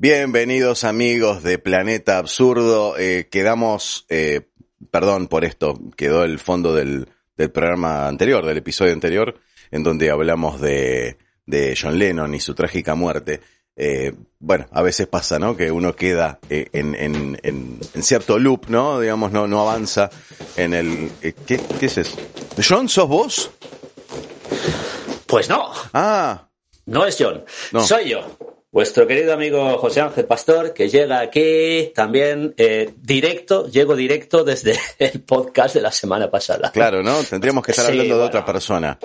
[0.00, 2.96] Bienvenidos amigos de Planeta Absurdo.
[2.96, 4.42] Eh, quedamos, eh,
[4.92, 9.40] perdón por esto, quedó el fondo del, del, programa anterior, del episodio anterior,
[9.72, 13.40] en donde hablamos de, de John Lennon y su trágica muerte.
[13.74, 15.56] Eh, bueno, a veces pasa, ¿no?
[15.56, 19.00] Que uno queda en, en, en, en, cierto loop, ¿no?
[19.00, 20.10] Digamos, no, no avanza
[20.54, 21.10] en el...
[21.44, 22.16] ¿qué, ¿Qué es eso?
[22.56, 23.50] ¿John, sos vos?
[25.26, 25.72] Pues no.
[25.92, 26.48] Ah.
[26.86, 27.44] No es John.
[27.72, 27.80] No.
[27.80, 28.38] Soy yo
[28.70, 34.78] vuestro querido amigo José Ángel Pastor, que llega aquí también eh, directo, llego directo desde
[34.98, 36.70] el podcast de la semana pasada.
[36.72, 37.22] Claro, ¿no?
[37.24, 38.22] Tendríamos que estar sí, hablando bueno.
[38.22, 38.98] de otra persona.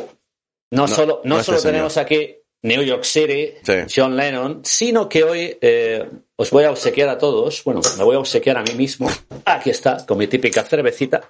[0.71, 3.73] No, no solo, no, no solo tenemos aquí New York City, sí.
[3.93, 8.15] John Lennon, sino que hoy eh, os voy a obsequiar a todos, bueno, me voy
[8.15, 9.09] a obsequiar a mí mismo,
[9.45, 11.21] aquí está, con mi típica cervecita,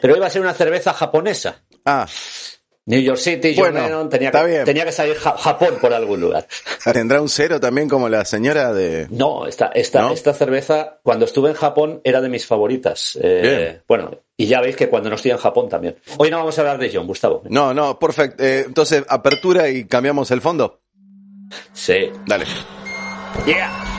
[0.00, 1.64] pero hoy va a ser una cerveza japonesa.
[1.84, 2.06] Ah.
[2.86, 6.20] New York City, John bueno, Lennon, tenía que, tenía que salir ja Japón por algún
[6.20, 6.46] lugar.
[6.92, 9.08] ¿Tendrá un cero también como la señora de...?
[9.10, 10.12] No, esta, esta, ¿No?
[10.12, 13.18] esta cerveza, cuando estuve en Japón, era de mis favoritas.
[13.20, 15.96] Eh, bueno, y ya veis que cuando no estoy en Japón también.
[16.16, 17.42] Hoy no vamos a hablar de John, Gustavo.
[17.48, 18.44] No, no, perfecto.
[18.44, 20.80] Eh, entonces, apertura y cambiamos el fondo.
[21.72, 22.10] Sí.
[22.24, 22.44] Dale.
[23.46, 23.95] Yeah.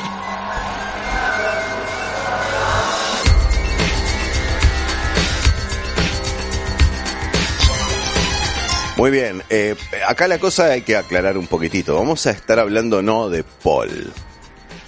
[8.98, 9.76] Muy bien, eh,
[10.08, 11.94] acá la cosa hay que aclarar un poquitito.
[11.94, 14.12] Vamos a estar hablando no de Paul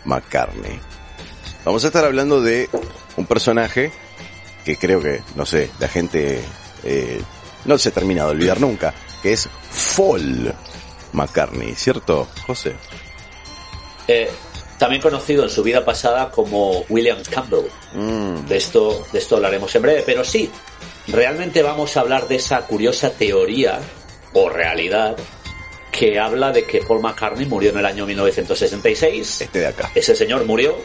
[0.03, 0.79] McCartney.
[1.63, 2.67] Vamos a estar hablando de
[3.17, 3.91] un personaje
[4.65, 6.41] que creo que, no sé, la gente
[6.83, 7.21] eh,
[7.65, 9.47] no se termina de olvidar nunca, que es
[9.95, 10.55] Paul
[11.13, 12.73] McCartney, ¿cierto, José?
[14.07, 14.31] Eh,
[14.79, 17.67] también conocido en su vida pasada como William Campbell.
[17.93, 18.47] Mm.
[18.47, 20.49] De esto, de esto hablaremos en breve, pero sí,
[21.05, 23.79] realmente vamos a hablar de esa curiosa teoría
[24.33, 25.17] o realidad
[25.91, 29.41] que habla de que Paul McCartney murió en el año 1966.
[29.41, 29.91] Este de acá.
[29.95, 30.75] Ese señor murió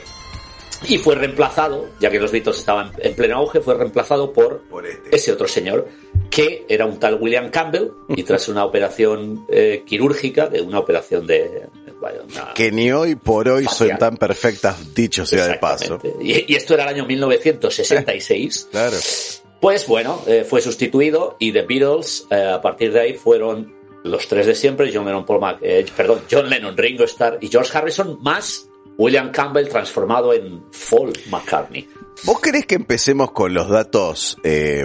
[0.89, 4.87] y fue reemplazado, ya que los Beatles estaban en pleno auge, fue reemplazado por, por
[4.87, 5.15] este.
[5.15, 5.89] ese otro señor
[6.31, 11.27] que era un tal William Campbell y tras una operación eh, quirúrgica, de una operación
[11.27, 11.69] de...
[12.01, 13.91] Vaya, una que ni hoy por hoy facial.
[13.91, 16.01] son tan perfectas, dicho sea de paso.
[16.21, 18.69] Y, y, esto era el año 1966.
[18.71, 18.97] claro.
[19.65, 24.29] Pues bueno, eh, fue sustituido y The Beatles eh, a partir de ahí fueron los
[24.29, 27.71] tres de siempre, John Lennon, Paul Mac eh, perdón, John Lennon, Ringo Starr y George
[27.75, 31.89] Harrison, más William Campbell transformado en Paul McCartney.
[32.25, 34.85] ¿Vos querés que empecemos con los datos eh,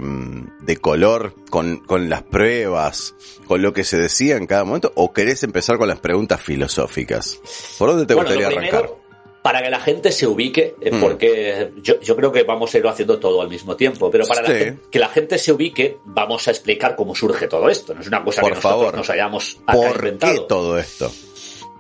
[0.62, 3.16] de color, con, con las pruebas,
[3.48, 7.38] con lo que se decía en cada momento, o querés empezar con las preguntas filosóficas?
[7.78, 9.09] ¿Por dónde te bueno, gustaría primero, arrancar?
[9.42, 11.00] Para que la gente se ubique, eh, mm.
[11.00, 14.46] porque yo, yo, creo que vamos a irlo haciendo todo al mismo tiempo, pero para
[14.46, 14.52] sí.
[14.52, 17.94] la gente, que la gente se ubique, vamos a explicar cómo surge todo esto.
[17.94, 18.96] No es una cosa Por que nosotros favor.
[18.96, 20.34] nos hayamos ¿Por inventado.
[20.34, 21.12] qué todo esto?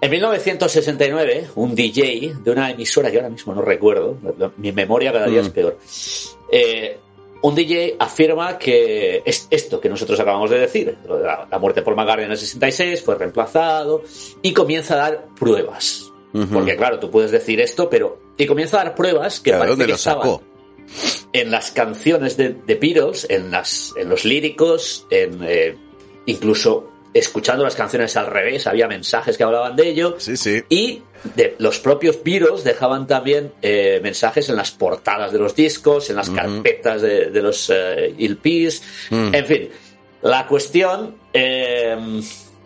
[0.01, 4.17] En 1969, un DJ de una emisora que ahora mismo no recuerdo,
[4.57, 5.45] mi memoria cada día mm.
[5.45, 5.77] es peor,
[6.51, 6.97] eh,
[7.41, 11.95] un DJ afirma que es esto que nosotros acabamos de decir, la, la muerte por
[11.95, 14.03] McCartney en el 66 fue reemplazado
[14.41, 16.08] y comienza a dar pruebas.
[16.33, 16.49] Uh -huh.
[16.49, 19.71] Porque claro, tú puedes decir esto, pero y comienza a dar pruebas que ¿De parece
[19.71, 20.43] dónde que lo sacó?
[21.33, 25.75] en las canciones de, de, Beatles, en las en los líricos, en eh,
[26.25, 30.15] incluso escuchando las canciones al revés, había mensajes que hablaban de ello.
[30.19, 30.63] Sí, sí.
[30.69, 31.01] Y
[31.35, 36.15] de, los propios Beatles dejaban también eh, mensajes en las portadas de los discos, en
[36.15, 36.35] las uh -huh.
[36.35, 38.81] carpetas de, de los eh, LPs,
[39.11, 39.15] uh.
[39.33, 39.69] en fin.
[40.21, 41.97] La cuestión, eh,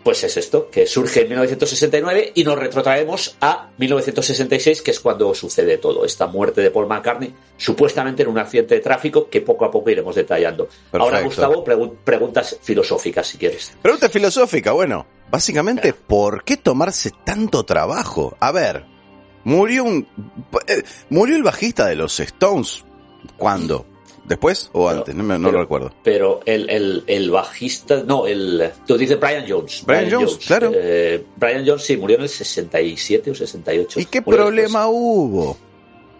[0.04, 5.34] pues es esto, que surge en 1969 y nos retrotraemos a 1966, que es cuando
[5.34, 9.64] sucede todo, esta muerte de Paul McCartney, supuestamente en un accidente de tráfico que poco
[9.64, 10.66] a poco iremos detallando.
[10.66, 10.98] Perfecto.
[10.98, 13.72] Ahora, Gustavo, pregu preguntas filosóficas, si quieres.
[13.80, 16.06] Pregunta filosófica, bueno, básicamente, claro.
[16.06, 18.36] ¿por qué tomarse tanto trabajo?
[18.40, 18.84] A ver,
[19.44, 20.06] murió un...
[20.66, 22.84] Eh, murió el bajista de los Stones,
[23.38, 23.86] ¿cuándo?
[24.24, 25.14] ¿Después o pero, antes?
[25.14, 25.92] No, no pero, lo recuerdo.
[26.02, 29.82] Pero el, el, el, bajista, no, el, tú dices Brian Jones.
[29.86, 30.72] Brian, Brian Jones, Jones, claro.
[30.74, 34.00] Eh, Brian Jones sí, murió en el 67 o 68.
[34.00, 34.98] ¿Y qué problema después.
[34.98, 35.56] hubo?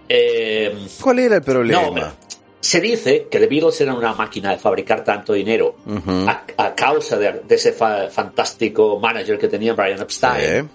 [0.08, 1.90] Eh, ¿Cuál era el problema?
[1.90, 2.12] No,
[2.60, 6.28] se dice que The Beatles eran una máquina de fabricar tanto dinero uh -huh.
[6.28, 10.70] a, a, causa de, de ese fa fantástico manager que tenía Brian Epstein.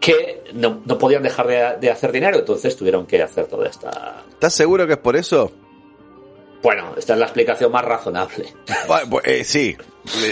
[0.00, 4.22] Que no, no, podían dejar de, de, hacer dinero, entonces tuvieron que hacer toda esta...
[4.30, 5.50] ¿Estás seguro que es por eso?
[6.62, 8.52] Bueno, esta es la explicación más razonable.
[8.86, 9.76] Bueno, eh, sí,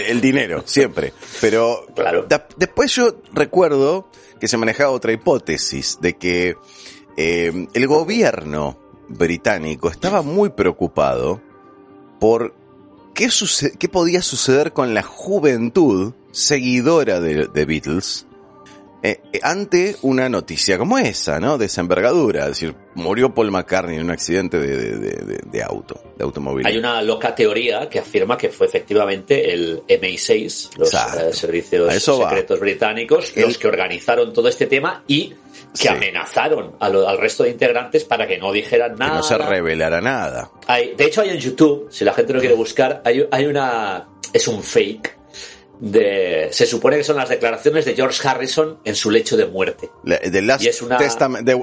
[0.07, 1.13] el dinero, siempre.
[1.41, 2.27] Pero claro.
[2.57, 4.09] después yo recuerdo
[4.39, 6.55] que se manejaba otra hipótesis de que
[7.17, 8.77] eh, el gobierno
[9.07, 11.41] británico estaba muy preocupado
[12.19, 12.53] por
[13.13, 13.29] qué,
[13.79, 18.26] qué podía suceder con la juventud seguidora de, de Beatles
[19.03, 21.57] eh, eh, ante una noticia como esa, ¿no?
[21.57, 22.43] De esa envergadura.
[22.43, 26.65] Es decir, murió Paul McCartney en un accidente de, auto, de automóvil.
[26.65, 32.59] Hay una loca teoría que afirma que fue efectivamente el MI6, los eh, servicios secretos
[32.59, 35.33] británicos, los que organizaron todo este tema y
[35.79, 39.11] que amenazaron al resto de integrantes para que no dijeran nada.
[39.11, 40.49] Que no se revelara nada.
[40.65, 44.07] Hay, de hecho, hay en YouTube, si la gente lo quiere buscar, hay, hay una.
[44.33, 45.16] Es un fake
[45.79, 49.89] de, se supone que son las declaraciones de George Harrison en su lecho de muerte.
[50.03, 50.97] Last, y es una,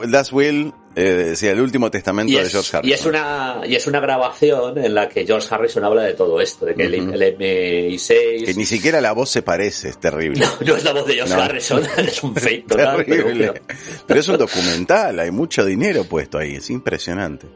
[0.06, 2.90] last Will, eh, el último testamento de George Harrison.
[2.90, 6.40] Y es, una, y es una grabación en la que George Harrison habla de todo
[6.40, 8.44] esto, de que el, MI6...
[8.44, 10.40] Que ni siquiera la voz se parece, es terrible.
[10.40, 13.04] No, no es la voz de George Harrison, es un fake total.
[13.04, 13.62] Terrible.
[14.06, 17.48] Pero, es un documental, hay mucho dinero puesto ahí, es impresionante.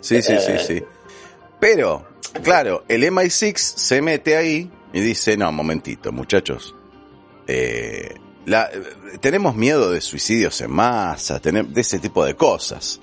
[0.00, 0.82] Sí, sí, sí, eh, sí.
[1.58, 2.06] Pero,
[2.44, 6.74] claro, el MI6 se mete ahí y dice, no, momentito, muchachos.
[7.46, 8.14] Eh,
[9.20, 12.98] tenemos miedo de suicidios en masa, de ese tipo de cosas.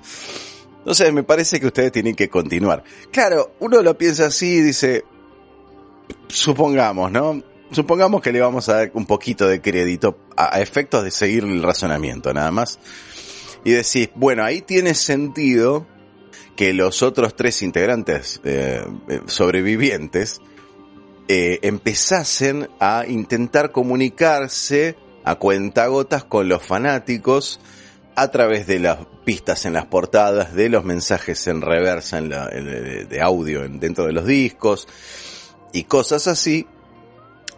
[0.78, 2.82] Entonces me parece que ustedes tienen que continuar.
[3.12, 5.04] Claro, uno lo piensa así y dice,
[6.26, 7.40] supongamos, ¿no?
[7.70, 11.62] Supongamos que le vamos a dar un poquito de crédito a, efectos de seguir el
[11.62, 12.80] razonamiento, nada más.
[13.64, 15.86] Y decís, bueno, ahí tiene sentido
[16.56, 20.40] que los otros tres integrantes eh, eh, sobrevivientes
[21.28, 27.60] eh, empezasen a intentar comunicarse a cuentagotas con los fanáticos
[28.14, 32.48] a través de las pistas en las portadas, de los mensajes en reversa en la,
[32.48, 34.86] de audio dentro de los discos
[35.72, 36.66] y cosas así,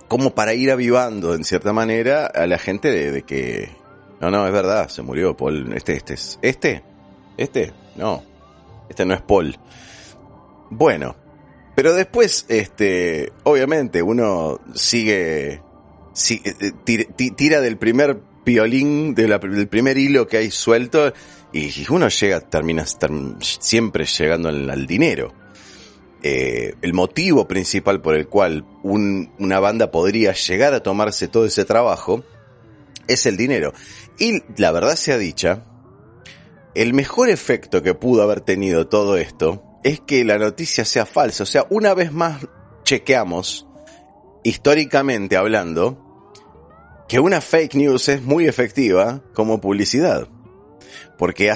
[0.09, 3.71] como para ir avivando en cierta manera a la gente de, de que
[4.21, 6.83] no, no, es verdad, se murió Paul, este, este es, este,
[7.37, 8.23] este, no,
[8.89, 9.59] este no es Paul.
[10.71, 11.17] Bueno,
[11.77, 15.61] pero después, este, obviamente, uno sigue,
[16.31, 21.13] eh, tira, del primer violín, del primer hilo que hay suelto,
[21.53, 22.87] y uno llega, termina
[23.41, 25.35] siempre llegando al, dinero.
[26.23, 31.67] Eh, el motivo principal por el cual una banda podría llegar a tomarse todo ese
[31.67, 32.25] trabajo
[33.07, 33.75] es el dinero.
[34.19, 35.65] Y la verdad sea dicha,
[36.75, 41.45] el mejor efecto que pudo haber tenido todo esto es que la noticia sea falsa.
[41.45, 42.45] O sea, una vez más
[42.83, 43.69] chequeamos,
[44.43, 46.03] históricamente hablando,
[47.09, 50.27] que una fake news es muy efectiva como publicidad.
[51.17, 51.55] Porque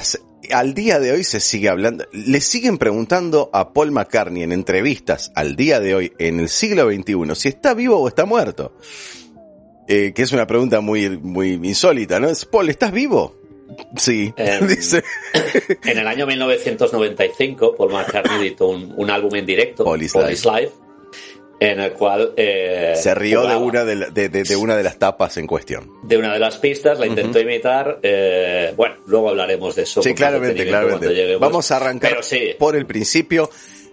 [0.53, 5.33] al día de hoy se sigue hablando, le siguen preguntando a Paul McCartney en entrevistas
[5.35, 8.77] al día de hoy, en el siglo XXI, si está vivo o está muerto.
[9.89, 12.29] Eh, que es una pregunta muy, muy insólita, ¿no?
[12.29, 13.40] Es, Paul, ¿estás vivo?
[13.97, 15.03] Sí, em, dice.
[15.85, 20.73] En el año 1995, Paul McCartney editó un, álbum en directo, Police, Life.
[21.59, 25.91] en el cual eh, se rió de una de, una de las tapas en cuestión.
[26.03, 27.99] De una de las pistas, la intentó imitar.
[28.03, 30.03] Eh, bueno, luego hablaremos de eso.
[30.03, 31.37] Sí, claramente, claramente.
[31.37, 32.21] Vamos a arrancar
[32.59, 33.51] por el principio.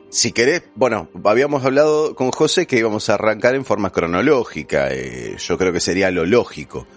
[0.09, 4.87] Si querés, bueno, habíamos hablado con José que íbamos a arrancar en forma cronológica.
[4.91, 6.87] Eh, yo creo que sería lo lógico.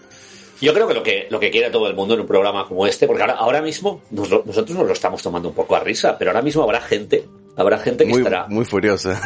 [0.60, 2.86] Yo creo que lo que lo que quiere todo el mundo en un programa como
[2.86, 6.30] este, porque ahora, ahora mismo nosotros nos lo estamos tomando un poco a risa, pero
[6.30, 7.24] ahora mismo habrá gente,
[7.56, 9.20] habrá gente que estará muy furiosa.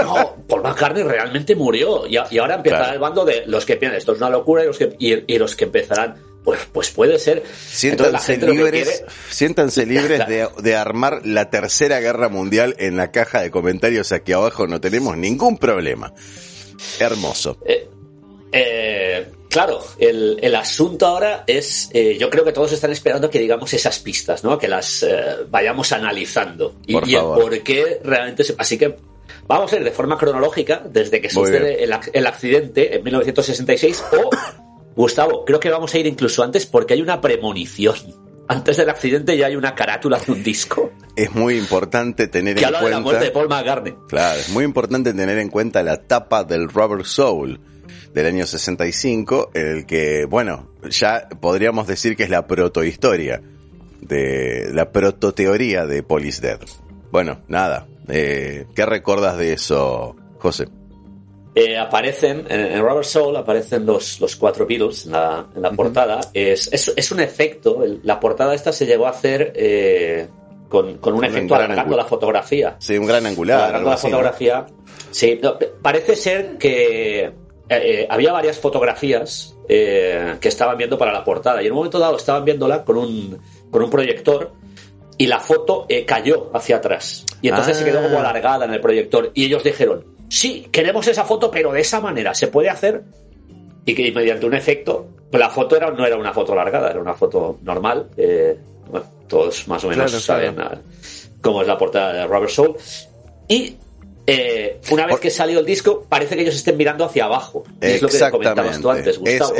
[0.00, 4.12] No, Paul McCartney realmente murió y, ahora empezará el bando de los que piensan esto
[4.12, 7.42] es una locura y los que y, los que empezarán pues, pues puede ser.
[7.44, 13.50] Siéntanse libres, siéntanse libres de, de, armar la tercera guerra mundial en la caja de
[13.50, 14.66] comentarios aquí abajo.
[14.66, 16.12] No tenemos ningún problema.
[16.98, 17.58] Hermoso.
[17.64, 17.88] Eh,
[18.52, 23.38] eh, claro, el, el, asunto ahora es, eh, yo creo que todos están esperando que
[23.38, 24.58] digamos esas pistas, ¿no?
[24.58, 26.76] Que las eh, vayamos analizando.
[26.86, 28.54] Y, por el por qué realmente se...
[28.58, 28.96] Así que
[29.46, 34.30] vamos a ir de forma cronológica desde que sucede el, el, accidente en 1966 o,
[34.96, 37.94] Gustavo, creo que vamos a ir incluso antes porque hay una premonición.
[38.48, 40.90] Antes del accidente ya hay una carátula de un disco.
[41.14, 42.84] Es muy importante tener en cuenta...
[42.84, 43.94] de la muerte de Paul McCartney.
[44.08, 47.60] Claro, es muy importante tener en cuenta la tapa del Rubber Soul
[48.12, 53.42] del año 65, el que, bueno, ya podríamos decir que es la protohistoria
[54.00, 56.60] de la prototeoría de Police Dead.
[57.10, 60.68] Bueno, nada, eh, ¿qué recordas de eso, José?
[61.54, 66.20] Eh, aparecen, en, Rubber Soul aparecen los, los cuatro Beatles en la, en la portada.
[66.32, 70.28] Es, es, un efecto, la portada esta se llegó a hacer eh,
[70.70, 72.76] con, con, un, efecto alargando la fotografía.
[72.78, 73.58] Sí, un gran angular.
[73.58, 74.66] Alargando la fotografía.
[75.10, 75.38] Sí,
[75.82, 77.41] parece ser que
[77.78, 81.98] eh, había varias fotografías eh, que estaban viendo para la portada y en un momento
[81.98, 83.38] dado estaban viéndola con un,
[83.70, 84.52] con un proyector
[85.18, 88.20] y la foto eh, cayó hacia atrás y entonces se quedó como ah.
[88.20, 92.34] alargada en el proyector y ellos dijeron, sí, queremos esa foto pero de esa manera,
[92.34, 93.02] ¿se puede hacer?
[93.84, 97.14] Y que mediante un efecto la foto era, no era una foto largada, era una
[97.14, 98.08] foto normal.
[98.16, 98.56] Eh,
[98.90, 100.78] bueno, todos más o menos saben ah,
[101.40, 102.76] cómo es la portada de Rubber Soul.
[103.48, 103.76] Y
[104.26, 107.64] eh, una vez que salió el disco, parece que ellos estén mirando hacia abajo.
[107.80, 109.54] Es lo que comentabas tú antes, Gustavo.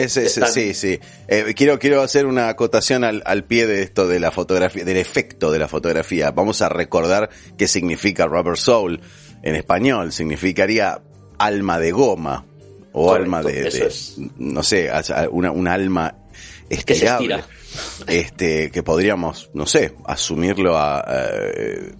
[0.52, 1.00] Sí, sí.
[1.26, 4.96] Eh, quiero, quiero hacer una acotación al, al, pie de esto de la fotografía, del
[4.98, 6.30] efecto de la fotografía.
[6.30, 9.00] Vamos a recordar qué significa Rubber Soul
[9.42, 10.12] en español.
[10.12, 11.02] Significaría
[11.38, 12.44] alma de goma
[12.92, 13.90] o alma de,
[14.38, 14.90] no sé,
[15.30, 16.14] una, un alma
[16.68, 17.42] estirable.
[18.06, 21.92] Que este, que podríamos, no sé, asumirlo a, eh,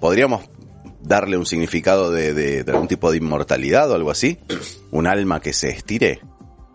[0.00, 0.42] podríamos
[1.04, 4.38] darle un significado de, algún tipo de inmortalidad o algo así.
[4.90, 6.20] Un alma que se estire,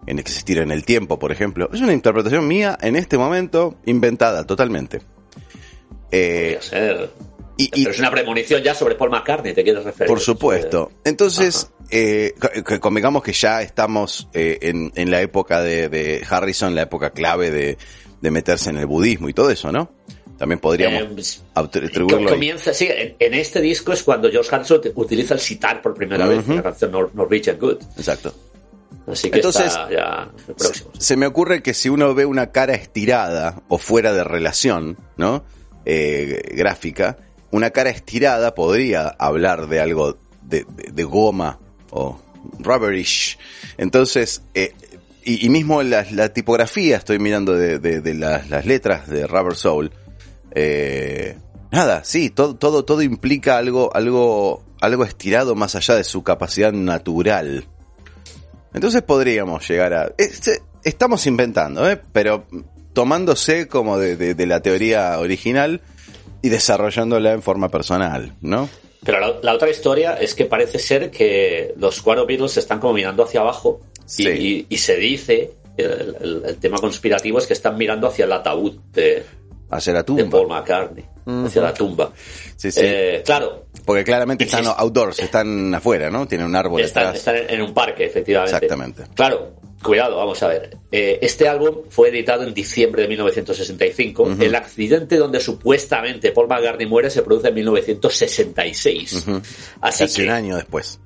[0.08, 1.70] en el que se estire en el tiempo, por ejemplo.
[1.74, 5.02] Es una interpretación mía en este momento inventada totalmente.
[6.12, 6.60] Eh,
[7.58, 10.08] y, Pero es una premonición ya sobre Paul McCartney, te quieres referir.
[10.08, 10.92] Por supuesto.
[11.04, 12.34] Entonces, eh,
[12.80, 17.52] convengamos que ya estamos eh, en, en, la época de, de, Harrison, la época clave
[17.52, 17.78] de,
[18.22, 19.92] de meterse en el budismo y todo eso, ¿no?
[20.40, 22.30] También podríamos eh, atribuirlo.
[22.30, 26.48] Comienza, sí, en, este disco es cuando George Harrison utiliza el citar por primera vez
[26.48, 27.78] en la canción Norwegian Good.
[27.98, 28.34] Exacto.
[29.06, 30.92] Así que Entonces, ya próximo.
[30.98, 35.44] Se, me ocurre que si uno ve una cara estirada o fuera de relación, ¿no?
[35.84, 37.18] Eh, gráfica,
[37.52, 42.18] una cara estirada podría hablar de algo de, goma o
[42.60, 43.38] rubberish.
[43.78, 44.74] Entonces, eh,
[45.26, 49.92] y, mismo la, la, tipografía, estoy mirando de, de las, las, letras de Rubber Soul,
[50.56, 51.38] eh,
[51.72, 56.72] nada, sí, todo, todo, todo implica algo, algo, algo estirado más allá de su capacidad
[56.72, 57.66] natural.
[58.74, 60.14] Entonces podríamos llegar a...
[60.18, 62.00] Este, estamos inventando, ¿eh?
[62.12, 62.46] pero
[62.94, 65.82] tomándose como de, la teoría original
[66.42, 68.70] y desarrollándola en forma personal, ¿no?
[69.04, 73.24] Pero la, otra historia es que parece ser que los cuatro Beatles están como mirando
[73.24, 73.80] hacia abajo
[74.18, 79.24] y, se dice, el, tema conspirativo es que están mirando hacia el ataúd de,
[79.70, 80.24] Hacia la tumba.
[80.24, 81.06] De Paul McCartney.
[81.46, 82.12] Hacia la tumba.
[82.56, 82.80] Sí, sí.
[82.84, 83.66] Eh, claro.
[83.86, 86.28] Porque claramente están outdoors, están afuera, ¿no?
[86.28, 88.56] Tienen un árbol están, están en un parque, efectivamente.
[88.56, 89.04] Exactamente.
[89.14, 90.78] Claro, cuidado, vamos a ver.
[90.92, 94.38] Eh, este álbum fue editado en diciembre de 1965.
[94.40, 99.26] El accidente donde supuestamente Paul McCartney muere se produce en 1966.
[99.82, 101.00] Así Casi un año después.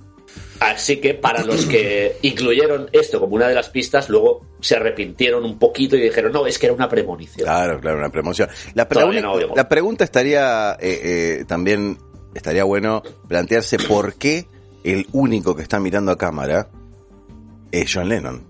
[0.64, 5.44] Así que para los que incluyeron esto como una de las pistas, luego se arrepintieron
[5.44, 7.46] un poquito y dijeron, no, es que era una premonición.
[7.46, 8.48] Claro, claro, una premonición.
[8.74, 8.88] La,
[9.56, 11.98] la pregunta estaría eh, eh, también,
[12.34, 14.48] estaría bueno plantearse por qué
[14.86, 16.70] el único que está mirando a cámara
[17.70, 18.48] es John Lennon.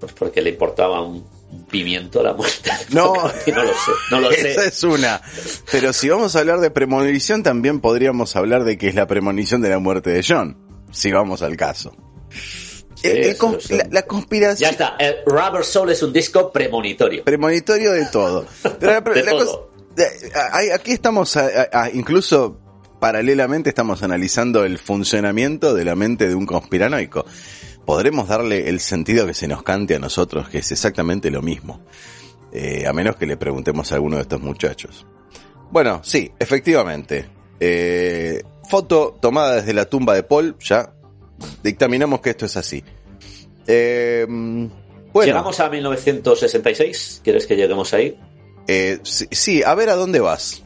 [0.00, 1.24] Pues porque le importaba un
[1.70, 2.70] pimiento la muerte.
[2.90, 3.22] No, no
[3.64, 5.20] lo sé, no lo esa es una.
[5.70, 9.60] Pero si vamos a hablar de premonición, también podríamos hablar de que es la premonición
[9.60, 10.56] de la muerte de John,
[10.90, 11.94] si vamos al caso.
[13.90, 14.70] la, conspiración.
[14.70, 17.24] Ya está, el Rubber Soul es un disco premonitorio.
[17.24, 18.46] Premonitorio de todo.
[20.72, 21.38] aquí estamos,
[21.92, 22.58] incluso
[22.98, 27.26] paralelamente estamos analizando el funcionamiento de la mente de un conspiranoico
[27.88, 31.80] podremos darle el sentido que se nos cante a nosotros, que es exactamente lo mismo.
[32.52, 35.06] Eh, a menos que le preguntemos a alguno de estos muchachos.
[35.70, 37.30] Bueno, sí, efectivamente.
[37.58, 40.92] Eh, foto tomada desde la tumba de Paul, ya
[41.62, 42.84] dictaminamos que esto es así.
[43.66, 44.26] Eh,
[45.14, 47.22] ¿Llegamos a 1966?
[47.24, 48.20] ¿Quieres que lleguemos ahí?
[49.02, 50.62] sí, a ver a dónde vas.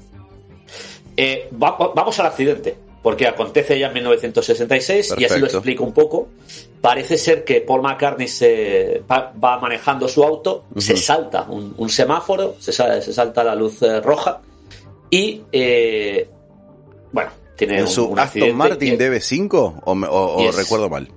[1.52, 6.28] vamos al accidente porque acontece ya en 1966 y así lo explico un poco.
[6.82, 12.72] Parece ser que Paul McCartney se va, manejando su auto, se salta un, semáforo, se,
[12.72, 14.40] se, salta la luz eh, roja
[15.08, 16.28] y eh,
[17.12, 21.08] bueno, tiene ¿En su Aston Martin DB5 o, o recuerdo mal?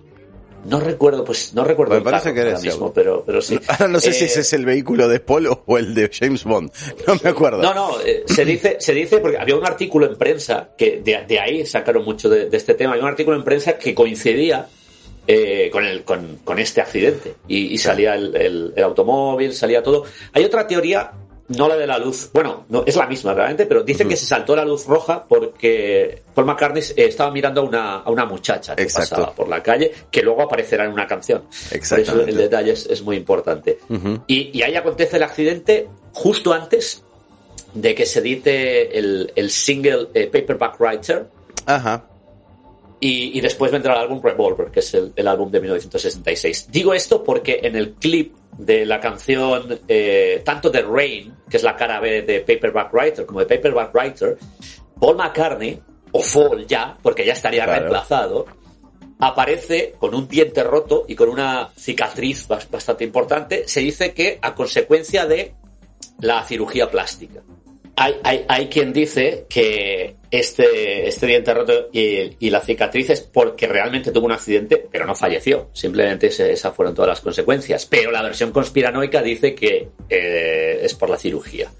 [0.65, 3.60] No recuerdo, pues no recuerdo Me parece que era mismo, pero, pero sí.
[3.67, 6.43] Ahora no sé si ese eh, es el vehículo de Polo o el de James
[6.43, 6.72] Bond.
[7.07, 7.62] No me acuerdo.
[7.62, 11.39] No, no, eh, se dice, se dice porque había un artículo en prensa que de,
[11.39, 12.91] ahí sacaron mucho de, este tema.
[12.93, 14.67] Había un artículo en prensa que coincidía
[15.27, 20.05] eh, con, el, con, con, este accidente y, salía el, el, automóvil, salía todo.
[20.34, 21.12] Hay otra teoría
[21.48, 24.25] no la de la luz, bueno, no, es la misma realmente, pero dicen que se
[24.25, 28.75] saltó la luz roja porque Paul McCartney eh, estaba mirando a una, a una muchacha
[28.75, 31.44] que pasaba por la calle, que luego aparecerá en una canción.
[31.89, 33.77] Por eso el detalle es, muy importante.
[34.27, 37.03] y, ahí acontece el accidente justo antes
[37.74, 41.27] de que se edite el, el single eh, Paperback Writer.
[41.65, 42.05] Ajá.
[43.07, 46.69] Y, después vendrá el álbum Revolver, que es el, el álbum de 1966.
[46.71, 51.63] Digo esto porque en el clip de la canción eh, tanto de Rain, que es
[51.63, 54.38] la cara B de Paperback Writer, como de Paperback Writer,
[55.00, 55.79] Paul McCartney,
[56.12, 58.45] o Fall ya, porque ya estaría reemplazado,
[59.19, 63.67] aparece con un diente roto y con una cicatriz bastante importante.
[63.67, 65.53] Se dice que a consecuencia de
[66.19, 67.41] la cirugía plástica.
[67.98, 73.68] Hay, hay, hay quien dice que este, este diente roto y, la cicatriz es porque
[73.68, 75.70] realmente tuvo un accidente, pero no falleció.
[75.74, 77.86] Simplemente esas fueron todas las consecuencias.
[77.86, 81.72] Pero la versión conspiranoica dice que eh, es por la cirugía.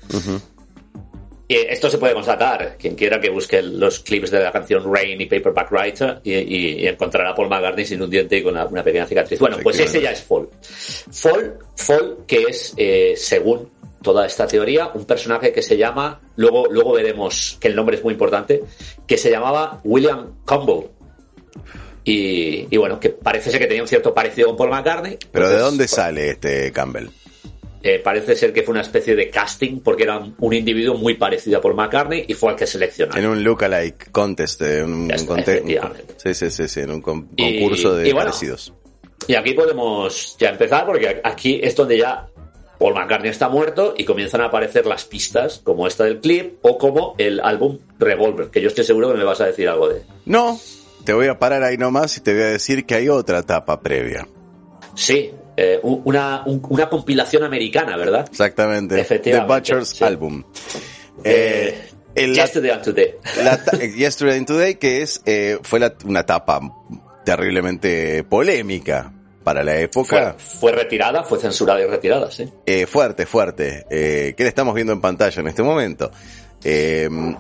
[1.48, 2.76] Y esto se puede constatar.
[2.78, 7.32] Quien quiera que busque los clips de la canción Rain y Paperback Writer y, encontrará
[7.32, 9.40] a Paul McCartney sin un diente y con una, pequeña cicatriz.
[9.40, 10.50] Bueno, pues ese ya es Fall.
[11.12, 13.70] Fall, Fall que es, eh, según
[14.06, 18.04] toda esta teoría, un personaje que se llama, luego, luego veremos que el nombre es
[18.04, 18.64] muy importante,
[19.08, 20.92] que se llamaba William Campbell.
[22.04, 25.18] Y, bueno, que parece ser que tenía un cierto parecido con Paul McCartney.
[25.32, 27.08] ¿Pero de dónde sale este Campbell?
[27.82, 31.58] Eh, parece ser que fue una especie de casting porque era un individuo muy parecido
[31.58, 33.24] a Paul McCartney y fue al que seleccionaron.
[33.24, 35.12] En un lookalike contest, un,
[36.18, 38.72] sí, sí, sí, sí, en un concurso de parecidos.
[39.28, 42.28] Y aquí podemos ya empezar porque aquí es donde ya
[42.80, 46.78] Paul McCartney está muerto y comienzan a aparecer las pistas como esta del clip o
[46.78, 50.04] como el álbum Revolver, que yo estoy seguro que me vas a decir algo de.
[50.26, 50.60] No,
[51.04, 53.80] te voy a parar ahí nomás y te voy a decir que hay otra etapa
[53.80, 54.28] previa.
[54.96, 58.26] Sí, eh, una, una, compilación americana, ¿verdad?
[58.30, 59.00] Exactamente.
[59.00, 59.54] Efectivamente.
[59.54, 60.44] The Butcher's Album.
[61.24, 63.16] Eh, Yesterday and Today.
[63.98, 66.62] Yesterday and Today, que es, eh, fue una etapa
[67.26, 69.12] terriblemente polémica
[69.46, 70.36] para la época.
[70.38, 72.52] Fue, retirada, fue censurada y retirada, sí.
[72.86, 73.86] fuerte, fuerte.
[73.90, 76.12] ¿Qué le estamos viendo en pantalla en este momento?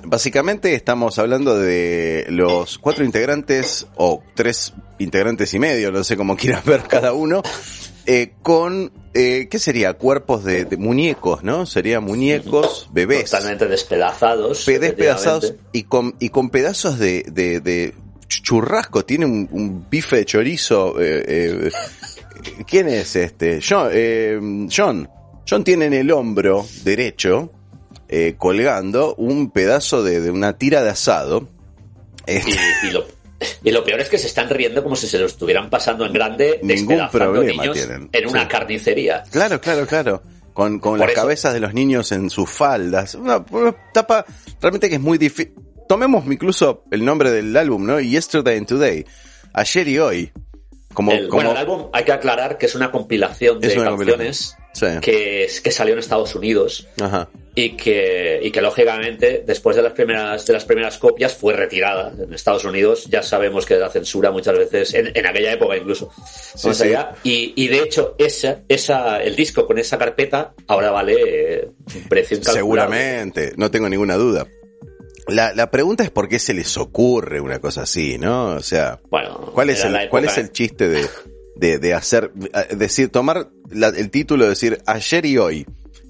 [0.03, 6.37] básicamente estamos hablando de los cuatro integrantes o tres integrantes y medio, no sé cómo
[6.37, 7.41] quieras ver cada uno,
[8.07, 9.93] eh, con, eh, ¿qué sería?
[9.93, 11.65] Cuerpos de, muñecos, ¿no?
[11.65, 13.31] Serían muñecos, bebés.
[13.31, 14.63] Totalmente despedazados.
[14.65, 17.95] Despedazados y con, y con pedazos de, de,
[18.27, 19.05] churrasco.
[19.05, 20.95] Tiene un, bife de chorizo.
[20.99, 21.71] Eh,
[22.67, 23.59] ¿Quién es este?
[23.67, 25.09] John, John.
[25.47, 27.51] John tiene en el hombro derecho,
[28.37, 31.47] colgando, un pedazo de, una tira de asado.
[32.27, 33.05] Y, lo,
[33.63, 36.13] y lo peor es que se están riendo como si se lo estuvieran pasando en
[36.13, 38.09] grande, Ningún problema tienen.
[38.11, 39.23] en una carnicería.
[39.31, 40.23] Claro, claro, claro.
[40.53, 43.15] Con, con las cabezas de los niños en sus faldas.
[43.15, 43.43] Una,
[43.93, 44.25] tapa
[44.61, 45.53] realmente que es muy difícil.
[45.87, 47.99] Tomemos incluso el nombre del álbum, ¿no?
[47.99, 49.05] Yesterday and Today.
[49.53, 50.31] Ayer y hoy.
[50.93, 54.57] Como, el, Bueno, el álbum hay que aclarar que es una compilación de canciones
[55.01, 56.87] que, que salió en Estados Unidos.
[57.01, 61.53] Ajá y que, y que lógicamente después de las primeras de las primeras copias fue
[61.53, 66.11] retirada en Estados Unidos ya sabemos que la censura muchas veces en, aquella época incluso
[67.23, 72.09] Y, y, de hecho esa esa el disco con esa carpeta ahora vale eh, un
[72.09, 74.45] precio seguramente no tengo ninguna duda
[75.27, 78.55] la, la pregunta es por qué se les ocurre una cosa así, ¿no?
[78.55, 81.05] O sea, bueno, ¿cuál es el, cuál es el chiste de,
[81.55, 82.31] de, de hacer,
[82.71, 85.65] decir, tomar el título, de decir ayer y hoy,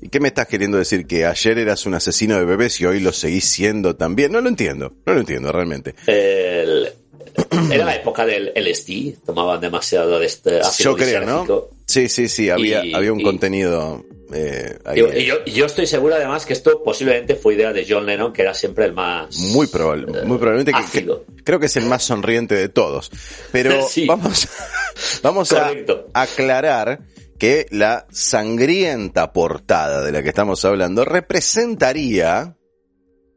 [0.05, 1.07] ¿Y qué me estás queriendo decir?
[1.07, 4.31] ¿Que ayer eras un asesino de bebés y hoy lo seguís siendo también?
[4.31, 5.95] No lo entiendo, no lo entiendo realmente.
[6.05, 11.69] era la época del LSD, tomaban demasiado de este Yo creo, ¿no?
[11.85, 14.05] Sí, sí, sí, había, había un contenido...
[14.33, 18.41] Eh, y, yo, estoy seguro además que esto posiblemente fue idea de John Lennon, que
[18.41, 19.37] era siempre el más...
[19.37, 21.07] Muy, probable, muy probablemente que,
[21.43, 23.11] creo que es el más sonriente de todos.
[23.51, 24.47] Pero vamos,
[25.21, 25.71] vamos a
[26.13, 27.01] aclarar
[27.37, 32.55] que la sangrienta portada de la que estamos hablando representaría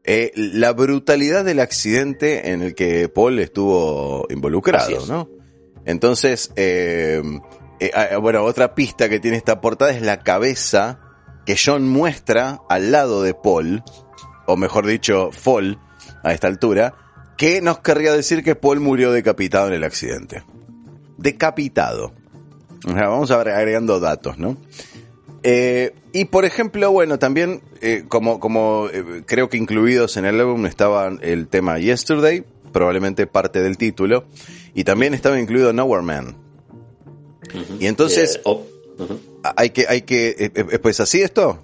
[0.03, 5.29] eh, la brutalidad del accidente en el que Paul estuvo involucrado, ¿no?
[5.85, 7.21] Entonces, eh,
[7.79, 10.99] eh, ah, bueno, otra pista que tiene esta portada es la cabeza
[11.45, 13.83] que John muestra al lado de Paul,
[14.45, 15.79] o mejor dicho, Fall,
[16.23, 16.93] a esta altura,
[17.37, 20.43] que nos querría decir que Paul murió decapitado en el accidente.
[21.17, 22.13] Decapitado
[22.85, 24.57] vamos agregando datos, ¿no?
[25.43, 30.39] Eh, y por ejemplo, bueno, también eh, como, como eh, creo que incluidos en el
[30.39, 34.25] álbum estaba el tema Yesterday, probablemente parte del título,
[34.73, 36.35] y también estaba incluido Nowhere Man.
[37.79, 38.65] Y entonces, oh,
[39.55, 41.63] hay que, hay que, pues así esto.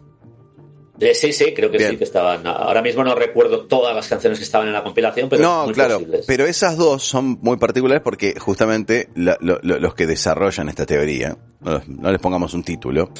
[0.99, 2.47] Eh, sí, sí, creo que sí que estaban.
[2.47, 6.01] Ahora mismo no recuerdo todas las canciones que estaban en la compilación, pero no, claro.
[6.25, 12.21] Pero esas dos son muy particulares porque justamente los que desarrollan esta teoría, no, les
[12.21, 13.11] pongamos un título,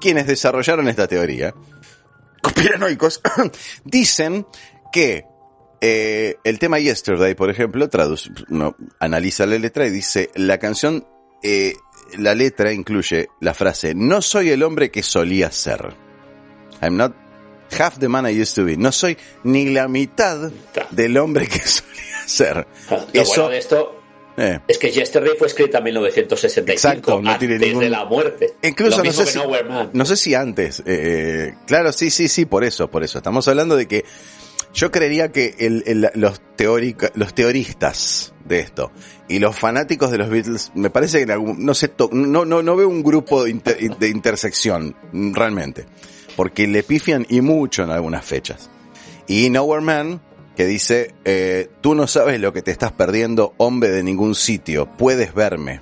[0.00, 1.54] quienes desarrollaron esta teoría,
[2.40, 3.20] conspiranoicos,
[3.84, 4.46] dicen
[4.90, 5.24] que
[5.82, 11.06] eh, el tema Yesterday, por ejemplo, traduce, no, analiza la letra y dice la canción,
[11.42, 11.74] eh,
[12.18, 15.94] la letra incluye la frase "No soy el hombre que solía ser."
[16.82, 17.14] I'm not
[17.78, 18.76] half the man I used to be.
[18.76, 20.50] No soy ni la mitad
[20.90, 22.66] del hombre que solía ser.
[23.12, 24.00] Lo bueno de esto
[24.36, 24.58] Eh.
[24.66, 27.82] Es que Yesterday fue escrita en 1965, Exacto, no antes ningún...
[27.82, 28.54] de la muerte.
[28.62, 29.38] Incluso no sé, si,
[29.92, 30.82] no sé, si, antes.
[30.86, 33.18] Eh, claro, sí, sí, sí, por eso, por eso.
[33.18, 34.04] Estamos hablando de que
[34.72, 36.40] yo creería que el, los,
[37.14, 38.92] los teoristas de esto
[39.28, 42.88] y los fanáticos de los Beatles, me parece que no, sé, no, no, no veo
[42.88, 43.52] un grupo de,
[43.98, 45.86] de intersección, realmente.
[46.36, 48.70] Porque le pifian y mucho en algunas fechas.
[49.26, 50.20] Y Nowhere Man
[50.56, 54.86] que dice, eh, tú no sabes lo que te estás perdiendo, hombre de ningún sitio,
[54.86, 55.80] puedes verme.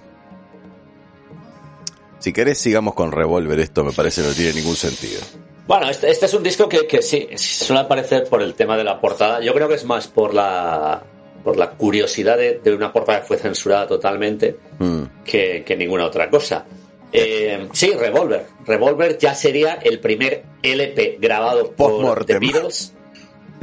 [2.18, 5.20] Si querés, sigamos con Revolver, esto me parece no tiene ningún sentido.
[5.68, 8.82] Bueno, este, este es un disco que, que, sí, suele aparecer por el tema de
[8.82, 9.40] la portada.
[9.40, 11.00] Yo creo que es más por la,
[11.44, 15.02] por la curiosidad de, una portada que fue censurada totalmente mm.
[15.24, 16.64] que, que, ninguna otra cosa.
[17.12, 18.46] Eh, sí, Revolver.
[18.66, 22.94] Revolver ya sería el primer LP grabado por The Beatles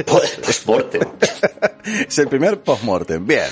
[0.03, 1.01] Postmortem.
[2.07, 3.25] es el primer postmortem.
[3.25, 3.47] Bien,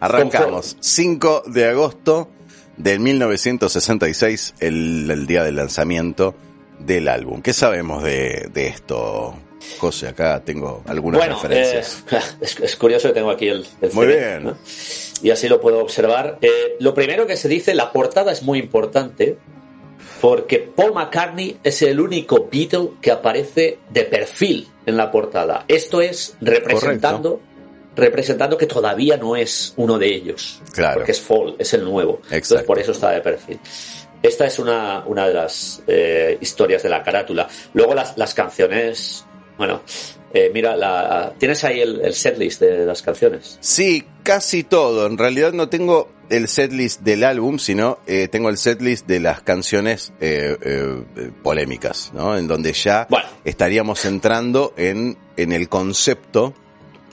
[0.00, 0.76] arrancamos.
[0.80, 2.28] 5 de agosto
[2.76, 6.34] del 1966, el, día del lanzamiento
[6.78, 7.42] del álbum.
[7.42, 9.34] ¿Qué sabemos de, esto,
[9.78, 10.08] José?
[10.08, 12.04] Acá tengo algunas referencias.
[12.10, 12.18] Eh,
[12.62, 14.54] es, curioso que tengo aquí el, Muy bien.
[15.22, 16.38] Y así lo puedo observar.
[16.40, 19.36] Eh, lo primero que se dice, la portada es muy importante
[20.20, 25.64] porque Paul McCartney es el único Beatle que aparece de perfil en la portada.
[25.68, 27.40] Esto es representando
[27.96, 30.60] representando que todavía no es uno de ellos.
[30.72, 30.96] Claro.
[30.96, 32.20] Porque es Fall, es el nuevo.
[32.30, 33.60] Entonces por eso está de perfil.
[34.24, 37.46] Esta es una, una de las eh, historias de la carátula.
[37.74, 39.26] Luego las, las canciones,
[39.58, 39.82] bueno,
[40.32, 43.58] eh, mira, la, ¿tienes ahí el, el setlist de las canciones?
[43.60, 45.06] Sí, casi todo.
[45.06, 49.42] En realidad no tengo el setlist del álbum, sino eh, tengo el setlist de las
[49.42, 51.04] canciones eh,
[51.42, 52.34] polémicas, ¿no?
[52.34, 53.06] En donde ya
[53.44, 56.54] estaríamos entrando en, en el concepto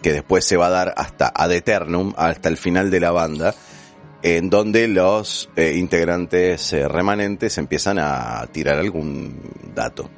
[0.02, 3.54] que después se va a dar hasta ad eternum, hasta el final de la banda,
[4.23, 9.39] en donde los integrantes remanentes empiezan a tirar algún
[9.73, 10.10] dato.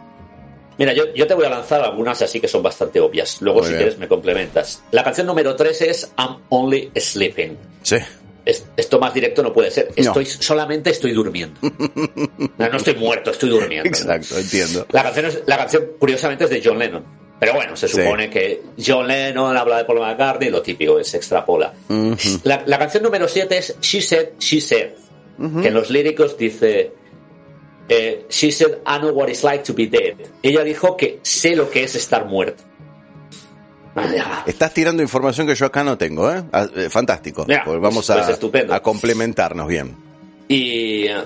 [0.77, 3.41] Mira, yo, yo, te voy a lanzar algunas así que son bastante obvias.
[3.41, 4.83] Luego, si quieres, me complementas.
[4.91, 7.57] La canción número 3 es I'm Only Sleeping.
[7.83, 7.97] Sí.
[8.45, 9.89] esto más directo no puede ser.
[9.95, 11.59] Estoy solamente estoy durmiendo.
[12.57, 13.87] no, estoy muerto, estoy durmiendo.
[13.87, 14.87] Exacto, entiendo.
[14.91, 17.22] La canción, la canción, curiosamente, es de John Lennon.
[17.45, 21.73] Pero bueno, se supone que John Lennon habla de Paul McCartney, lo típico, se extrapola.
[22.43, 24.91] la, la, canción número 7 es She Said, She Said.
[25.37, 26.93] Que en los líricos dice
[27.89, 30.15] eh, she said, I know what it's like to be dead.
[30.41, 32.63] Ella dijo que sé lo que es estar muerto.
[34.47, 36.43] Estás tirando información que yo acá no tengo, ¿eh?
[36.51, 37.45] Ah, eh fantástico.
[37.45, 39.95] pues vamos pues a, a, complementarnos bien.
[40.47, 41.23] Y eh,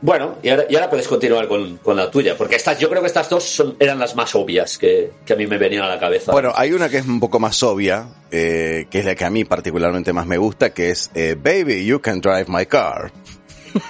[0.00, 3.44] bueno, y ahora, puedes continuar con, la tuya, porque estas, yo creo que estas dos
[3.44, 6.32] son, eran las más obvias que, a mí me venían a la cabeza.
[6.32, 9.44] Bueno, hay una que es un poco más obvia, que es la que a mí
[9.44, 13.12] particularmente más me gusta, que es Baby, you can drive my car.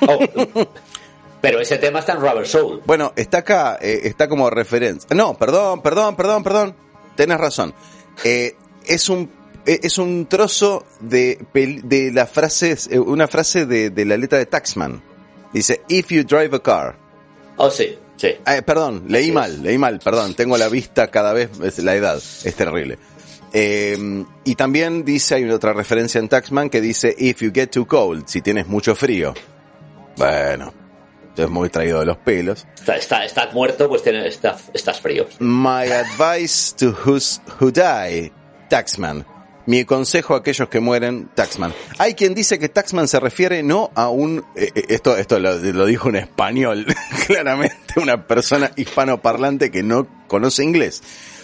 [0.07, 0.19] Oh,
[1.41, 2.83] Pero ese tema está en Rubber Soul.
[2.87, 5.09] Bueno, está acá, eh, está como referencia.
[5.15, 6.77] No, perdón, perdón, perdón, perdón.
[7.15, 7.73] Tenés razón.
[8.25, 9.31] Eh, es un
[9.65, 14.47] eh, es un trozo de, de la frase, una frase de, de, la letra de
[14.47, 15.01] Taxman.
[15.53, 16.97] Dice, if you drive a car.
[17.57, 18.35] Oh, sí, sí.
[18.65, 20.35] perdón, leí mal, leí mal, perdón.
[20.35, 22.99] Tengo la vista cada vez, la edad, es terrible.
[23.53, 28.27] y también dice, hay otra referencia en Taxman que dice, if you get too cold,
[28.27, 29.33] si tienes mucho frío.
[30.17, 30.73] Bueno,
[31.37, 32.67] es muy traído de los pelos.
[32.87, 35.27] Está, estás muerto, pues estás frío.
[35.39, 38.33] My advice to who's, who die,
[38.69, 39.25] Taxman.
[39.67, 41.75] Mi consejo a aquellos que mueren, Taxman.
[41.99, 45.87] Hay quien dice que Taxman se refiere no a un, eh, eh, esto, esto lo,
[45.87, 46.87] dijo un español,
[47.27, 51.03] claramente una persona hispanoparlante que no conoce inglés.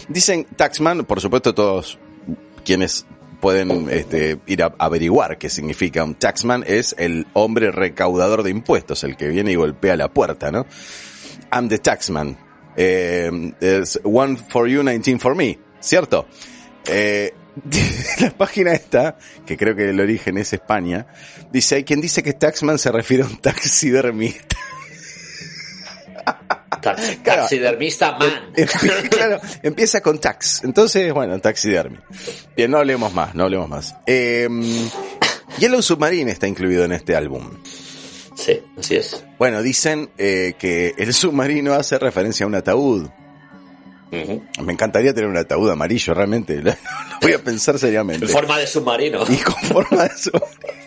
[0.08, 1.98] Dicen Taxman, por supuesto todos
[2.64, 3.06] quienes
[3.40, 9.02] pueden este, ir a averiguar qué significa un taxman, es el hombre recaudador de impuestos,
[9.02, 10.64] el que viene y golpea la puerta, ¿no?
[11.50, 12.38] I'm the taxman.
[12.76, 13.28] Eh,
[14.04, 16.26] one for you, 19 for me, ¿cierto?
[16.86, 17.34] Eh,
[18.20, 21.06] la página esta, que creo que el origen es España,
[21.50, 24.56] dice, hay quien dice que taxman se refiere a un taxidermista.
[27.22, 28.52] taxidermista man.
[29.10, 30.64] claro, empieza con tax.
[30.64, 31.98] Entonces, bueno, taxidermi.
[32.56, 33.94] Bien, no hablemos más, no hablemos más.
[34.06, 34.48] Eh,
[35.58, 37.50] Yellow Submarine está incluido en este álbum.
[38.34, 39.24] Sí, así es.
[39.38, 43.08] Bueno, dicen eh, que el submarino hace referencia a un ataúd.
[44.12, 46.56] Me encantaría tener un ataúd amarillo, realmente.
[46.62, 46.72] Lo
[47.20, 48.26] voy a pensar seriamente.
[48.26, 49.24] En forma de submarino.
[49.28, 50.82] Y con forma de submarino.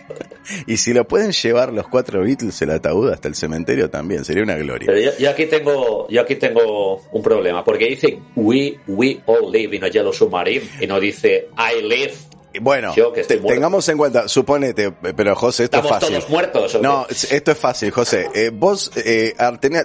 [0.66, 4.44] Y si lo pueden llevar los cuatro Beatles el ataúd hasta el cementerio también, sería
[4.44, 4.86] una gloria.
[4.86, 9.74] Pero yo, aquí tengo, yo aquí tengo un problema, porque dice we, we all live
[9.74, 12.14] in a yellow submarine y no dice I live
[12.60, 16.16] Bueno, Yo que estoy tengamos en cuenta, suponete, pero José, esto ¿Estamos es fácil.
[16.18, 16.82] todos muertos o qué?
[16.86, 18.28] No, esto es fácil, José.
[18.34, 19.34] Eh, vos eh,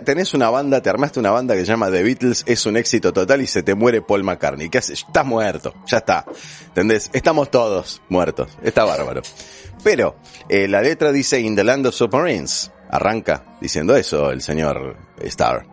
[0.04, 3.12] tenés una banda, te armaste una banda que se llama The Beatles, es un éxito
[3.14, 4.70] total y se te muere Paul McCartney.
[4.70, 5.04] ¿Qué haces?
[5.08, 6.26] Estás muerto, ya está.
[6.68, 7.10] ¿Entendés?
[7.14, 8.50] Estamos todos muertos.
[8.64, 9.22] Está bárbaro.
[9.84, 10.16] Pero
[10.50, 12.72] eh, la letra dice In the Land of Submarines.
[12.90, 15.66] Arranca diciendo eso el señor Starr.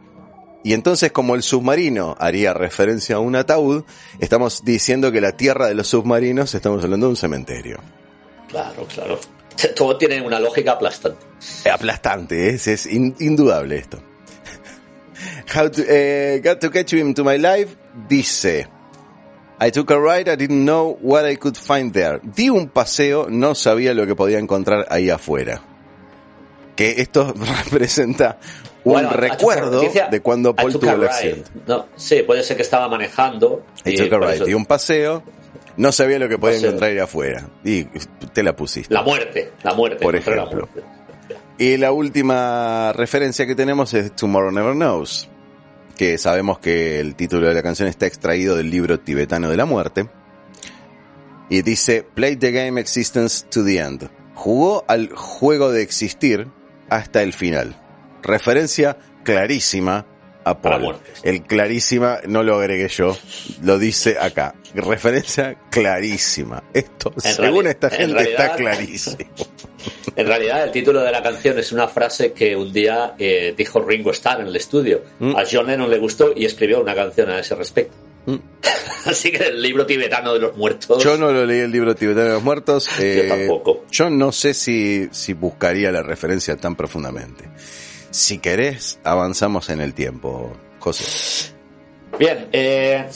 [0.65, 3.85] Y entonces, como el submarino haría referencia a un ataúd,
[4.19, 7.79] estamos diciendo que la tierra de los submarinos, estamos hablando de un cementerio.
[8.49, 9.19] Claro, claro.
[9.77, 11.25] Todo tiene una lógica aplastante.
[11.65, 13.99] Eh, Aplastante, es, es in- indudable esto.
[15.55, 17.77] How to, eh, got to catch you into my life,
[18.09, 18.67] dice.
[19.61, 22.21] I took a ride, I didn't know what I could find there.
[22.23, 25.61] Di un paseo, no sabía lo que podía encontrar ahí afuera.
[26.77, 28.39] Que esto representa
[28.85, 31.51] un Bueno, recuerdo de cuando Paul tuvo el accidente.
[31.67, 33.65] No, sí, puede ser que estaba manejando.
[33.85, 35.23] I y took a ride, un paseo,
[35.77, 36.69] no sabía lo que podía Paseo.
[36.71, 37.49] encontrar ahí afuera.
[37.65, 37.85] Y
[38.33, 38.93] te la pusiste.
[38.95, 40.03] La muerte, la muerte.
[40.03, 40.69] Por encontré la ejemplo.
[40.75, 40.99] muerte.
[41.59, 45.29] Y la última referencia que tenemos es Tomorrow Never Knows,
[45.97, 49.65] que sabemos que el título de la canción está extraído del libro tibetano de la
[49.65, 50.09] muerte.
[51.51, 54.09] Y dice, Play the game existence to the end.
[54.35, 56.47] Jugó al juego de existir
[56.91, 57.75] hasta el final.
[58.29, 60.05] Referencia clarísima
[60.45, 60.97] a Paul.
[61.23, 63.17] El clarísima no lo agregué yo,
[63.63, 64.55] lo dice acá.
[64.75, 66.63] Referencia clarísima.
[66.75, 69.17] Esto, En según esta en gente, está clarísimo.
[70.17, 73.81] En realidad, el título de la canción es una frase que un día eh, dijo
[73.81, 75.03] Ringo Starr en el estudio.
[75.21, 75.37] Mm.
[75.37, 77.95] A John Lennon le gustó y escribió una canción a ese respecto.
[78.27, 78.37] Mm.
[79.07, 81.03] Así que el libro tibetano de los muertos.
[81.03, 82.89] Yo no lo leí el libro tibetano de los muertos.
[82.99, 83.85] eh, tampoco.
[83.93, 87.45] Yo no sé si, si buscaría la referencia tan profundamente.
[88.11, 91.53] Si querés, avanzamos en el tiempo, José.
[92.19, 93.07] Bien, eh,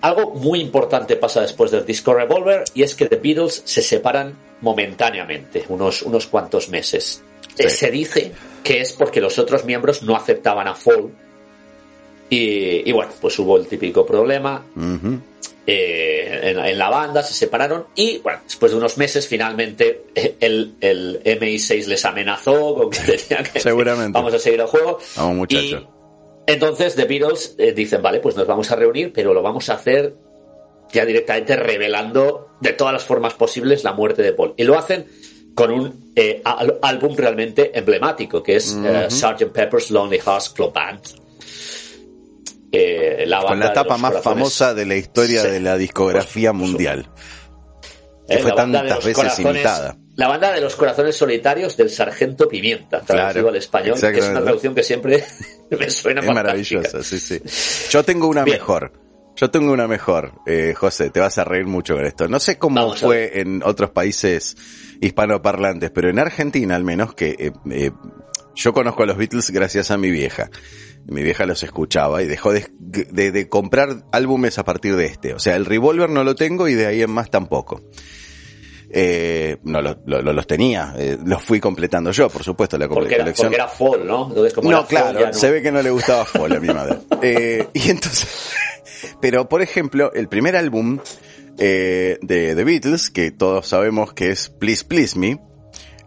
[0.00, 4.34] algo muy importante pasa después del disco Revolver y es que The Beatles se separan
[4.60, 7.22] momentáneamente, unos, unos cuantos meses.
[7.58, 7.76] Eh, Sí.
[7.76, 8.32] Se dice
[8.62, 11.10] que es porque los otros miembros no aceptaban a Fall
[12.28, 14.62] y, y bueno, pues hubo el típico problema.
[15.66, 20.36] Eh, en, en la banda, se separaron y, bueno, después de unos meses, finalmente eh,
[20.40, 24.16] el, el MI6 les amenazó con que tenían que Seguramente.
[24.16, 24.98] vamos a seguir el juego.
[25.16, 25.48] Vamos,
[26.46, 29.74] entonces The Beatles eh, dicen, vale, pues nos vamos a reunir, pero lo vamos a
[29.74, 30.14] hacer
[30.92, 34.54] ya directamente revelando de todas las formas posibles la muerte de Paul.
[34.56, 35.06] Y lo hacen
[35.56, 38.66] con un eh, álbum realmente emblemático, que es
[39.08, 39.46] Sgt.
[39.52, 41.00] Pepper's Lonely Hearts Club Band.
[42.78, 45.48] Eh, la Con la tapa más corazones- famosa de la historia Sí.
[45.48, 47.08] de la discografía mundial.
[48.28, 49.96] Que Eh, fue banda de tantas veces imitada.
[50.16, 54.28] La banda de los corazones solitarios del Sargento Pimienta, traducido Claro, al español, que es
[54.28, 55.24] una traducción que siempre
[55.70, 56.32] me suena Es fantástica.
[56.34, 57.40] maravillosa, sí, sí.
[57.90, 58.56] Yo tengo una Bien.
[58.58, 58.92] mejor.
[59.36, 62.26] Yo tengo una mejor, eh, José, te vas a reír mucho con esto.
[62.26, 64.56] No sé cómo Vamos fue en otros países
[65.02, 67.90] hispanoparlantes, pero en Argentina al menos, que eh, eh,
[68.56, 70.50] yo conozco a los Beatles gracias a mi vieja.
[71.06, 75.34] Mi vieja los escuchaba y dejó de, de- de comprar álbumes a partir de este.
[75.34, 77.80] O sea, el Revolver no lo tengo y de ahí en más tampoco.
[78.88, 82.88] Eh, no lo- lo- lo- los tenía, eh, los fui completando yo, por supuesto, la
[82.88, 83.48] Porque era, colección.
[83.48, 84.28] porque era Fall, ¿no?
[84.28, 86.60] Entonces, como No, era Fall, claro, no- se ve que no le gustaba Fall a
[86.60, 86.96] mi madre.
[87.22, 88.52] Eh, y entonces,
[89.20, 91.00] pero por ejemplo, el primer álbum
[91.58, 95.40] eh, de The Beatles, que todos sabemos que es Please Please Me,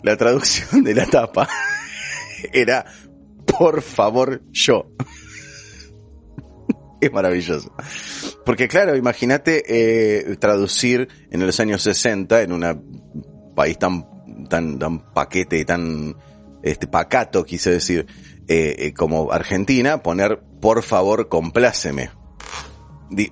[0.03, 1.49] la traducción de la tapa
[2.53, 2.85] era
[3.45, 4.91] Por favor yo.
[7.01, 7.71] Es maravilloso.
[8.45, 14.05] Porque claro, imagínate eh, traducir en los años 60 en un país tan,
[14.49, 16.17] tan, tan paquete, tan
[16.61, 18.05] este pacato, quise decir,
[18.49, 22.09] eh, eh, como Argentina, poner por favor compláceme.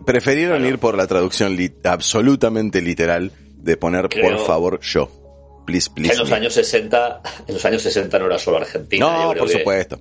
[0.05, 0.73] Prefirieron Claro.
[0.73, 5.11] ir por la traducción li- absolutamente literal de poner Creo- por favor yo.
[5.67, 6.13] Please, please.
[6.13, 6.37] En los me.
[6.37, 9.05] años 60, en los años 60 no era solo Argentina.
[9.05, 9.99] No, por que- supuesto.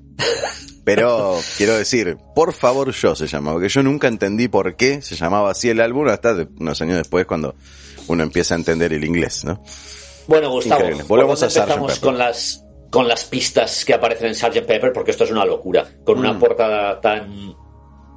[0.85, 5.17] Pero quiero decir, por favor yo se llamaba, porque yo nunca entendí por qué se
[5.17, 7.57] llamaba así el álbum hasta de- unos años después cuando
[8.07, 9.61] uno empieza a entender el inglés, ¿no?
[10.29, 11.05] Bueno, Gustavo, Increíble.
[11.09, 14.65] Volvemos ¿por a empezamos con las con las pistas que aparecen en Sgt.
[14.65, 16.39] Pepper porque esto es una locura, con una Mm.
[16.39, 17.55] portada tan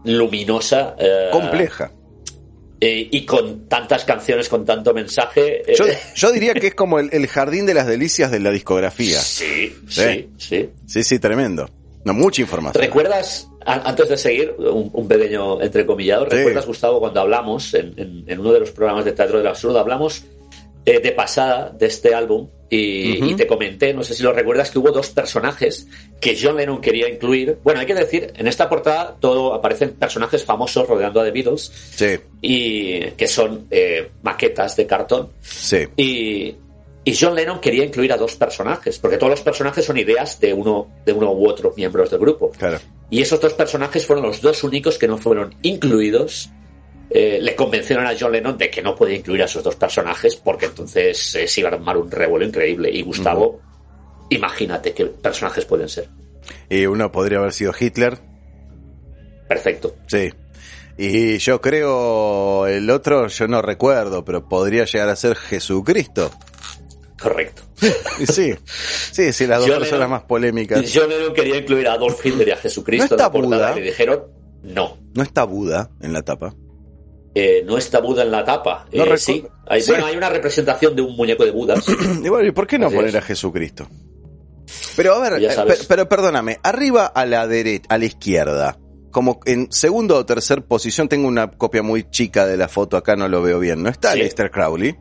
[0.05, 1.91] luminosa eh, Compleja.
[2.81, 5.69] Eh, y con tantas canciones con tanto mensaje.
[5.71, 8.51] eh, Yo, yo diría que es como el, el jardín de las delicias de la
[8.51, 9.19] discografía.
[9.19, 10.01] sí, Sí.
[10.01, 10.69] sí, sí.
[10.85, 11.69] Sí, sí, tremendo.
[12.05, 12.81] No, mucha información.
[12.81, 16.37] ¿Recuerdas, a- antes de seguir, un, un pequeño entrecomillado, Sí.
[16.37, 19.77] ¿recuerdas, Gustavo, cuando hablamos en, en- en uno de los programas de Teatro del Absurdo,
[19.79, 20.23] hablamos
[20.89, 24.79] eh, de pasada de este álbum y, te comenté, no sé si lo recuerdas, que
[24.79, 25.87] hubo dos personajes
[26.19, 27.59] que John Lennon quería incluir.
[27.63, 31.71] Bueno, hay que decir, en esta portada todo aparecen personajes famosos rodeando a The Beatles.
[31.95, 32.19] Sí.
[32.41, 35.29] Y que son eh, maquetas de cartón.
[35.41, 35.87] Sí.
[35.95, 36.55] Y,
[37.03, 40.53] y John Lennon quería incluir a dos personajes, porque todos los personajes son ideas de
[40.53, 42.49] uno, de uno u otro miembros del grupo.
[42.57, 42.79] Claro.
[43.11, 46.49] Y esos dos personajes fueron los dos únicos que no fueron incluidos
[47.09, 50.35] eh, le convencieron a John Lennon de que no podía incluir a esos dos personajes
[50.35, 52.89] porque entonces eh, se iba a armar un revuelo increíble.
[52.91, 53.59] Y Gustavo,
[54.29, 56.09] imagínate qué personajes pueden ser.
[56.69, 58.19] Y uno podría haber sido Hitler.
[59.47, 59.95] Perfecto.
[60.07, 60.29] Sí.
[60.97, 66.29] Y yo creo el otro, yo no recuerdo, pero podría llegar a ser Jesucristo.
[67.19, 67.63] Correcto.
[68.29, 68.53] sí,
[69.11, 70.91] sí, sí, las dos personas más polémicas.
[70.93, 73.71] John Lennon quería incluir a Adolf Hitler y a Jesucristo ¿No está Buda?
[73.77, 74.23] y le dijeron
[74.63, 74.97] no.
[75.13, 76.53] ¿No está Buda en la tapa?
[77.35, 78.87] Eh, no está Buda en la tapa.
[78.91, 79.45] Eh, sí.
[79.67, 81.85] Hay, Bueno, hay una representación de un muñeco de Budas.
[82.45, 83.87] ¿y por qué no poner a Jesucristo?
[84.95, 85.49] Pero a ver, eh,
[85.87, 88.77] pero perdóname, arriba a la derecha, a la izquierda,
[89.11, 93.15] como en segundo o tercer posición, tengo una copia muy chica de la foto, acá
[93.15, 94.95] no lo veo bien, ¿no está Lester Crowley?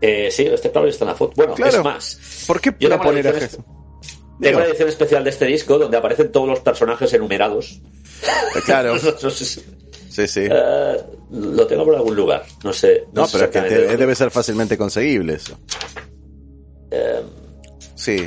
[0.00, 1.32] Eh, sí, Lester Crowley está en la foto.
[1.36, 2.44] Bueno, es más.
[2.46, 3.60] ¿Por qué no poner a Jesús?
[4.40, 7.80] Tengo una edición especial de este disco donde aparecen todos los personajes enumerados.
[8.64, 8.96] Claro.
[10.12, 10.46] Sí, sí.
[10.50, 10.96] Eh,
[11.30, 13.06] lo tengo por algún lugar, no sé.
[13.14, 13.60] No, pero es que
[13.96, 15.58] debe ser fácilmente conseguible eso.
[16.90, 17.22] Eh,
[17.94, 18.26] sí.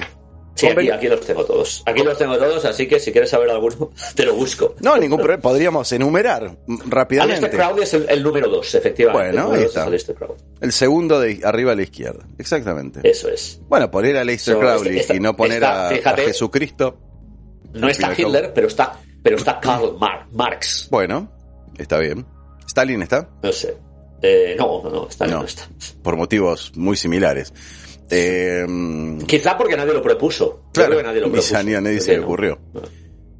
[0.55, 1.83] Sí, aquí, los tengo todos.
[1.85, 4.73] Aquí los tengo todos, así que si quieres saber alguno, te lo busco.
[4.79, 5.41] No, ningún problema.
[5.41, 7.45] Podríamos enumerar rápidamente.
[7.45, 9.37] Alistair Crowley es el, número dos, efectivamente.
[9.37, 9.85] Bueno, ahí está.
[10.61, 12.25] El segundo de arriba a la izquierda.
[12.39, 13.01] Exactamente.
[13.03, 13.59] Eso es.
[13.67, 16.97] Bueno, poner a Aleister Crowley y no poner a, Jesucristo.
[17.73, 19.97] No está Hitler, pero está, pero está Karl
[20.31, 20.87] Marx.
[20.89, 21.35] Bueno,
[21.77, 22.25] Está bien.
[22.67, 23.29] ¿Stalin está?
[23.43, 23.77] No sé.
[24.21, 25.67] Eh, no, no, no, Stalin no, está.
[26.01, 27.53] Por motivos muy similares.
[28.09, 28.65] Eh,
[29.27, 30.65] Quizá porque nadie lo propuso.
[30.73, 31.63] Claro, que nadie lo propuso.
[31.63, 32.59] Ni a nadie se le ocurrió.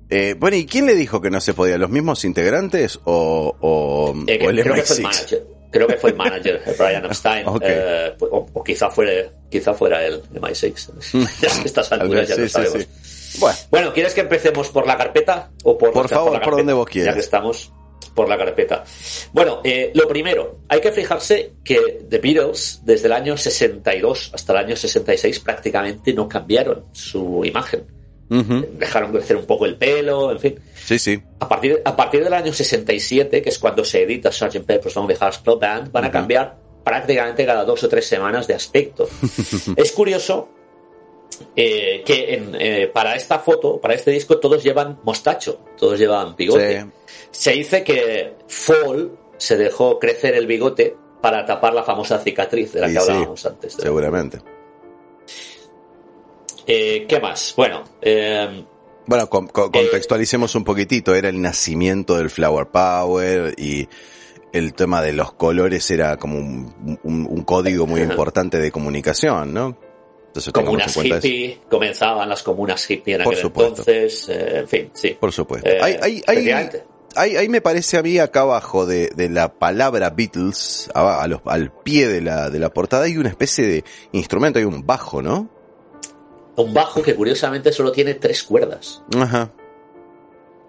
[0.10, 1.78] Eh, bueno, ¿y quién le dijo que no se podía?
[1.78, 5.48] ¿Los mismos integrantes o, o, eh, el creo que fue el manager.
[5.72, 7.46] Creo que fue el manager, Brian Epstein.
[7.62, 11.26] Eh, o, quizá, fuera, quizá fuera el MI6.
[11.66, 12.88] Estas alturas ya lo sabemos.
[13.40, 13.58] Bueno.
[13.70, 13.94] bueno.
[13.94, 15.52] ¿quieres que empecemos por la carpeta?
[15.64, 17.14] o Por, por favor, por, donde vos quieras.
[17.14, 17.74] Ya que estamos
[18.14, 18.84] por la carpeta.
[19.34, 24.54] Bueno, eh, lo primero, hay que fijarse que The Beatles desde el año 62 hasta
[24.54, 27.86] el año 66 prácticamente no cambiaron su imagen.
[28.28, 30.60] Dejaron crecer un poco el pelo, en fin.
[30.74, 31.22] Sí, sí.
[31.40, 34.66] A partir, a partir del año 67, que es cuando se edita Sgt.
[34.66, 38.56] Pepper's Lonely Hearts Club Band, van a cambiar prácticamente cada dos o tres semanas de
[38.56, 39.08] aspecto.
[39.76, 40.50] es curioso
[41.56, 46.86] eh, que eh, para esta foto, para este disco, todos llevan mostacho, todos llevan bigote.
[47.32, 52.82] Se dice que Fall se dejó crecer el bigote para tapar la famosa cicatriz de
[52.82, 53.74] la que hablábamos antes.
[53.74, 54.40] Seguramente.
[56.68, 57.54] Eh, ¿Qué más?
[57.56, 57.84] Bueno,
[59.06, 61.14] bueno, contextualicemos un poquitito.
[61.16, 63.88] Era el nacimiento del Flower Power y
[64.54, 69.85] el tema de los colores era como un código muy importante de comunicación, ¿no?
[70.54, 75.18] Comunas hippie, comenzaban las comunas hippie en aquel entonces, eh, en fin, sí.
[75.20, 75.68] Por supuesto.
[75.70, 76.22] Eh, hay,
[77.16, 82.50] hay, me parece a mí acá abajo de, la palabra Beatles, al pie de la,
[82.50, 85.50] de la portada, hay una especie de instrumento, hay un bajo, ¿no?
[86.58, 89.02] Un bajo que curiosamente solo tiene tres cuerdas.
[89.18, 89.52] Ajá.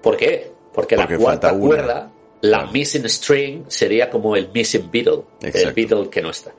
[0.02, 0.52] ¿Por qué?
[0.72, 2.10] Porque, la cuarta cuerda,
[2.42, 6.52] la missing string, sería como el missing Beatle, el Beatle que no está.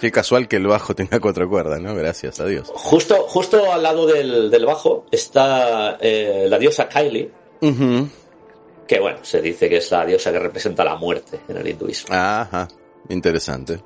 [0.00, 1.94] Qué casual que el bajo tenga cuatro cuerdas, ¿no?
[1.94, 2.70] Gracias a Dios.
[2.74, 9.68] Justo, justo al lado del, bajo está eh, la diosa Kylie, que bueno, se dice
[9.68, 12.14] que es la diosa que representa la muerte en el hinduismo.
[12.14, 12.68] Ajá,
[13.08, 13.80] interesante.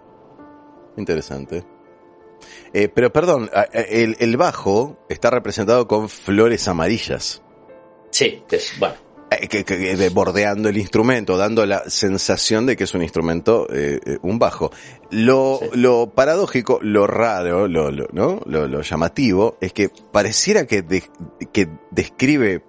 [0.96, 1.64] Interesante.
[2.72, 7.42] Eh, pero perdón, el, el bajo está representado con flores amarillas.
[8.10, 8.96] Sí, es, bueno,
[9.30, 14.18] eh, que, bordeando el instrumento, dando la sensación de que es un instrumento, eh, eh,
[14.22, 14.70] un bajo.
[15.10, 18.40] Lo, lo paradójico, lo raro, lo, lo, ¿no?
[18.46, 20.84] lo, llamativo, es que pareciera que,
[21.52, 22.62] que describe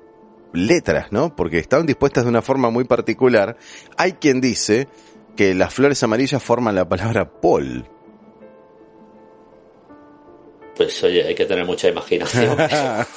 [0.53, 1.35] letras, ¿no?
[1.35, 3.57] Porque estaban dispuestas de una forma muy particular.
[3.97, 4.87] Hay quien dice
[5.35, 7.87] que las flores amarillas forman la palabra Paul.
[10.77, 12.55] Pues oye, hay que tener mucha imaginación.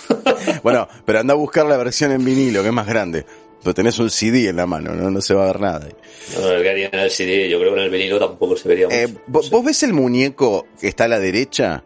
[0.62, 3.26] bueno, pero anda a buscar la versión en vinilo, que es más grande.
[3.62, 5.88] Pero tenés un CD en la mano, no, no se va a ver nada.
[6.34, 8.86] No, el que en el CD, yo creo que en el vinilo tampoco se vería
[8.90, 9.50] eh, mucho.
[9.50, 11.84] ¿Vos ves el muñeco que está a la derecha?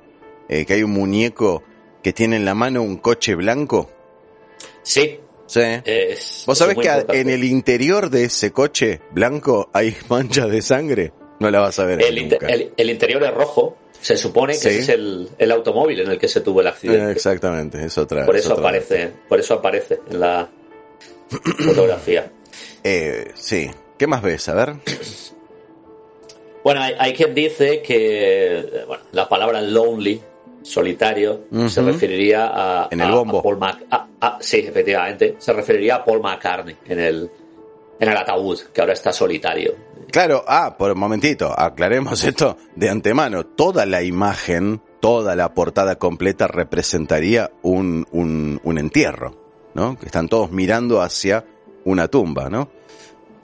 [0.48, 1.64] Eh, que hay un muñeco
[2.02, 3.90] que tiene en la mano un coche blanco.
[4.82, 5.18] Sí.
[5.46, 5.60] Sí.
[6.46, 11.12] ¿Vos sabés que en el interior de ese coche blanco hay manchas de sangre?
[11.40, 12.00] no la vas a ver.
[12.02, 12.46] El, nunca.
[12.46, 13.76] el, el interior es rojo.
[14.04, 14.68] Se supone que Sí.
[14.68, 17.10] ese es el, el automóvil en el que se tuvo el Eh, accidente.
[17.12, 18.26] Exactamente, es otra.
[18.26, 20.46] por es eso otra- aparece, por eso aparece en la
[21.64, 22.30] fotografía.
[22.82, 23.70] Eh, sí.
[23.96, 24.46] ¿Qué más ves?
[24.50, 24.74] A ver.
[26.62, 30.20] Bueno, hay, hay quien dice que eh, bueno, la palabra lonely,
[30.62, 33.38] solitario, se referiría a, En el bombo.
[33.38, 37.30] a Paul Mac- a- a- sí, efectivamente, se referiría a Paul McCartney en el
[38.00, 39.74] en el ataúd, que ahora está solitario.
[40.10, 43.44] Claro, ah, por un momentito, aclaremos esto de antemano.
[43.44, 49.36] Toda la imagen, toda la portada completa representaría un, un, un entierro,
[49.74, 49.98] ¿no?
[49.98, 51.44] Que están todos mirando hacia
[51.84, 52.70] una tumba, ¿no?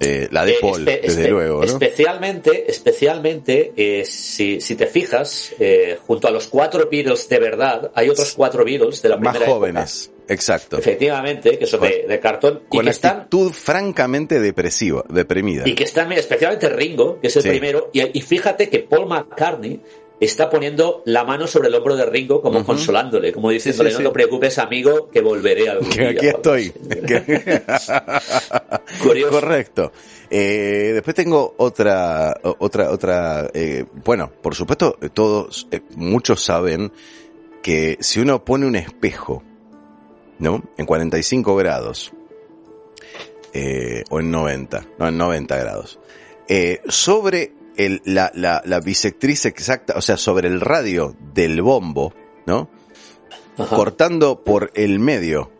[0.02, 1.64] Eh, la de Eh, Paul, espe- desde luego, ¿no?
[1.66, 7.90] Especialmente, especialmente eh, si, si te fijas, eh, junto a los cuatro Beatles de verdad,
[7.94, 10.78] hay otros cuatro Beatles de la Más primera jóvenes, exacto.
[10.78, 15.68] efectivamente, que son de, de cartón y Con que están actitud francamente depresiva, deprimida.
[15.68, 17.48] Y que está, mira, especialmente Ringo, que es el Sí.
[17.50, 19.80] primero, y, y fíjate que Paul McCartney
[20.20, 23.98] está poniendo la mano sobre el hombro de Ringo como consolándole, como diciéndole, Sí, sí,
[23.98, 24.02] sí.
[24.04, 26.10] no te preocupes amigo, que volveré algún Que día.
[26.10, 26.70] aquí estoy.
[29.02, 29.40] Curioso.
[29.40, 29.92] Correcto.
[30.30, 33.50] Eh, después tengo otra, otra, otra.
[33.54, 36.92] eh, bueno, por supuesto, todos, eh, muchos saben
[37.62, 39.42] que si uno pone un espejo,
[40.38, 40.62] ¿no?
[40.76, 42.12] En 45 grados,
[44.10, 45.98] o en 90, no, en 90 grados,
[46.88, 47.52] sobre
[47.84, 52.12] el, la, la, la bisectriz exacta, o sea, sobre el radio del bombo,
[52.46, 52.68] ¿no?
[53.58, 53.76] Ajá.
[53.76, 55.50] cortando por el medio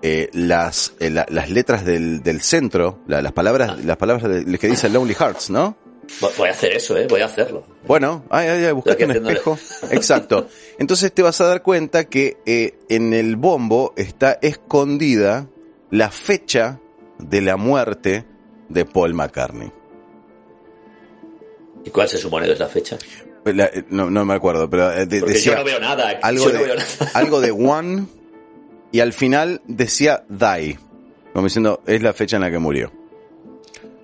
[0.00, 4.58] eh, las, eh, la- las letras del, del centro, la- las palabras, las palabras de-
[4.58, 5.76] que dice Lonely Hearts, ¿no?
[6.38, 7.06] Voy- a hacer eso, ¿eh?
[7.10, 7.66] Voy a hacerlo.
[7.86, 9.58] Bueno, ay, ay, ay, buscate un espejo.
[9.90, 10.46] Exacto.
[10.78, 15.48] Entonces te vas a dar cuenta que eh, en el bombo está escondida
[15.90, 16.80] la fecha
[17.18, 18.24] de la muerte
[18.68, 19.72] de Paul McCartney.
[21.84, 22.96] ¿Y cuál se supone que es la fecha?
[23.44, 26.18] La- eh, no, no me acuerdo, pero eh, de- decía yo no veo nada.
[26.22, 26.88] algo yo no de, veo nada.
[27.14, 28.06] algo de one
[28.92, 30.78] y al final decía die.
[31.32, 32.92] Como diciendo, es la fecha en la que murió.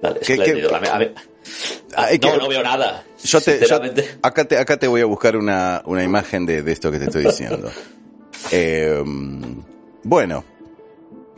[0.03, 0.69] Vale, ¿Qué- espléndido.
[0.71, 1.11] qué- A mí- a mí-
[1.97, 3.05] Ah, es no, que- no veo nada.
[3.23, 3.81] Yo te, yo-
[4.23, 7.05] acá te, acá te voy a buscar una, una imagen de, de esto que te
[7.07, 7.71] estoy diciendo.
[8.51, 9.03] Eh,
[10.03, 10.45] bueno,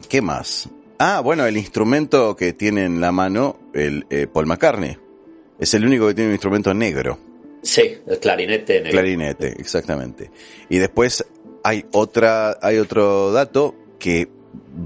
[0.08, 0.68] ¿qué más?
[0.98, 4.98] Ah, bueno, el instrumento que tiene en la mano el eh, Paul McCartney.
[5.58, 7.18] Es el único que tiene un instrumento negro.
[7.62, 8.90] Sí, el clarinete negro.
[8.92, 10.30] Clarinete, exactamente.
[10.68, 11.24] Y después
[11.64, 14.28] hay otra, hay otro dato que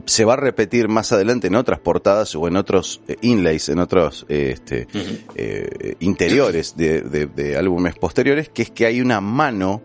[0.06, 3.80] se va a repetir más adelante en otras portadas o en otros eh, inlays, en
[3.80, 4.86] otros eh, este,
[5.34, 9.82] eh, interiores de, de- de álbumes posteriores, que es que hay una mano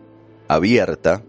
[0.48, 1.24] abierta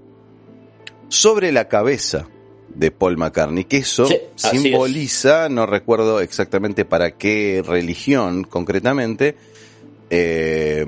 [1.08, 2.28] sobre la cabeza
[2.76, 9.36] de Paul McCartney, que eso Sí, simboliza, no recuerdo exactamente para qué religión concretamente,
[10.10, 10.84] eh,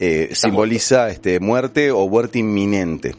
[0.00, 3.14] eh, simboliza este, muerte o muerte inminente.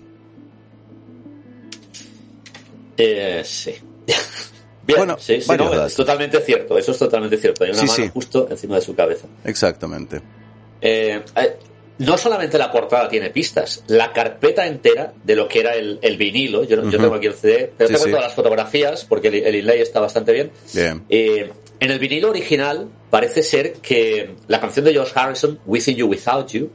[2.98, 3.74] Eh, sí.
[4.88, 7.64] Bien, Bueno, sí, sí, no, es totalmente cierto, eso es totalmente cierto.
[7.64, 9.28] Hay una Sí, mano justo encima de su cabeza.
[9.44, 10.22] Exactamente.
[10.80, 11.22] Eh,
[11.98, 16.18] no solamente la portada tiene pistas, la carpeta entera de lo que era el, el
[16.18, 16.90] vinilo, yo, Ujú.
[16.92, 18.10] tengo aquí el CD, pero Sí, tengo sí.
[18.12, 20.52] todas las fotografías porque el, el inlay está bastante bien.
[20.74, 21.04] Bien.
[21.10, 26.08] Eh, en el vinilo original parece ser que la canción de George Harrison, Within You
[26.08, 26.70] Without You,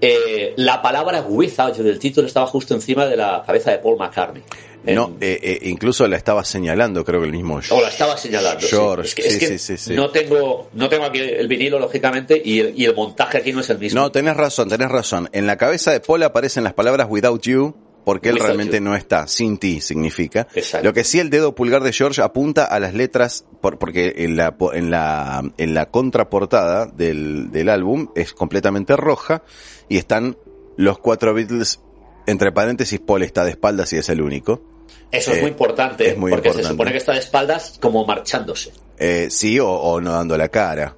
[0.00, 3.96] eh, la palabra without you del título estaba justo encima de la cabeza de Paul
[3.98, 4.42] McCartney.
[4.86, 8.60] No, eh, eh, incluso la estaba señalando, creo que el mismo o la estaba señalando.
[8.60, 8.66] sí.
[8.68, 9.32] George, Es que, es
[9.62, 12.94] sí, que sí, no tengo no tengo aquí el vinilo lógicamente y el, y el
[12.94, 13.98] montaje aquí no es el mismo.
[13.98, 15.30] No, tenés razón, tenés razón.
[15.32, 17.74] En la cabeza de Paul aparecen las palabras without you,
[18.04, 18.82] porque él Without realmente you.
[18.84, 19.26] no está.
[19.26, 20.46] Sin ti significa.
[20.54, 20.86] Exacto.
[20.86, 24.36] Lo que sí el dedo pulgar de George apunta a las letras, por- porque en
[24.36, 29.42] la, en la, en la contraportada del, del álbum es completamente roja
[29.88, 30.36] y están
[30.76, 31.80] los cuatro Beatles,
[32.26, 34.62] entre paréntesis, Paul está de espaldas y es el único.
[35.10, 36.62] Eso es Eh, muy importante, es muy porque importante.
[36.64, 38.72] se supone que está de espaldas como marchándose.
[38.98, 40.96] Eh, sí, o, o no dando la cara.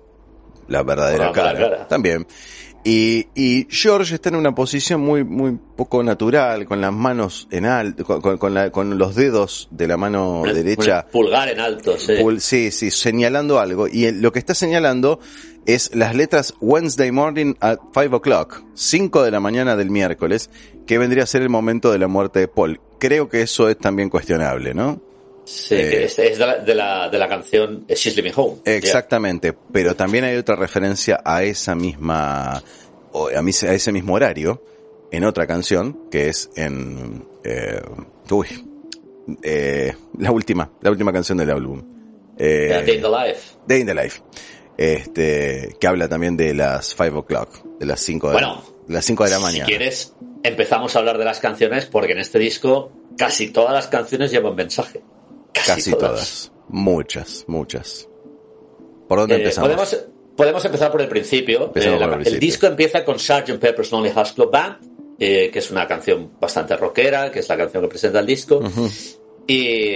[0.69, 1.53] La verdadera no dando cara.
[1.61, 1.89] la cara.
[1.89, 2.27] También.
[2.85, 7.67] Y, y George está en una posición muy, muy poco natural, con las manos en
[7.67, 11.01] alto, con, con- con la- con los dedos de la mano el- derecha.
[11.01, 12.13] el pulgar en alto, sí.
[12.13, 13.89] pul- sí, sí, señalando algo.
[13.89, 15.19] Y el- lo que está señalando
[15.67, 20.51] es las letras Wednesday morning at 5 o'clock, 5 de la mañana del miércoles,
[20.87, 22.81] que vendría a ser el momento de la muerte de Paul.
[22.99, 25.01] Creo que eso es también cuestionable, ¿no?
[25.45, 28.57] Sí, Eh, que es, es de, la, de, la, de la canción She's Living Home.
[28.65, 32.63] Exactamente, pero también hay otra referencia a esa misma,
[33.13, 34.63] o a, ese mismo horario
[35.13, 37.81] en otra canción que es en, eh,
[38.31, 38.47] uy,
[39.43, 41.83] eh, la última, la última canción del álbum,
[42.39, 43.41] eh, Yeah, Day in the Life.
[43.67, 44.21] Day in the Life,
[44.77, 49.25] este, que habla también de las 5 o'clock, de las 5 de, Bueno, las 5
[49.25, 49.65] de la mañana.
[49.65, 53.87] Si quieres, empezamos a hablar de las canciones porque en este disco casi todas las
[53.89, 55.03] canciones llevan mensaje.
[55.53, 56.53] Casi, Casi todas.
[56.69, 58.09] Muchas, muchas.
[59.09, 59.69] ¿Por dónde Eh, empezamos?
[59.71, 60.05] podemos,
[60.37, 61.67] podemos empezar por el principio.
[61.67, 62.41] Eh, por el el, principio.
[62.41, 63.59] disco empieza con Sgt.
[63.59, 64.77] Pepper's Lonely Hearts Club Band,
[65.19, 68.61] eh, que es una canción bastante rockera, que es la canción que presenta el disco.
[69.47, 69.95] y,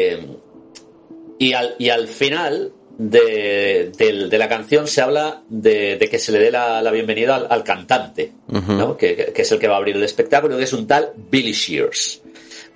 [1.39, 3.93] y, al, y al final de,
[4.29, 7.47] de la canción se habla de, de que se le dé la, la bienvenida al,
[7.49, 8.97] al cantante, ¿no?
[8.99, 12.21] que, es el que va a abrir el espectáculo, que es un tal Billy Shears.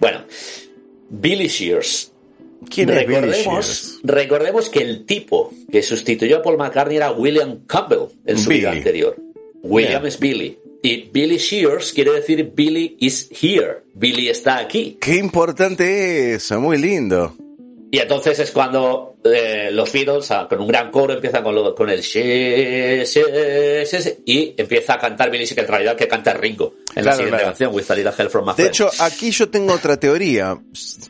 [0.01, 0.23] Bueno,
[1.11, 2.11] Billy Shears
[2.71, 3.99] ¿Quién es Billy recordemos, Shears?
[4.03, 8.71] recordemos que el tipo que sustituyó a Paul McCartney era William Campbell en su vida
[8.73, 9.17] anterior.
[9.63, 10.07] William Bien.
[10.07, 10.59] es Billy.
[10.83, 13.83] Y Billy Shears quiere decir Billy is here.
[13.93, 14.97] Billy está aquí.
[15.01, 17.37] Qué importante eso, muy lindo.
[17.91, 21.75] Y entonces es cuando eh, los Beatles, ah, con un gran coro, empiezan con, lo-
[21.75, 26.35] con el she, she, she, y empieza a cantar Billy, que en realidad que canta
[26.35, 27.45] Ringo en la siguiente claro.
[27.47, 30.59] canción, With a Little Help from My De hecho, aquí yo tengo otra teoría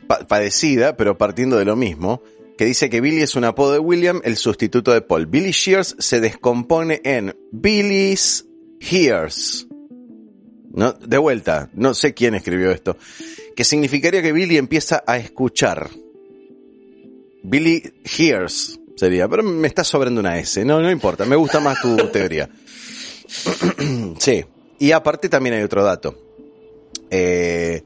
[0.07, 2.23] pa- parecida, pero partiendo de lo mismo,
[2.57, 5.27] que dice que Billy es un apodo de William, el sustituto de Paul.
[5.27, 8.47] Billy Shears se descompone en Billy's
[8.81, 9.67] Hears.
[10.73, 12.97] No, de vuelta, no sé quién escribió esto.
[13.57, 15.89] Que significaría que Billy empieza a escuchar.
[17.45, 20.65] Billy Hears sería, pero me está sobrando una S.
[20.65, 22.49] No, no importa, me gusta más tu teoría.
[24.19, 24.45] sí.
[24.79, 26.19] Y aparte también hay otro dato.
[27.11, 27.83] Eh,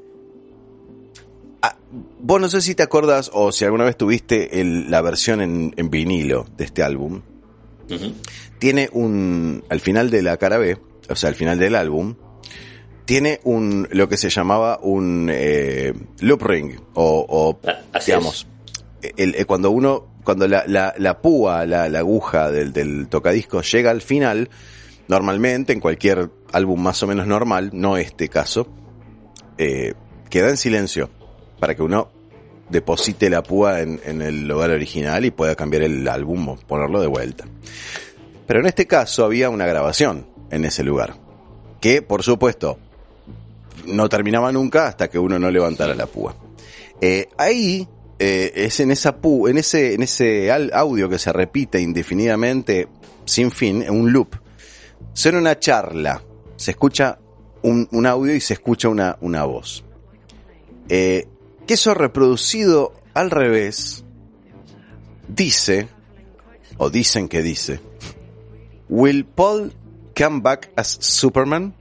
[1.62, 1.76] ah,
[2.20, 5.74] vos no sé si te acuerdas o si alguna vez tuviste el- la versión en,
[5.76, 7.22] en vinilo de este álbum.
[8.58, 10.78] Tiene un, al final de la cara B,
[11.08, 12.16] o sea, al final del álbum,
[13.06, 18.46] tiene un, lo que se llamaba un eh, loop ring, o, o, Ah, digamos,
[19.16, 24.50] el- cuando uno, cuando la, la, púa, la, aguja del, del tocadisco llega al final,
[25.08, 28.66] normalmente en cualquier álbum más o menos normal, no este caso,
[29.56, 29.94] eh,
[30.30, 31.10] queda en silencio
[31.58, 32.10] para que uno
[32.68, 37.00] deposite la púa en, en el lugar original y pueda cambiar el álbum o ponerlo
[37.00, 37.44] de vuelta.
[38.46, 41.14] Pero en este caso había una grabación en ese lugar,
[41.80, 42.78] que por supuesto
[43.86, 46.34] no terminaba nunca hasta que uno no levantara la púa.
[47.00, 47.88] Eh, ahí
[48.18, 52.88] eh, es en esa pu, en ese, en ese audio que se repite indefinidamente
[53.24, 54.36] sin fin, en un loop.
[55.12, 56.22] Suena una charla,
[56.56, 57.18] se escucha
[57.62, 59.84] un, un audio y se escucha una, una voz.
[60.88, 61.26] Eh,
[61.66, 64.04] que eso reproducido al revés
[65.28, 65.88] dice,
[66.78, 67.80] o dicen que dice,
[68.88, 69.72] Will Paul
[70.16, 71.74] come back as Superman?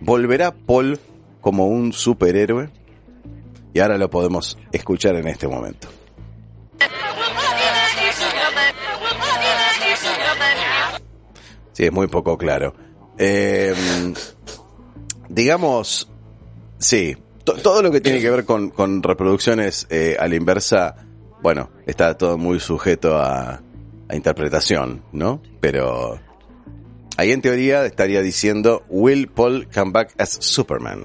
[0.00, 0.98] ¿Volverá Paul
[1.40, 2.70] como un superhéroe?
[3.74, 5.88] Y ahora lo podemos escuchar en este momento.
[11.72, 12.74] Sí, es muy poco claro.
[13.18, 13.74] Eh,
[15.28, 16.08] digamos,
[16.78, 20.94] sí, to- todo lo que tiene que ver con, con reproducciones eh, a la inversa,
[21.42, 23.60] bueno, está todo muy sujeto a,
[24.08, 25.42] a interpretación, ¿no?
[25.60, 26.20] Pero
[27.16, 31.04] ahí en teoría estaría diciendo, Will Paul come back as Superman?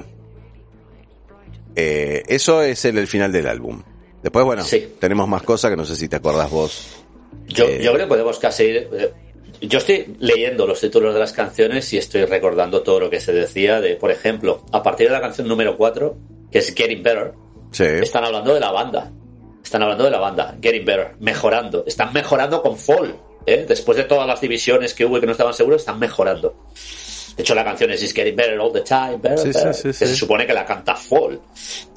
[1.79, 3.81] Eh, eso es el, el final del álbum.
[4.21, 4.95] Después, bueno, Sí.
[4.99, 7.03] tenemos más cosas que no sé si te acordás vos.
[7.47, 8.89] Yo, Eh, yo creo que podemos casi ir.
[8.91, 9.13] eh,
[9.61, 13.33] Yo estoy leyendo los títulos de las canciones y estoy recordando todo lo que se
[13.33, 16.15] decía de, por ejemplo, a partir de la canción número 4,
[16.51, 17.33] que es Getting Better,
[17.71, 17.83] Sí.
[17.83, 19.11] están hablando de la banda.
[19.63, 21.83] Están hablando de la banda, Getting Better, mejorando.
[21.85, 23.15] Están mejorando con Fall.
[23.45, 23.65] ¿eh?
[23.67, 26.55] Después de todas las divisiones que hubo y que no estaban seguros, están mejorando.
[27.39, 29.83] De hecho, la canción es It's Getting Better All the Time, better, Sí, better, sí,
[29.83, 30.05] que sí.
[30.07, 31.39] se supone que la canta Fall.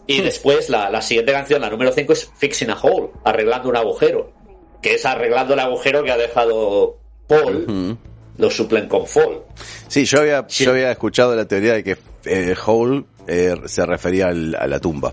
[0.06, 3.76] Y después la, la siguiente canción, la número 5, es Fixing a Hole, arreglando un
[3.76, 4.32] agujero.
[4.80, 7.98] Que es arreglando el agujero que ha dejado Paul,
[8.38, 9.40] lo suplen con Fall.
[9.88, 10.64] Sí, yo había, Sí.
[10.64, 14.78] yo había escuchado la teoría de que eh, Hole eh, se refería al- a la
[14.78, 15.12] tumba,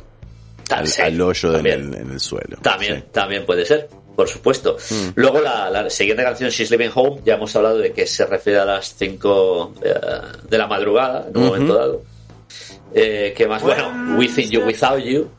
[0.70, 2.58] al, Sí, al hoyo en el, en el suelo.
[2.62, 3.04] También, Sí.
[3.12, 3.90] también puede ser,
[4.20, 4.76] por supuesto.
[4.92, 5.10] Mm.
[5.16, 8.60] Luego la, la siguiente canción, She's Living Home, ya hemos hablado de que se refiere
[8.60, 9.74] a las 5
[10.50, 12.02] de la madrugada, en un momento dado.
[12.94, 15.30] Eh, que más, bueno, Within You, Without You.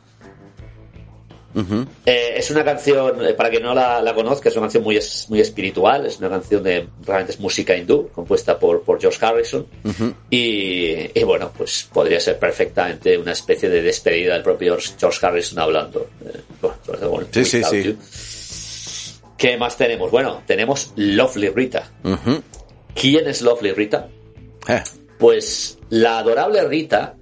[2.05, 4.95] Eh, es una canción, eh, para que no la, la conozca, es una canción muy,
[4.95, 9.23] es- muy espiritual, es una canción de, realmente es música hindú, compuesta por, por George
[9.25, 9.67] Harrison.
[10.29, 15.59] y, y bueno, pues podría ser perfectamente una especie de despedida del propio George Harrison
[15.59, 16.07] hablando.
[16.25, 16.39] eh,
[17.09, 17.83] bueno, Sí, sí, sí.
[17.83, 17.97] You.
[19.41, 20.11] ¿Qué más tenemos?
[20.11, 21.89] Bueno, tenemos Lovely Rita.
[22.93, 24.07] ¿Quién es Lovely Rita?
[24.67, 24.83] Eh,
[25.17, 27.15] Pues la adorable Rita,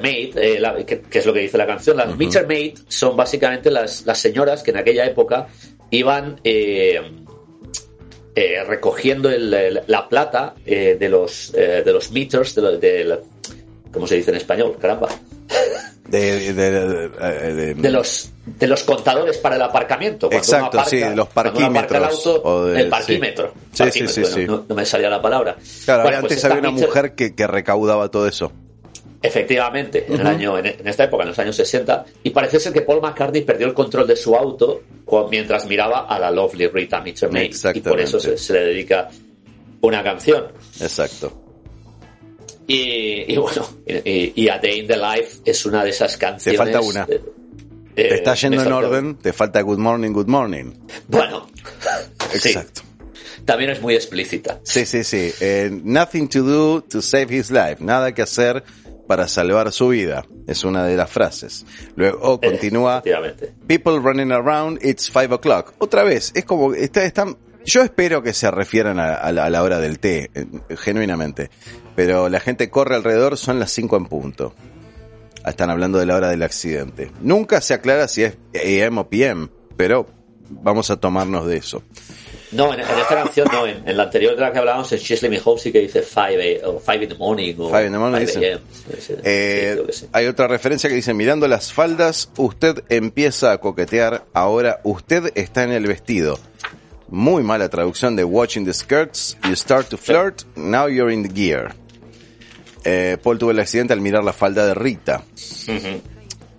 [0.00, 2.16] Maid, eh, la- que, que es lo que dice la canción, las
[2.46, 5.48] Maid son básicamente las, las señoras que en aquella época
[5.90, 7.00] iban, eh,
[8.36, 13.18] eh, recogiendo el- la plata de los de los meters, de, lo- de la-
[13.92, 14.76] ¿cómo se dice en español?
[14.80, 15.08] Caramba.
[16.14, 20.28] De, de- los de los contadores para el aparcamiento.
[20.28, 23.52] Cuando Exacto, aparca- sí, los aparca el parquímetros, auto, o el parquímetro.
[23.54, 23.60] sí.
[23.72, 24.46] Sí, Parquímetro, sí, sí, sí.
[24.46, 25.56] No, no me salía la palabra.
[25.84, 28.52] Claro, Bueno, pues antes esta había una mujer que, que recaudaba todo eso.
[29.22, 32.74] Efectivamente, en, el año, en, en esta época, en los años 60, y parece ser
[32.74, 34.82] que Paul McCartney perdió el control de su auto
[35.30, 37.30] mientras miraba a la Lovely Rita Mitchell
[37.74, 39.08] y por eso se, se le dedica
[39.80, 40.48] una canción.
[40.80, 41.43] Exacto.
[42.66, 46.58] Y, y bueno, y, y A Day in the Life es una de esas canciones.
[46.58, 47.06] falta una.
[47.08, 47.22] eh,
[47.94, 50.72] Te eh, está yendo en orden, te falta Good Morning, Good Morning.
[51.08, 51.46] Bueno,
[52.32, 52.82] sí, Exacto.
[53.44, 54.60] también es muy explícita.
[54.62, 55.30] Sí, sí, sí.
[55.40, 57.76] Eh, nothing to do to save his life.
[57.80, 58.64] Nada que hacer
[59.06, 60.24] para salvar su vida.
[60.46, 61.66] Es una de las frases.
[61.96, 63.02] Luego continúa.
[63.66, 65.74] People running around, it's five o'clock.
[65.78, 69.50] Otra vez, es como, está, están, yo espero que se refieran a, a la, a
[69.50, 70.46] la hora del té, eh,
[70.76, 71.50] genuinamente.
[71.96, 74.54] Pero la gente corre alrededor, son las 5 en punto.
[75.46, 77.10] Están hablando de la hora del accidente.
[77.20, 80.06] Nunca se aclara si es AM o PM, pero
[80.48, 81.82] vamos a tomarnos de eso.
[82.52, 85.22] No, en, en esta canción no, en, en la anterior de la que hablábamos, She's
[85.24, 87.98] Me Home sí que dice 5 o 5 in the morning o Five in the
[87.98, 88.52] morning, 5 dice.
[88.52, 88.60] a.m.
[88.70, 90.06] Sí, sí, Eh, sí.
[90.12, 95.64] Hay otra referencia que dice, mirando las faldas, usted empieza a coquetear, ahora usted está
[95.64, 96.38] en el vestido.
[97.08, 101.28] Muy mala traducción de Watching the Skirts, you start to flirt, now you're in the
[101.32, 101.74] gear.
[102.84, 105.22] Eh, Paul tuvo el accidente al mirar la falda de Rita.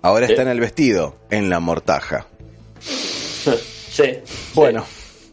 [0.02, 2.26] Ahora está en el vestido, en la mortaja.
[2.80, 4.18] Sí.
[4.54, 4.84] Bueno,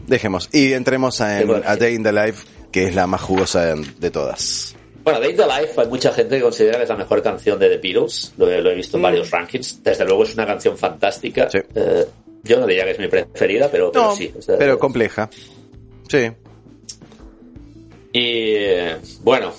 [0.07, 0.49] dejemos.
[0.51, 1.75] Y entremos a, en bueno, A.
[1.75, 4.75] Day in the Life, que es la más jugosa de, de todas.
[5.03, 7.59] Bueno, Day in the Life hay mucha gente que considera que es la mejor canción
[7.59, 8.33] de The Beatles.
[8.37, 9.83] Lo, he- lo he visto en varios rankings.
[9.83, 11.45] Desde luego es una canción fantástica.
[11.45, 11.49] Mm.
[11.51, 11.57] Sí.
[11.75, 12.05] Eh,
[12.43, 14.31] yo no diría que es mi preferida, pero, pero No, sí.
[14.37, 15.29] o sea, pero compleja.
[16.09, 16.31] Sí.
[18.11, 18.55] Y
[19.21, 19.53] bueno,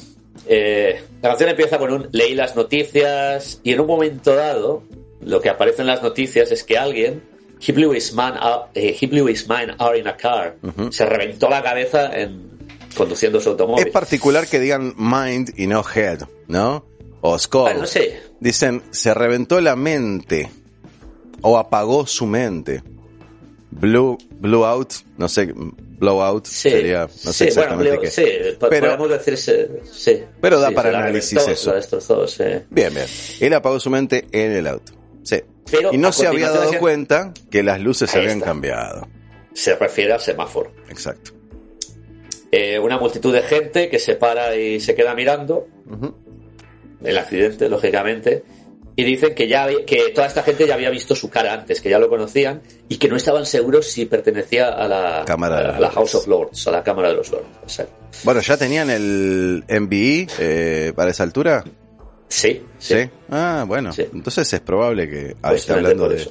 [0.46, 4.82] eh, la canción empieza con un leí las noticias y en un momento dado
[5.20, 7.22] lo que aparece en las noticias es que alguien
[7.66, 10.56] he blew his, man out, eh, he blew his mind out in a car
[10.90, 12.52] se reventó la cabeza en
[12.94, 13.86] conduciendo su automóvil.
[13.86, 16.84] Es particular que digan mind y no head, ¿no?
[17.22, 17.62] O skull.
[17.62, 18.02] Bueno, sí.
[18.38, 20.50] Dicen, se reventó la mente.
[21.46, 22.82] O apagó su mente.
[23.70, 28.00] Blew, blew out, no sé, blow out Sí, sería, no sé sí, bueno, exactamente Leo,
[28.00, 28.06] qué.
[28.10, 28.24] sí,
[28.70, 29.52] Pero- podemos decir sí,
[29.92, 30.22] sí.
[30.40, 31.72] Pero da para análisis reventó, eso.
[31.74, 32.24] destrozó.
[32.70, 33.06] Bien, bien.
[33.40, 34.92] Él apagó su mente en el auto.
[35.24, 35.42] Sí.
[35.70, 38.46] Pero y no se había dado cuenta que las luces se habían está.
[38.46, 39.08] cambiado.
[39.54, 40.72] Se refiere al semáforo.
[40.88, 41.32] Exacto.
[42.52, 45.66] Eh, una multitud de gente que se para y se queda mirando
[47.02, 48.44] el accidente, lógicamente,
[48.96, 51.80] y dicen que ya había- que toda esta gente ya había visto su cara antes,
[51.80, 55.80] que ya lo conocían y que no estaban seguros si pertenecía a la, Cámara a
[55.80, 55.90] la.
[55.90, 57.82] House of Lords, a la Cámara de los Lords.
[58.22, 61.64] Bueno, ¿ya tenían el MBE eh, para esa altura?
[62.28, 62.94] Sí, Sí.
[62.94, 63.10] sí.
[63.30, 63.92] Ah, bueno.
[63.92, 64.06] Sí.
[64.12, 66.28] Entonces es probable que ah, Posiblemente está hablando de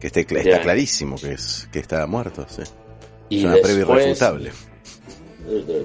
[0.00, 2.62] que esté, está clarísimo que es que está muerto, sí.
[3.28, 4.52] Y es una después- irrefutable.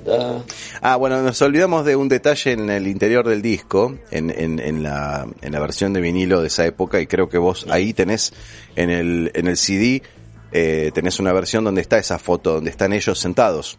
[0.07, 0.43] Ah,
[0.81, 4.83] Ah, bueno, nos olvidamos de un detalle en el interior del disco, en, en, en,
[4.83, 8.33] la, en la versión de vinilo de esa época, y creo que vos ahí tenés
[8.75, 10.03] en el, en el CD,
[10.51, 13.77] eh, tenés una versión donde está esa foto, donde están ellos sentados.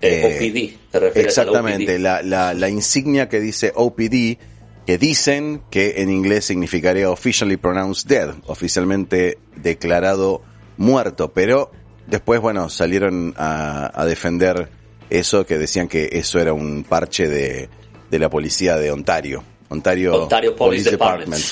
[0.00, 2.00] eh, Eh, OPD, te Exactamente, OPD.
[2.02, 4.38] la, la, la insignia que dice OPD,
[4.86, 10.42] que dicen que en inglés significaría officially pronounced dead, oficialmente declarado
[10.76, 11.70] muerto, pero
[12.08, 14.70] después, bueno, salieron a, a defender
[15.18, 17.68] eso, que decían que eso era un parche de,
[18.10, 19.42] de la policía de Ontario.
[19.68, 21.42] Ontario, Ontario Police, Department.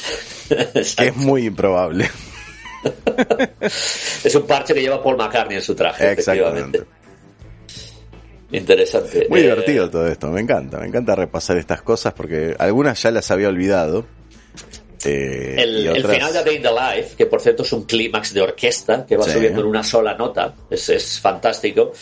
[0.97, 2.11] que es muy improbable.
[4.25, 6.79] es un parche que lleva Paul McCartney en su traje, Exactamente.
[6.79, 7.01] efectivamente.
[8.53, 9.27] Interesante.
[9.31, 13.11] Muy Eh, divertido todo esto, me encanta, me encanta repasar estas cosas porque algunas ya
[13.11, 14.07] las había olvidado.
[15.05, 18.41] Eh, El, final de Day in the Life, que por cierto es un clímax de
[18.43, 19.33] orquesta que va Sí.
[19.33, 21.93] subiendo en una sola nota, es, es fantástico.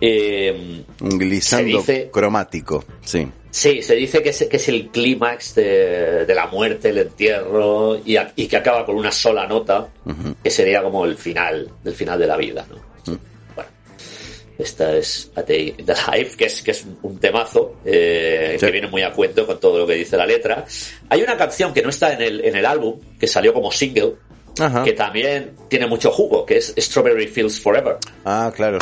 [0.00, 3.26] Eh, Un glissando dice- cromático, sí.
[3.50, 7.98] sí, se dice que es, que es el clímax de, de la muerte, el entierro,
[8.04, 9.88] y, a- y que acaba con una sola nota,
[10.42, 12.66] que sería como el final, el final de la vida.
[12.70, 12.76] ¿no?
[13.06, 13.20] Bueno,
[14.58, 15.74] esta es the
[16.12, 18.66] Life, que es, que es un temazo, eh, Sí.
[18.66, 20.64] que viene muy a cuento con todo lo que dice la letra.
[21.08, 24.14] Hay una canción que no está en el, en el álbum, que salió como single,
[24.58, 24.82] Ajá.
[24.84, 27.96] que también tiene mucho jugo, que es Strawberry Fields Forever.
[28.24, 28.78] Ah, claro.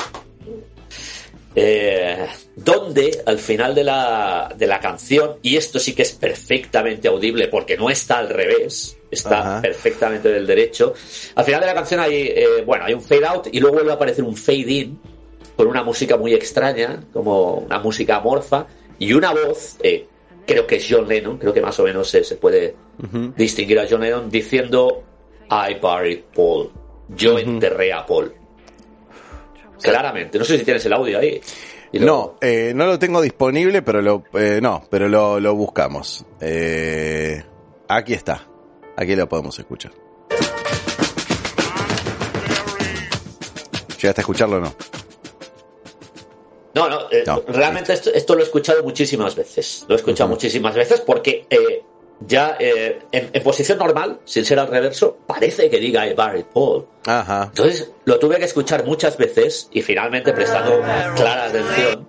[1.57, 7.07] Eh, donde al final de la, de la canción, y esto sí que es perfectamente
[7.07, 9.63] audible porque no está al revés, está Ajá.
[9.63, 10.95] perfectamente del derecho,
[11.37, 13.93] al final de la canción hay, eh, bueno, hay un fade out y luego vuelve
[13.93, 14.99] a aparecer un fade in
[15.57, 18.67] con una música muy extraña, como una música amorfa,
[18.99, 20.07] y una voz, eh,
[20.47, 22.75] creo que es John Lennon, creo que más o menos se, se puede
[23.37, 25.03] distinguir a John Lennon diciendo
[25.51, 26.71] I buried Paul.
[27.09, 28.33] Yo enterré a Paul.
[29.83, 30.39] Claramente.
[30.39, 31.41] No sé si tienes el audio ahí.
[31.93, 36.25] Lo- No, eh, no lo tengo disponible, pero lo, eh, no, pero lo, lo buscamos.
[36.41, 37.43] Eh,
[37.89, 38.47] aquí está.
[38.97, 39.93] Aquí lo podemos escuchar.
[44.01, 44.75] ¿Llegaste a escucharlo o no?
[46.75, 49.85] No, no, eh, No, realmente esto, esto lo he escuchado muchísimas veces.
[49.89, 51.83] Lo he escuchado muchísimas veces porque eh,
[52.21, 56.47] ya eh, en, en posición normal, sin ser al reverso, parece que diga I buried
[56.53, 56.87] Paul.
[57.07, 57.45] Ajá.
[57.45, 60.81] Entonces lo tuve que escuchar muchas veces y finalmente prestando
[61.15, 62.09] clara atención,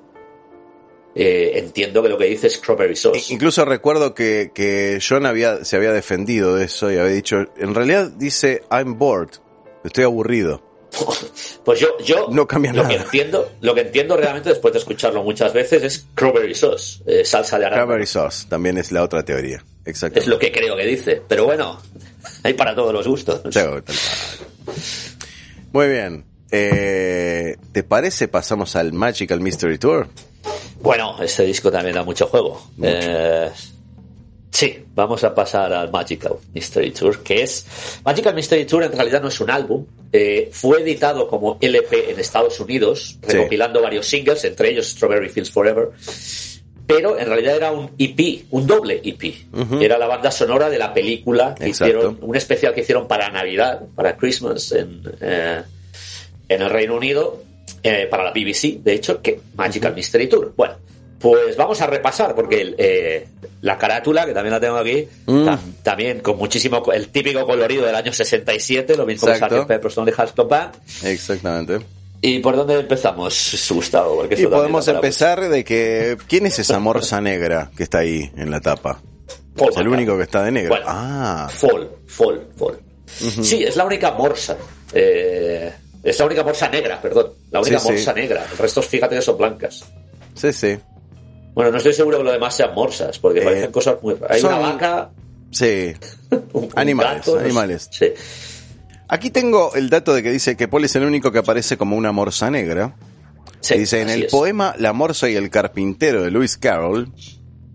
[1.16, 3.34] eh, entiendo que lo que dice es Strawberry Sauce.
[3.34, 7.74] Incluso recuerdo que, que John había, se había defendido de eso y había dicho, en
[7.74, 9.30] realidad dice I'm bored,
[9.84, 10.61] estoy aburrido.
[11.66, 15.24] Pues yo, yo No cambia lo que entiendo, lo que entiendo realmente después de escucharlo
[15.24, 17.88] muchas veces es Strawberry Sauce, eh, salsa de arándano.
[17.88, 19.64] Cranberry sauce también es la otra teoría.
[19.86, 20.20] Exacto.
[20.20, 21.22] Es lo que creo que dice.
[21.28, 21.82] Pero bueno,
[22.43, 23.41] hay para todos los gustos.
[25.72, 26.24] Muy bien.
[26.52, 30.08] Eh, ¿Te parece pasamos al Magical Mystery Tour?
[30.82, 32.70] Bueno, este disco también da mucho juego.
[32.82, 33.50] Eh,
[34.56, 37.66] sí, vamos a pasar al Magical Mystery Tour, que es...
[38.03, 39.86] Magical Mystery Tour en realidad no es un álbum.
[40.14, 43.34] eh, fue editado como LP en Estados Unidos, Sí.
[43.36, 45.89] recopilando varios singles, entre ellos Strawberry Fields Forever.
[46.88, 49.34] Pero en realidad era un EP, un doble EP.
[49.82, 51.97] Era la banda sonora de la película que Exacto.
[51.97, 55.64] hicieron, un especial que hicieron para Navidad, para Christmas en, eh,
[56.47, 57.41] en el Reino Unido,
[57.84, 60.53] eh, para la BBC, de hecho, que Magical Mystery Tour.
[60.56, 60.76] Bueno,
[61.20, 63.28] pues vamos a repasar, porque eh,
[63.61, 65.45] la carátula, que también la tengo aquí, Mm.
[65.47, 69.63] tam- también con muchísimo, el típico colorido del año 67, lo mismo que Exacto.
[69.63, 69.95] Sgt.
[69.97, 70.76] Lonely Hearts Club Band.
[71.03, 71.80] Exactamente.
[72.22, 74.16] ¿Y por dónde empezamos, Gustavo?
[74.18, 76.18] Porque Y podemos empezar de que...
[76.28, 78.99] ¿Quién es esa morsa negra que está ahí en la tapa?
[79.55, 80.70] Paul Es el único que está de negro.
[80.70, 82.80] Bueno, Ah, Fall, Fall, Fall.
[83.43, 84.57] Sí, es la única morsa.
[84.93, 85.72] eh,
[86.03, 87.32] es la única morsa negra, perdón.
[87.51, 87.93] La única Sí, sí.
[87.93, 88.45] morsa negra.
[88.51, 89.84] El resto, fíjate que son blancas.
[90.36, 90.78] sí, sí.
[91.56, 94.32] Bueno, no estoy seguro que lo demás sean morsas, porque Eh, parecen cosas muy raras.
[94.36, 95.10] Hay son- una vaca,
[95.51, 95.93] Sí.
[96.53, 97.45] un, Animales, gato, no sé.
[97.45, 97.88] animales.
[97.91, 98.08] Sí.
[99.08, 101.95] Aquí tengo el dato de que dice que Paul es el único que aparece como
[101.95, 102.95] una morsa negra.
[103.62, 104.32] Sí, dice, en el es.
[104.32, 107.12] poema La morsa y el carpintero de Lewis Carroll,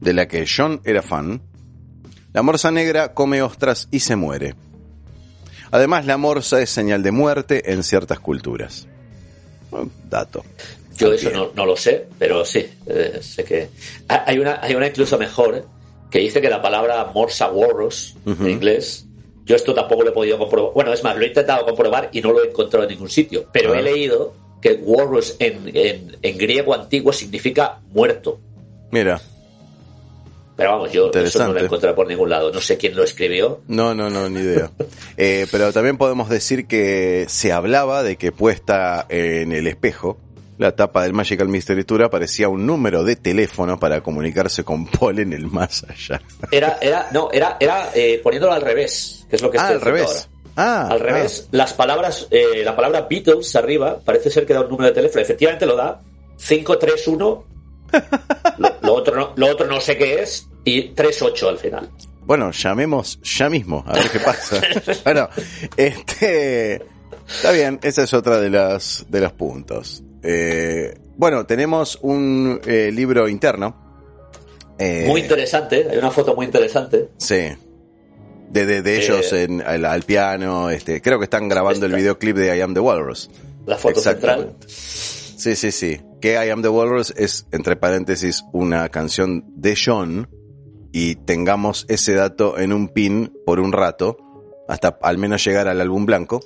[0.00, 1.40] de la que John era fan,
[2.32, 4.54] la morsa negra come ostras y se muere.
[5.72, 8.86] Además, la morsa es señal de muerte en ciertas culturas.
[10.08, 10.44] Dato.
[11.00, 13.68] Yo eso no, no lo sé, pero sí, eh, sé que...
[14.08, 15.64] Ah, Hay una, hay una incluso mejor
[16.10, 19.06] que dice que la palabra morsa warros en inglés,
[19.44, 20.72] yo esto tampoco lo he podido comprobar.
[20.74, 23.46] Bueno, es más, lo he intentado comprobar y no lo he encontrado en ningún sitio,
[23.52, 23.78] pero Ah.
[23.78, 28.38] he leído que warros en, en, en griego antiguo significa muerto.
[28.90, 29.20] Mira,
[30.56, 32.52] Pero vamos, yo eso no lo he encontrado por ningún lado.
[32.52, 33.60] No sé quién lo escribió.
[33.68, 34.70] no, no, no, ni idea.
[35.16, 40.18] Eh, pero también podemos decir que se hablaba de que puesta en el espejo,
[40.60, 45.18] la tapa del Magical Mystery Tour aparecía un número de teléfono para comunicarse con Paul
[45.18, 46.20] en el más allá.
[46.50, 49.76] Era, era, no, era, era eh, poniéndolo al revés, que es lo que Ah, estoy
[49.76, 50.06] al revés.
[50.06, 50.20] ahora.
[50.56, 54.68] Ah, Al revés, las palabras, eh, la palabra Beatles arriba parece ser que da un
[54.68, 55.22] número de teléfono.
[55.22, 56.00] Efectivamente lo da
[56.46, 57.44] 531.
[58.58, 60.46] lo, lo otro no, lo otro no sé qué es.
[60.64, 61.88] Y 38 al final.
[62.26, 64.60] Bueno, llamemos ya mismo, a ver qué pasa.
[65.04, 65.28] bueno,
[65.76, 66.82] este.
[67.26, 70.02] Está bien, esa es otra de las de los puntos.
[70.22, 73.88] Eh, bueno, tenemos un eh, libro interno.
[74.78, 75.86] Eh, Muy interesante.
[75.90, 77.10] Hay una foto muy interesante.
[77.18, 77.48] Sí.
[78.48, 80.70] De, de, de ellos en, al, al piano.
[80.70, 83.30] Este, creo que están grabando el videoclip de I Am the Walrus.
[83.66, 84.56] La foto central.
[84.66, 86.00] Sí, sí, sí.
[86.20, 90.28] Que I Am the Walrus es, entre paréntesis, una canción de John.
[90.92, 94.16] Y tengamos ese dato en un pin por un rato.
[94.66, 96.40] Hasta al menos llegar al álbum blanco.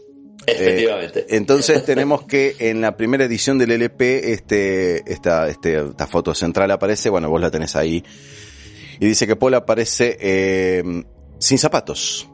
[0.52, 1.20] Efectivamente.
[1.20, 6.34] Eh, entonces tenemos que en la primera edición del LP este, esta, este, esta foto
[6.34, 8.04] central aparece, bueno, vos la tenés ahí,
[9.00, 10.82] y dice que Paul aparece eh,
[11.38, 12.28] sin zapatos,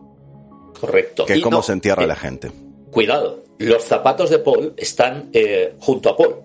[0.81, 1.25] Correcto.
[1.27, 2.51] que es como no, se entierra eh, la gente.
[2.91, 3.45] Cuidado.
[3.59, 6.37] Los zapatos de Paul están eh, junto a Paul.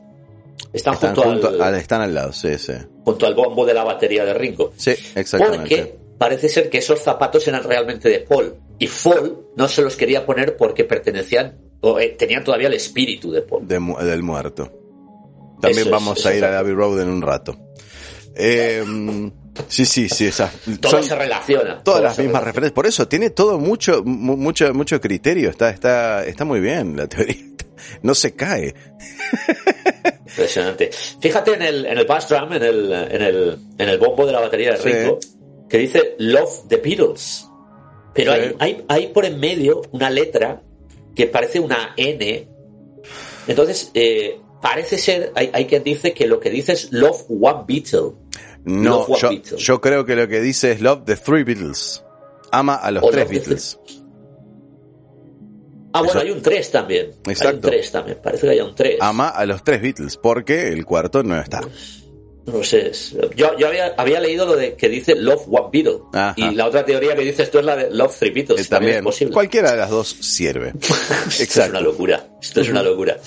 [0.74, 2.74] Están, Están, junto, junto al, al- están al lado, sí, sí.
[3.04, 4.74] junto al bombo de la batería de Ringo.
[4.76, 5.58] Sí, exactamente.
[5.78, 8.56] Porque parece ser que esos zapatos eran realmente de Paul.
[8.80, 13.32] Y Paul no se los quería poner porque pertenecían, o eh, tenían todavía el espíritu
[13.32, 13.68] de Paul.
[13.68, 14.72] De del muerto.
[15.62, 17.58] También Eso vamos a ir a Abbey Road en un rato.
[18.36, 18.84] Eh,
[19.70, 20.52] sí, sí, sí, esas.
[20.82, 21.82] Todo son- se relaciona.
[21.82, 22.40] Todas las mismas relaciona.
[22.46, 22.74] referencias.
[22.74, 25.50] Por eso tiene todo mucho, mu- mucho, mucho criterio.
[25.50, 27.36] Está, está, está muy bien la teoría.
[28.02, 28.74] No se cae.
[30.28, 30.90] Impresionante.
[31.22, 34.34] Fíjate en el, en el bass drum, en el, en el, en el bombo de
[34.34, 35.20] la batería de Ringo,
[35.76, 37.50] que dice Love the Beatles.
[38.14, 40.62] Pero hay, hay, hay por en medio una letra
[41.14, 42.48] que parece una N.
[43.46, 47.66] Entonces, eh, parece ser, hay, hay quien dice que lo que dice es Love One
[47.68, 48.14] Beatle.
[48.64, 49.06] No,
[49.58, 52.04] yo, creo que lo que dice es Love the Three Beatles.
[52.52, 53.80] Ama a los tres Beatles.
[55.92, 57.12] Ah, bueno, hay un 3 también.
[57.26, 57.48] Exacto.
[57.48, 58.98] Hay un 3 también, parece que hay un 3.
[59.00, 61.62] Ama a los tres Beatles, porque el cuarto no está.
[62.46, 62.92] No sé.
[63.36, 66.00] Yo, yo había, había, leído lo de que dice Love One Beatle.
[66.36, 68.70] Y la otra teoría que dice esto es la de Love Three Beatles.
[68.70, 69.34] también, es posible.
[69.34, 70.70] Cualquiera de las dos sirve.
[70.70, 71.26] Exacto.
[71.44, 72.28] Esto es una locura.
[72.42, 73.18] Esto es una locura.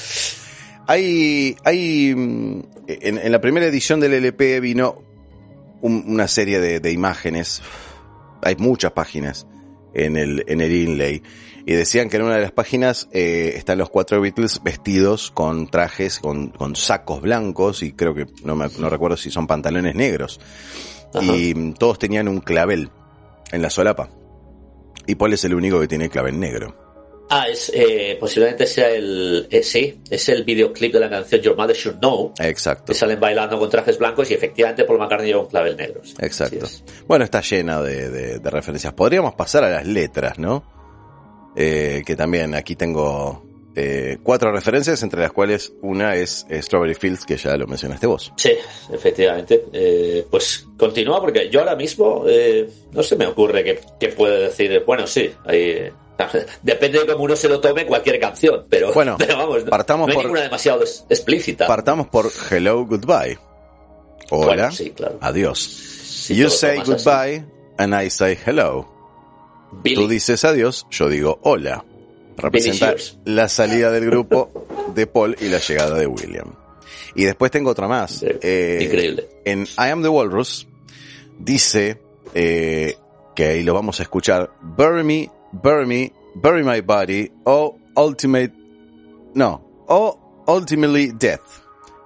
[0.87, 5.03] Hay, hay mm, en, en, la primera edición del LP vino
[5.83, 7.61] una serie de, de, imágenes.
[8.43, 9.47] Hay muchas páginas
[9.95, 11.23] en el, en el inlay.
[11.69, 15.69] Y decían que en una de las páginas eh, están los cuatro Beatles vestidos con
[15.69, 19.95] trajes, con, con sacos blancos y creo que no, me, no recuerdo si son pantalones
[19.95, 20.41] negros.
[21.21, 22.89] Y todos tenían un clavel
[23.53, 24.09] en la solapa.
[25.07, 27.27] Y Paul es el único que tiene clavel negro.
[27.29, 31.55] Ah, es, eh, posiblemente sea el, eh, sí, es el videoclip de la canción Your
[31.55, 32.33] Mother Should Know.
[32.41, 32.87] Exacto.
[32.87, 36.01] Que salen bailando con trajes blancos y efectivamente Paul McCartney lleva un clavel negro.
[36.19, 36.67] Exacto.
[37.07, 38.95] Bueno, está llena de, de, de, referencias.
[38.95, 40.78] Podríamos pasar a las letras, ¿no?
[41.61, 43.43] Eh, que también aquí tengo
[43.75, 48.07] eh, cuatro referencias, entre las cuales una es eh, Strawberry Fields, que ya lo mencionaste
[48.07, 48.33] vos.
[48.37, 48.53] Sí,
[48.93, 49.65] efectivamente.
[49.73, 54.45] Eh, pues continúa, porque yo ahora mismo eh, no se me ocurre que, que puede
[54.45, 55.91] decir, bueno, sí, ahí...
[56.63, 60.13] Depende de cómo uno se lo tome cualquier canción, pero, bueno, pero vamos, partamos no
[60.13, 61.67] hay por, ninguna demasiado explícita.
[61.67, 63.39] Partamos por Hello, Goodbye.
[64.31, 65.19] Hola, bueno, sí, claro.
[65.21, 65.59] adiós.
[65.59, 67.45] Si you say goodbye así.
[67.79, 68.98] and I say hello.
[69.73, 69.97] Billy.
[69.97, 71.85] Tú dices adiós, yo digo hola.
[72.37, 72.95] Representa
[73.25, 74.51] la salida del grupo
[74.95, 76.55] de Paul y la llegada de William.
[77.15, 78.23] Y después tengo otra más.
[78.23, 79.29] Eh, Increíble.
[79.45, 80.69] En I Am the Walrus
[81.39, 82.01] dice
[82.35, 82.97] eh,
[83.35, 84.53] que ahí lo vamos a escuchar.
[84.61, 88.53] Bury me, bury me, bury my body, oh ultimate,
[89.35, 91.41] no, oh ultimately death.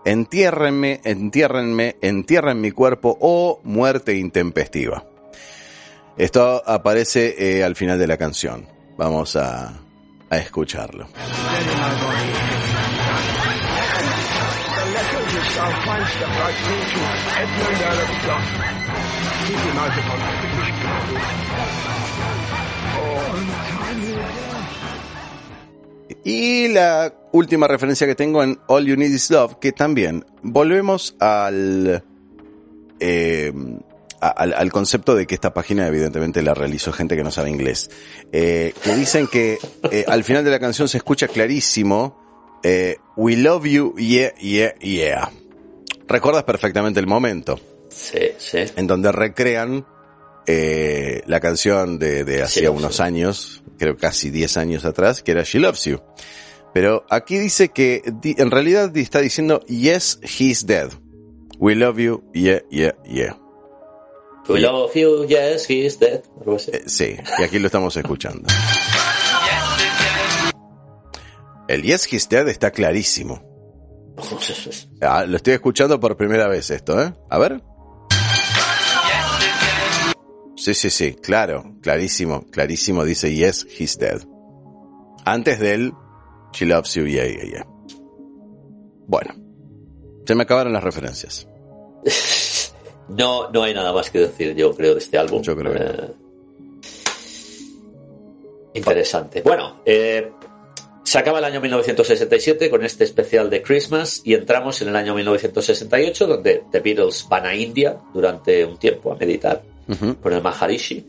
[0.04, 5.06] Entiérrenme, entiérrenme, entierren mi cuerpo, oh muerte intempestiva.
[6.16, 8.66] Esto aparece eh, al final de la canción.
[8.96, 9.72] Vamos a,
[10.30, 11.08] a escucharlo.
[26.24, 31.16] Y la última referencia que tengo en All You Need Is Love, que también volvemos
[31.18, 32.04] al
[33.00, 33.52] eh,
[34.22, 37.90] al, al, concepto de que esta página evidentemente la realizó gente que no sabe inglés.
[38.30, 39.58] Eh, que dicen que
[39.90, 44.74] eh, al final de la canción se escucha clarísimo, eh, We love you, yeah, yeah,
[44.78, 45.32] yeah.
[46.06, 47.58] Recuerdas perfectamente el momento.
[47.88, 48.58] Sí, sí.
[48.76, 49.84] En donde recrean
[50.46, 53.02] eh, la canción de, de hacía unos you.
[53.02, 56.00] años, creo casi 10 años atrás, que era She Loves You.
[56.72, 60.90] Pero aquí dice que en realidad está diciendo Yes, he's dead.
[61.58, 63.41] We love you, yeah, yeah, yeah.
[64.48, 66.22] We love you, yes, he's dead.
[66.72, 68.48] Eh, sí, y aquí lo estamos escuchando.
[71.68, 73.42] El Yes, he's dead está clarísimo.
[75.00, 77.12] Ah, lo estoy escuchando por primera vez esto, ¿eh?
[77.28, 77.60] A ver.
[80.56, 84.20] Sí, sí, sí, claro, clarísimo, clarísimo dice Yes, he's dead.
[85.24, 85.92] Antes del
[86.52, 87.66] She loves you, yeah, yeah, yeah.
[89.08, 89.34] Bueno,
[90.26, 91.48] se me acabaron las referencias.
[93.08, 95.42] No, no hay nada más que decir, yo creo, de este álbum.
[95.42, 96.10] Yo creo eh,
[98.74, 99.42] Interesante.
[99.42, 100.30] Bueno, eh,
[101.04, 105.14] se acaba el año 1967 con este especial de Christmas y entramos en el año
[105.14, 110.20] 1968 donde The Beatles van a India durante un tiempo a meditar uh -huh.
[110.20, 111.04] con el Maharishi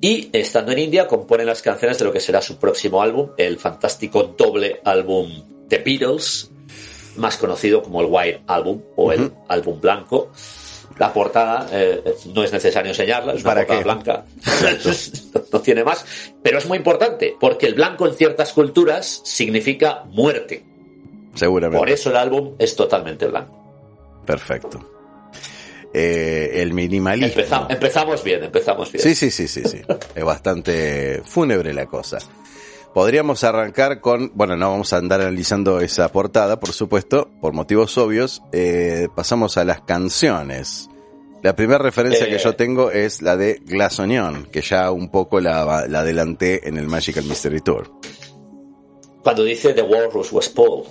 [0.00, 3.56] y estando en India componen las canciones de lo que será su próximo álbum, el
[3.58, 5.30] fantástico doble álbum
[5.68, 6.50] The Beatles,
[7.16, 9.14] más conocido como el White Album o uh -huh.
[9.14, 10.30] el álbum blanco.
[10.98, 12.02] La portada eh,
[12.34, 13.84] no es necesario enseñarla, es una portada qué?
[13.84, 14.24] blanca,
[15.52, 16.04] no tiene más,
[16.42, 20.64] pero es muy importante porque el blanco en ciertas culturas significa muerte.
[21.34, 21.78] Seguramente.
[21.78, 24.22] Por eso el álbum es totalmente blanco.
[24.26, 24.92] Perfecto.
[25.94, 27.28] Eh, el minimalismo.
[27.28, 29.02] Empezamos, empezamos bien, empezamos bien.
[29.02, 29.80] Sí, sí, sí, sí, sí.
[30.14, 32.18] es bastante fúnebre la cosa.
[32.94, 37.96] Podríamos arrancar con, bueno, no vamos a andar analizando esa portada, por supuesto, por motivos
[37.96, 38.42] obvios.
[38.52, 40.90] Eh, pasamos a las canciones.
[41.42, 45.10] La primera referencia eh, que yo tengo es la de Glass Onion, que ya un
[45.10, 47.90] poco la, la adelanté en el Magical Mystery Tour.
[49.22, 50.84] Cuando dice The Walrus was Paul.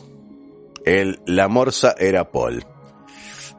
[0.84, 2.66] El, la morsa era Paul.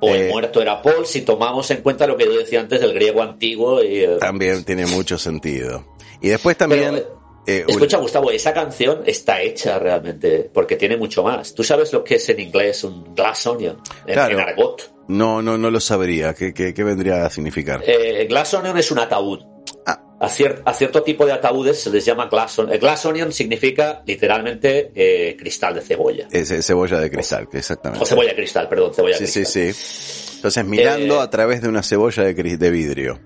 [0.01, 2.81] O el eh, muerto era Paul, si tomamos en cuenta lo que yo decía antes
[2.81, 3.85] del griego antiguo.
[3.85, 5.85] Y, también tiene mucho sentido.
[6.21, 7.05] Y después también...
[7.47, 11.55] Eh, escucha, Gustavo, esa canción está hecha realmente porque tiene mucho más.
[11.55, 13.81] ¿Tú sabes lo que es en inglés un glass onion?
[14.07, 14.93] En, argot.
[15.09, 16.35] No, no, no lo sabría.
[16.35, 17.83] ¿Qué, qué, vendría a significar?
[17.85, 19.41] Eh, glass onion es un ataúd.
[19.87, 20.01] Ah.
[20.21, 22.79] A, a, cierto tipo de ataúdes se les llama glass onion.
[22.79, 26.29] glass onion significa literalmente eh, cristal de cebolla.
[26.31, 28.05] Es, cebolla de cristal, exactamente.
[28.05, 29.53] O cebolla de cristal, perdón, cebolla sí, de cristal.
[29.53, 33.19] Sí, sí, Entonces, mirando a través de una cebolla de, de vidrio.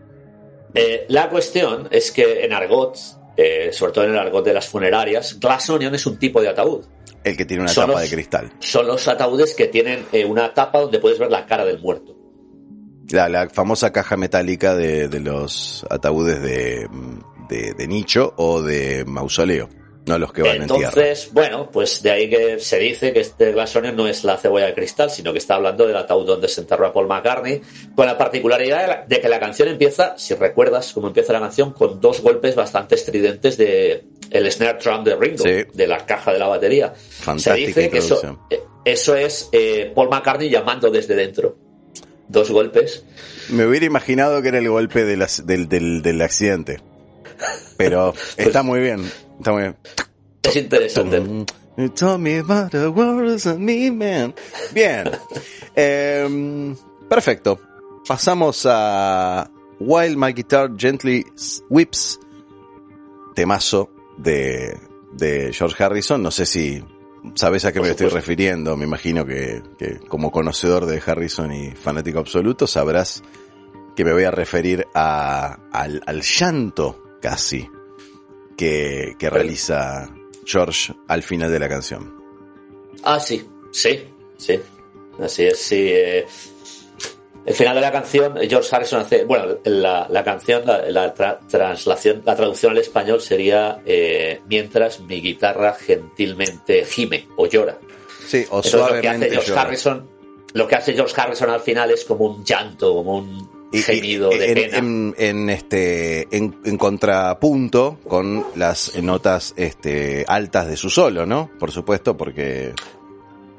[1.08, 2.96] la cuestión es que en argot
[3.36, 6.48] eh, sobre todo en el argot de las funerarias, glass onion es un tipo de
[6.48, 6.84] ataúd.
[7.22, 8.52] El que tiene una tapa de cristal.
[8.60, 12.16] Son los ataúdes que tienen eh, una tapa donde puedes ver la cara del muerto.
[13.10, 16.88] La, famosa caja metálica de, los ataúdes de,
[17.48, 19.68] de nicho o de mausoleo.
[20.06, 23.96] No los que van Entonces, bueno, pues de ahí que se dice que este Glassonion
[23.96, 26.86] no es la cebolla de cristal, sino que está hablando del ataúd donde se enterró
[26.86, 27.60] a Paul McCartney,
[27.96, 32.00] con la particularidad de, que la canción empieza, si recuerdas cómo empieza la canción, con
[32.00, 36.46] dos golpes bastante estridentes de el snare drum de Ringo, de la caja de la
[36.46, 36.94] batería.
[37.36, 41.56] se dice que eh, eso, es eh, Paul McCartney llamando desde dentro.
[42.28, 43.04] Dos golpes.
[43.48, 46.80] Me hubiera imaginado que era el golpe del, del, del accidente.
[47.76, 49.10] Pero está muy bien.
[49.38, 49.76] Está muy bien.
[50.42, 51.46] Es interesante.
[54.72, 55.10] Bien.
[55.78, 56.74] Em,
[57.06, 57.60] perfecto.
[58.08, 61.22] Pasamos a While My Guitar Gently
[61.68, 62.18] Whips.
[63.34, 64.74] Temazo de,
[65.12, 66.22] de George Harrison.
[66.22, 66.82] No sé si
[67.34, 68.74] sabes a qué me estoy refiriendo.
[68.74, 73.22] Me imagino que, que, como conocedor de Harrison y fanático absoluto sabrás
[73.94, 77.68] que me voy a referir a, al, al llanto casi
[78.56, 80.08] que, realiza
[80.44, 82.14] George al final de la canción.
[83.02, 84.04] Ah, sí, sí,
[84.36, 84.60] sí.
[85.20, 85.88] Así es, sí.
[85.88, 86.26] Eh,
[87.46, 89.24] el final de la canción, George Harrison hace.
[89.24, 96.84] Bueno, la, canción, la, translación, la traducción al español sería eh, Mientras mi guitarra gentilmente
[96.84, 97.78] gime o llora.
[98.26, 100.08] Sí, o suavemente lo que hace George Harrison,
[100.54, 104.54] lo que hace George Harrison al final es como un llanto, como un gemido de
[104.54, 104.78] pena.
[104.78, 111.50] En, este, en, contrapunto con las notas este, altas de su solo, ¿no?
[111.58, 112.72] Por supuesto, porque...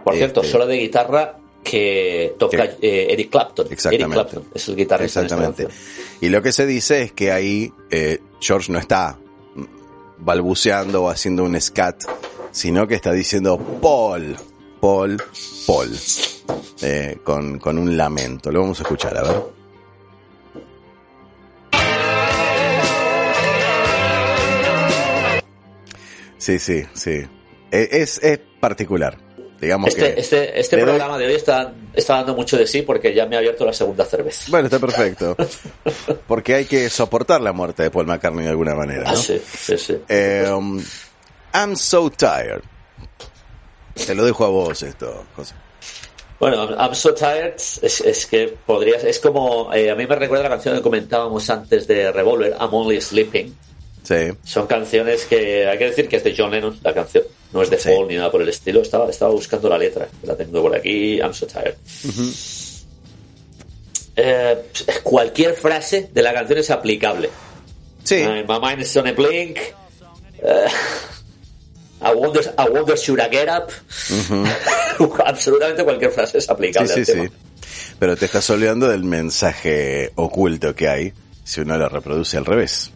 [0.03, 3.67] Por cierto, este, solo de guitarra que toca eh, Eric Clapton.
[3.69, 4.05] Exactamente.
[4.05, 5.21] Eric Clapton es el guitarrista.
[5.21, 5.67] Exactamente.
[6.21, 9.17] y lo que se dice es que ahí eh, George no está
[10.19, 12.03] balbuceando o haciendo un scat,
[12.51, 14.35] sino que está diciendo Paul,
[14.79, 15.21] Paul,
[15.65, 15.91] Paul,
[16.81, 18.51] eh, con, con un lamento.
[18.51, 19.56] Lo vamos a escuchar, a ver.
[26.37, 27.25] Sí, sí, sí.
[27.71, 29.17] E, es, es particular.
[29.59, 33.13] Digamos este, que este, este programa de hoy está, está dando mucho de sí porque
[33.13, 34.45] ya me ha abierto la segunda cerveza.
[34.49, 35.35] Bueno, está perfecto.
[36.27, 39.05] porque hay que soportar la muerte de Paul McCartney de alguna manera.
[39.05, 39.09] ¿no?
[39.09, 39.97] Ah, sí, sí, sí.
[40.07, 40.79] Eh, um,
[41.55, 42.61] I'm so tired.
[44.05, 45.55] Te lo dejo a vos esto, José.
[46.39, 50.43] Bueno, I'm so tired es, es que podrías, es como, eh, a mí me recuerda
[50.43, 53.55] la canción que comentábamos antes de Revolver, I'm Only Sleeping
[54.43, 57.23] son canciones que hay que decir que es de John Lennon, la canción.
[57.51, 58.81] No es de Paul ni nada por el estilo.
[58.81, 60.07] Estaba, estaba buscando la letra.
[60.23, 61.17] La tengo por aquí.
[61.17, 61.75] I'm so tired.
[64.15, 64.57] Eh,
[65.03, 67.29] cualquier frase de la canción es aplicable.
[68.03, 68.23] Sí.
[68.47, 69.59] my mind is on a blink.
[70.41, 70.69] Uh,
[72.01, 73.71] I, wonder, I wonder should I get up.
[75.25, 76.89] Absolutamente cualquier frase es aplicable.
[76.89, 77.29] Sí, sí, sí.
[77.99, 82.91] Pero te estás olvidando del mensaje oculto que hay si uno lo reproduce al revés.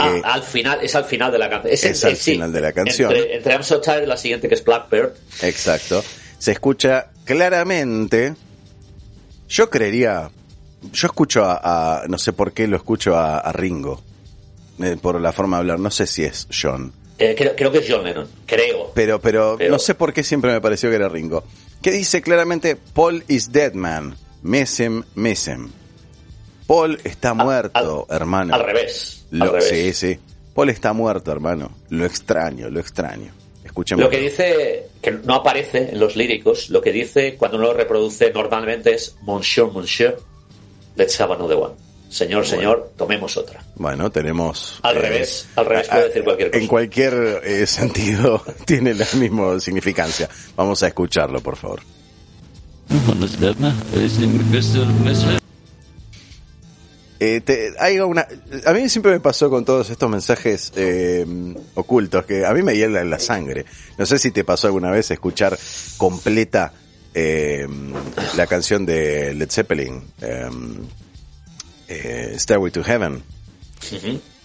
[0.00, 1.72] Ah, al final, es al final de la canción.
[1.72, 3.14] Es, al final de la canción.
[3.14, 5.12] Entre, Tired, la siguiente que es Blackbird.
[5.42, 6.04] Exacto.
[6.38, 8.34] Se escucha claramente.
[9.48, 10.30] Yo creería.
[10.92, 12.04] Yo escucho a.
[12.08, 14.02] no sé por qué lo escucho a, Ringo.
[14.80, 15.80] Eh, por la forma de hablar.
[15.80, 16.92] No sé si es John.
[17.18, 18.28] Eh, creo, que es John Lennon.
[18.46, 18.92] Creo.
[18.94, 21.44] Pero, pero, pero, no sé por qué siempre me pareció que era Ringo.
[21.82, 24.16] Que dice claramente: Paul is dead man.
[24.42, 25.70] Miss him, miss him.
[26.68, 28.54] Paul está muerto, hermano.
[28.54, 29.24] Al revés.
[29.60, 30.18] Sí, sí.
[30.54, 31.70] Paul está muerto, hermano.
[31.88, 33.32] Lo extraño, lo extraño.
[33.64, 34.04] Escuchemos.
[34.04, 37.72] Lo que dice, que no aparece en los líricos, lo que dice cuando uno lo
[37.72, 40.18] reproduce normalmente es Monsieur, Monsieur,
[40.96, 41.74] let's have another one.
[42.10, 43.64] Señor, señor, tomemos otra.
[43.76, 44.78] Bueno, tenemos...
[44.82, 46.62] Al eh, revés, al revés puede decir cualquier cosa.
[46.62, 50.28] En cualquier eh, sentido tiene la misma significancia.
[50.54, 51.80] Vamos a escucharlo, por favor.
[57.20, 58.26] Eh, te- hay una,
[58.64, 61.26] a mí siempre me pasó con todos estos mensajes eh,
[61.74, 63.64] ocultos que a mí me hielan la sangre.
[63.98, 65.58] No sé si te pasó alguna vez escuchar
[65.96, 66.72] completa
[67.14, 67.66] eh,
[68.36, 70.48] la canción de Led Zeppelin, eh,
[71.88, 73.22] eh, Stairway to Heaven.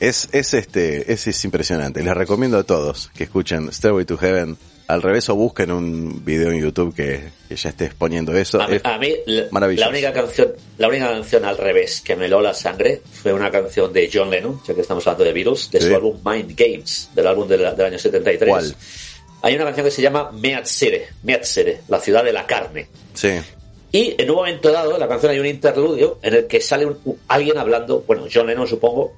[0.03, 2.03] Es, es este, es, es impresionante.
[2.03, 6.51] Les recomiendo a todos que escuchen Stairway to Heaven al revés o busquen un video
[6.51, 8.61] en YouTube que, que ya esté exponiendo eso.
[8.61, 9.85] A, mí- Es a mí la, maravilloso.
[9.85, 13.49] la única canción, la única canción al revés que me heló la sangre fue una
[13.49, 15.87] canción de John Lennon, ya que estamos hablando de Beatles, de Sí.
[15.87, 18.49] su álbum Mind Games, del álbum del, del año 73.
[18.49, 18.75] ¿Cuál?
[19.43, 22.87] Hay una canción que se llama Meatsere, Meatsere, la ciudad de la carne.
[23.13, 23.29] Sí.
[23.93, 27.19] Y en un momento dado, la canción hay un interludio en el que sale un-
[27.29, 29.13] alguien hablando, bueno, John Lennon supongo,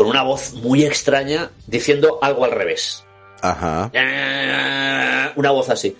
[0.00, 3.04] con una voz muy extraña diciendo algo al revés.
[3.42, 3.90] Ajá.
[5.36, 5.94] Una voz así.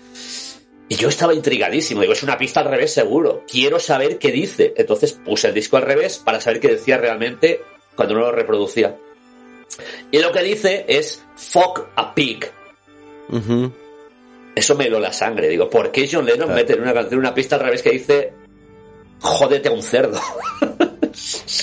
[0.89, 2.01] Y yo estaba intrigadísimo.
[2.01, 3.45] Digo, es una pista al revés seguro.
[3.47, 4.73] Quiero saber qué dice.
[4.75, 7.61] Entonces puse el disco al revés para saber qué decía realmente
[7.95, 8.97] cuando no lo reproducía.
[10.11, 12.51] Y lo que dice es fuck a pig.
[14.55, 15.47] Eso me heló la sangre.
[15.47, 16.55] Digo, ¿por qué John Lennon Claro.
[16.55, 18.33] mete en una canción una pista al revés que dice
[19.21, 20.19] jódete a un cerdo?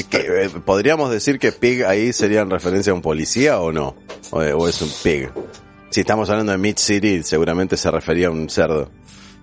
[0.10, 3.96] Que, eh, ¿Podríamos decir que Pig ahí sería en referencia a un policía o no?
[4.32, 5.30] ¿O, o es un Pig?
[5.90, 8.90] Si estamos hablando de Mid City, seguramente se refería a un cerdo.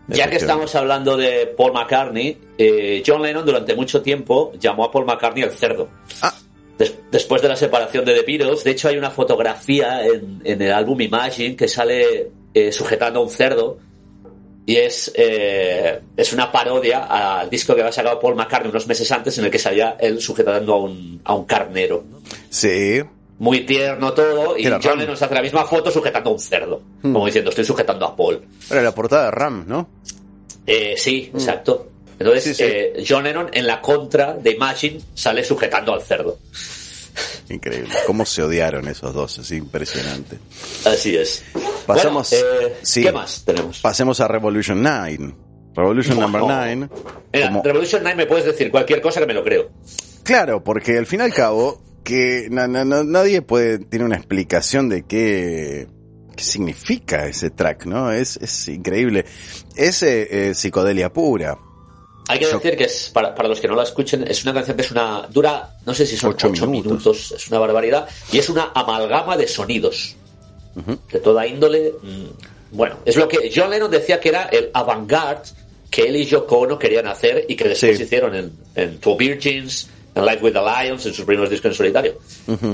[0.08, 4.92] Ya que estamos hablando de Paul McCartney, eh, John Lennon durante mucho tiempo llamó a
[4.92, 5.88] Paul McCartney el cerdo.
[6.20, 6.34] Ah.
[6.76, 10.60] Des- después de la separación de The Beatles, de hecho hay una fotografía en, en
[10.60, 13.78] el álbum Imagine que sale eh, sujetando a un cerdo
[14.66, 19.10] y es, eh, es una parodia al disco que había sacado Paul McCartney unos meses
[19.12, 22.04] antes en el que salía él sujetando a un, a un carnero.
[22.48, 23.02] Sí,
[23.38, 26.80] Muy tierno todo y John se hace la misma foto sujetando a un cerdo.
[27.02, 27.12] Hmm.
[27.12, 28.42] Como diciendo, estoy sujetando a Paul.
[28.70, 29.88] era la portada de Ram, ¿no?
[30.66, 31.88] Eh, sí, exacto.
[32.18, 32.44] Entonces.
[32.44, 32.62] Sí, sí.
[32.64, 36.38] eh, John Lennon en la contra de Imagine sale sujetando al cerdo.
[37.48, 37.90] Increíble.
[38.06, 39.38] ¿Cómo se odiaron esos dos?
[39.38, 40.38] Es impresionante.
[40.84, 41.44] Así es.
[41.86, 43.02] Pasamos- Bueno, eh, sí.
[43.02, 43.80] ¿Qué más tenemos?
[43.80, 45.34] Pasemos a Revolution 9.
[45.76, 46.22] Revolution No.
[46.22, 46.88] Number 9.
[47.32, 49.70] Mira, como- Revolution 9 me puedes decir cualquier cosa que me lo creo.
[50.22, 54.16] Claro, porque al fin y al cabo, que na- na- na- nadie puede, tiene una
[54.16, 55.86] explicación de qué,
[56.36, 58.10] qué significa ese track, ¿no?
[58.12, 59.24] Es, es increíble.
[59.76, 61.58] Es eh, eh, psicodelia pura.
[62.28, 64.76] Hay que decir que es, para, para los que no la escuchen, es una canción
[64.76, 65.26] que es una.
[65.30, 66.92] dura, no sé si son Ocho 8 minutos.
[66.92, 67.32] minutos.
[67.32, 68.08] es una barbaridad.
[68.32, 70.16] Y es una amalgama de sonidos.
[71.12, 71.92] De toda índole.
[72.02, 72.24] mm,
[72.76, 75.50] Bueno, es lo que John Lennon decía que era el avant-garde
[75.90, 78.02] que él y Yoko Ono querían hacer y que después Sí.
[78.02, 81.74] hicieron en, en Two Virgins, en Life with the Lions, en sus primeros discos en
[81.74, 82.18] solitario.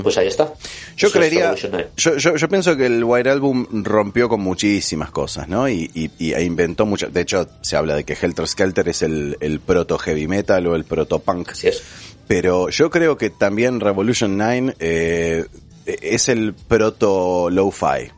[0.03, 0.45] Pues ahí está.
[0.45, 0.53] Yo
[0.95, 1.89] Eso es creería, Revolution 9.
[1.97, 5.67] yo, yo, yo pienso que el White Album rompió con muchísimas cosas, ¿no?
[5.67, 7.11] Y, y, y- e inventó muchas.
[7.13, 10.75] De hecho, se habla de que Helter Skelter es el, el proto heavy metal o
[10.75, 11.49] el proto punk.
[11.49, 11.81] Así es.
[12.27, 15.45] Pero yo creo que también Revolution 9 eh,
[15.85, 18.09] es el proto lo-fi.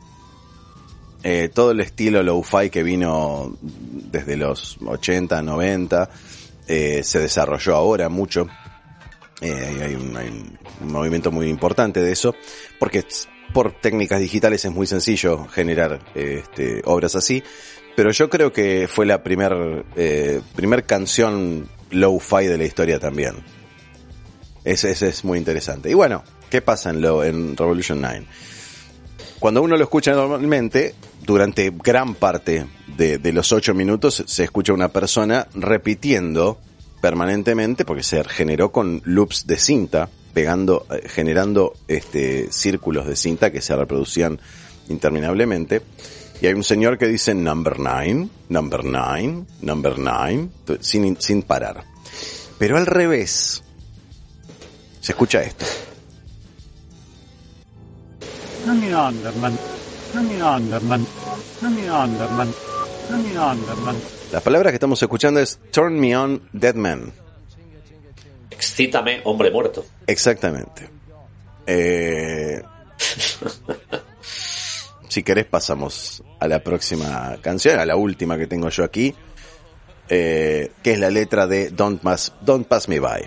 [1.22, 6.10] Eh, todo el estilo lo-fi que vino desde los 80, 90,
[6.68, 8.46] eh, se desarrolló ahora mucho.
[9.40, 12.34] Eh, hay, un, movimiento muy importante de eso,
[12.78, 13.04] porque
[13.52, 17.42] por técnicas digitales es muy sencillo generar eh, este, obras así,
[17.96, 20.40] pero yo creo que fue la primer, eh,
[20.86, 23.34] canción low-fi de la historia también.
[24.64, 25.90] Ese es muy interesante.
[25.90, 28.26] Y bueno, ¿qué pasa en, lo, en Revolution 9?
[29.38, 32.66] Cuando uno lo escucha normalmente, durante gran parte
[32.96, 36.58] de, de los ocho minutos se escucha una persona repitiendo
[37.04, 43.52] permanentemente, porque se generó con loops de cinta, pegando, eh, generando este círculos de cinta
[43.52, 44.40] que se reproducían
[44.88, 45.82] interminablemente.
[46.40, 50.48] Y hay un señor que dice number nine, number nine, number nine,
[50.80, 51.84] sin, sin parar.
[52.58, 53.62] Pero al revés,
[55.02, 55.66] se escucha esto.
[64.34, 67.12] Las palabras que estamos escuchando es Turn Me On Dead Man.
[68.50, 69.86] Excítame, hombre muerto.
[70.08, 70.90] Exactamente.
[71.68, 72.60] Eh,
[75.08, 79.14] si querés pasamos a la próxima canción, a la última que tengo yo aquí,
[80.08, 83.22] eh, que es la letra de Don't Pass, Don't Pass Me By.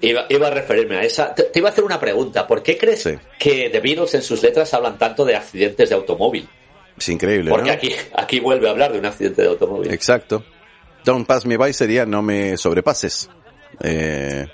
[0.00, 1.34] Iba, iba a referirme a esa.
[1.34, 2.46] Te, te iba a hacer una pregunta.
[2.46, 3.12] ¿Por qué crees Sí.
[3.38, 6.48] que The Beatles en sus letras hablan tanto de accidentes de automóvil?
[6.98, 7.74] Es increíble, Porque ¿no?
[7.74, 9.92] aquí, aquí vuelve a hablar de un accidente de automóvil.
[9.92, 10.44] Exacto.
[11.04, 13.28] Don't Pass Me By sería no me sobrepases.
[13.82, 14.46] Eh,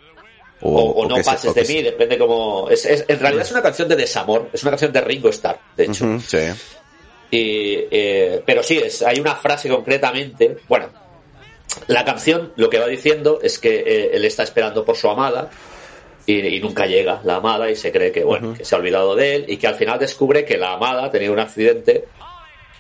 [0.61, 2.69] o, o no pases de mí, depende como...
[2.71, 5.59] Es, es- en realidad es una canción de desamor, es una canción de Ringo Starr,
[5.77, 6.21] de hecho.
[6.21, 6.39] Sí.
[7.31, 10.59] Y, eh, pero sí, es, hay una frase concretamente.
[10.69, 10.89] Bueno,
[11.87, 15.49] la canción lo que va diciendo es que eh, él está esperando por su amada
[16.27, 19.17] y, y nunca llega la amada y se cree que, bueno, que se ha olvidado
[19.17, 22.05] de él y que al final descubre que la amada ha tenido un accidente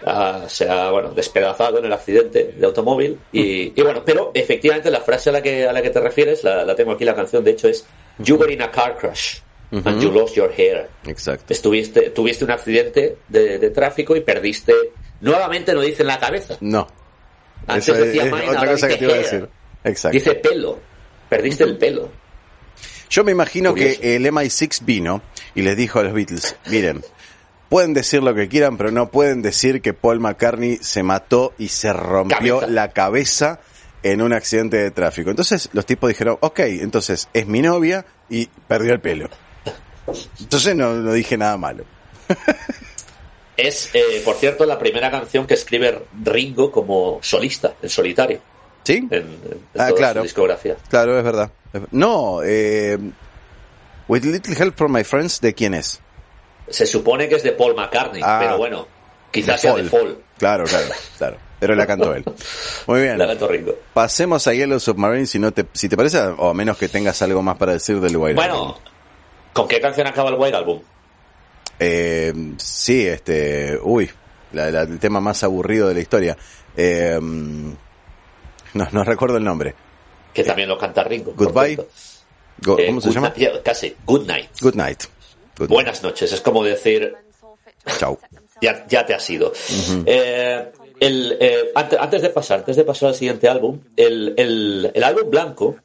[0.06, 4.90] ah, se ha bueno, despedazado en el accidente de automóvil y, y bueno, pero efectivamente
[4.90, 7.14] la frase a la que, a la que te refieres, la, la tengo aquí la
[7.14, 7.84] canción, de hecho es
[8.18, 9.38] You were in a car crash
[9.72, 10.88] and you lost your hair.
[11.06, 11.52] Exacto.
[11.52, 14.74] Estuviste, tuviste un accidente de, de tráfico y perdiste,
[15.22, 16.86] nuevamente no dice en la cabeza, No.
[17.66, 19.24] antes Eso es- decía es mine, otra ahora cosa que dice te iba a hair.
[19.24, 19.48] decir.
[19.84, 20.14] Exacto.
[20.14, 20.78] dice pelo,
[21.28, 22.10] perdiste el pelo.
[23.08, 24.00] Yo me imagino Curioso.
[24.00, 25.22] que el MI6 vino
[25.54, 27.02] y les dijo a los Beatles, miren,
[27.72, 31.68] pueden decir lo que quieran, pero no pueden decir que Paul McCartney se mató y
[31.68, 32.72] se rompió Cabeza.
[32.72, 33.60] la cabeza
[34.02, 35.30] en un accidente de tráfico.
[35.30, 39.30] Entonces los tipos dijeron, ok, entonces es mi novia y perdió el pelo.
[40.38, 41.84] Entonces no, no dije nada malo.
[43.56, 48.40] Es, eh, por cierto, la primera canción que escribe Ringo como solista, en solitario,
[48.82, 48.94] ¿Sí?
[48.94, 49.30] en, en
[49.78, 50.20] Ah, toda claro.
[50.20, 50.76] su discografía.
[50.88, 51.50] Claro, es verdad.
[51.90, 52.98] No, eh,
[54.08, 56.00] With Little Help from My Friends, ¿de quién es?
[56.72, 58.38] Se supone que es de Paul McCartney, Ah.
[58.40, 58.86] pero bueno,
[59.30, 60.18] quizás sea de Fall.
[60.38, 60.86] Claro, claro,
[61.18, 61.36] claro.
[61.60, 62.24] Pero la cantó él.
[62.88, 63.16] Muy bien.
[63.18, 63.72] La cantó Ringo.
[63.94, 67.22] Pasemos a Yellow Submarine si no te, si te parece, o a menos que tengas
[67.22, 68.58] algo más para decir del White Album.
[68.58, 68.78] Bueno,
[69.52, 70.80] ¿con qué canción acaba el White Album?
[71.78, 74.10] Eh, sí, este, uy,
[74.52, 76.36] la- la- el tema más aburrido de la historia.
[76.76, 79.74] Eh, no, no recuerdo el nombre.
[80.34, 81.32] Que también lo canta Ringo.
[81.36, 81.74] Goodbye.
[81.74, 83.32] Eh, ¿Cómo se llama?
[83.36, 83.94] night, casi.
[84.04, 84.48] Good night.
[84.60, 85.02] Good night.
[85.68, 86.32] Buenas noches.
[86.32, 87.14] Es como decir,
[87.98, 88.18] Chao.
[88.60, 89.52] ya, ya te has ido.
[90.06, 90.70] Eh,
[91.00, 95.04] el, eh, ante- antes, de pasar, antes de pasar al siguiente álbum, el, el, el
[95.04, 95.76] álbum blanco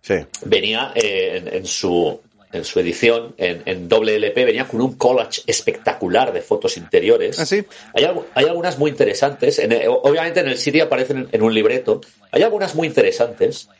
[0.00, 0.14] Sí.
[0.44, 2.20] venía eh, en, en su
[2.52, 7.38] en su edición en, en doble LP venía con un collage espectacular de fotos interiores.
[7.38, 7.64] ¿Ah, sí?
[7.94, 9.58] hay, algu- hay algunas muy interesantes.
[9.58, 12.02] En el- obviamente en el CD aparecen en, en un libreto.
[12.30, 13.70] Hay algunas muy interesantes.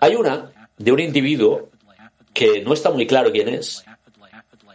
[0.00, 1.68] Hay una de un individuo
[2.32, 3.84] que no está muy claro quién es,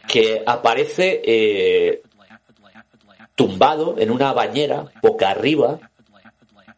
[0.07, 2.01] que aparece eh,
[3.35, 5.79] tumbado en una bañera, boca arriba,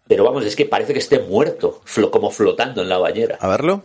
[0.07, 1.81] pero vamos, es que parece que esté muerto,
[2.11, 3.37] como flotando en la bañera.
[3.39, 3.83] A verlo.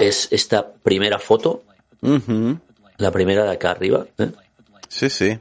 [0.00, 1.64] Es esta primera foto,
[2.02, 2.58] Ujú.
[2.98, 4.06] la primera de acá arriba.
[4.18, 4.30] ¿eh?
[4.88, 5.38] Sí, sí.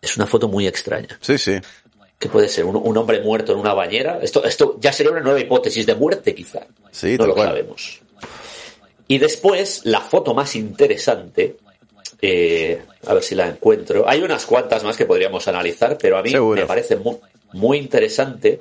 [0.00, 1.18] Es una foto muy extraña.
[1.20, 1.58] Sí, sí.
[2.18, 2.64] ¿Qué puede ser?
[2.64, 4.18] ¿Un, un hombre muerto en una bañera?
[4.22, 6.60] Esto, esto ya sería una nueva hipótesis de muerte, quizá.
[6.92, 7.48] Sí, no lo cual.
[7.48, 8.00] sabemos.
[9.08, 11.56] Y después, la foto más interesante,
[12.20, 14.08] eh, a ver si la encuentro.
[14.08, 16.60] Hay unas cuantas más que podríamos analizar, pero a mí Seguro.
[16.60, 17.16] me parece muy,
[17.52, 18.60] muy interesante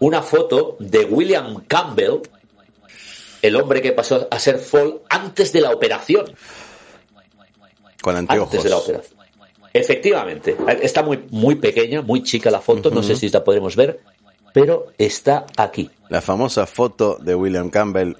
[0.00, 2.20] una foto de William Campbell,
[3.40, 6.26] el hombre que pasó a ser Fall antes de la operación.
[8.02, 8.48] Con anteojos.
[8.48, 9.22] Antes de la operación.
[9.72, 10.56] Efectivamente.
[10.82, 14.00] Está muy, muy pequeña, muy chica la foto, no sé si la podremos ver,
[14.52, 15.90] pero está aquí.
[16.08, 18.16] La famosa foto de William Campbell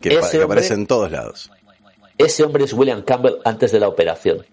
[0.00, 1.50] que, Ese que hombre- aparece en todos lados.
[2.18, 4.44] Ese hombre es William Campbell antes de la operación.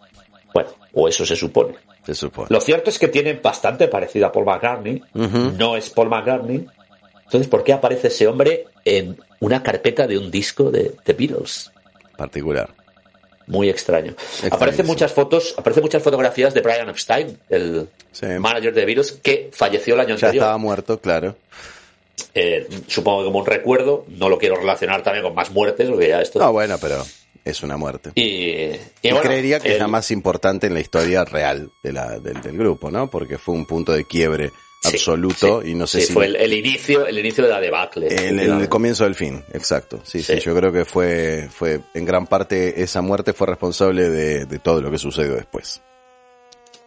[0.54, 1.76] Bueno, o eso se supone.
[2.06, 2.48] Se supone.
[2.50, 5.02] Lo cierto es que tiene bastante parecido a Paul McCartney.
[5.14, 6.66] No es Paul McCartney.
[7.26, 11.72] Entonces, ¿por qué aparece ese hombre en una carpeta de un disco de The Beatles?
[12.18, 12.70] Particular.
[13.48, 14.14] Muy extraño.
[14.52, 18.26] Aparecen muchas fotos, aparecen muchas fotografías de Brian Epstein, el Sí.
[18.40, 20.44] manager de The Beatles, que falleció el año Ya anterior.
[20.44, 21.36] estaba muerto, claro.
[22.36, 24.06] Eh, supongo que como un recuerdo.
[24.08, 26.40] No lo quiero relacionar también con más muertes, porque ya esto.
[26.40, 27.04] No, bueno, pero
[27.44, 28.12] es una muerte.
[28.16, 31.94] Y, y Y bueno, creería que es la más importante en la historia real de
[31.94, 33.10] la, del, del grupo, ¿no?
[33.10, 34.52] Porque fue un punto de quiebre
[34.84, 37.60] absoluto sí, y no sé sí, si fue el, el inicio, el inicio de la
[37.60, 38.08] debacle.
[38.08, 40.02] el, comienzo del fin, exacto.
[40.04, 44.46] Sí, sí, yo creo que fue, fue en gran parte esa muerte fue responsable de,
[44.46, 45.82] de todo lo que sucedió después.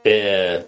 [0.05, 0.65] Eh,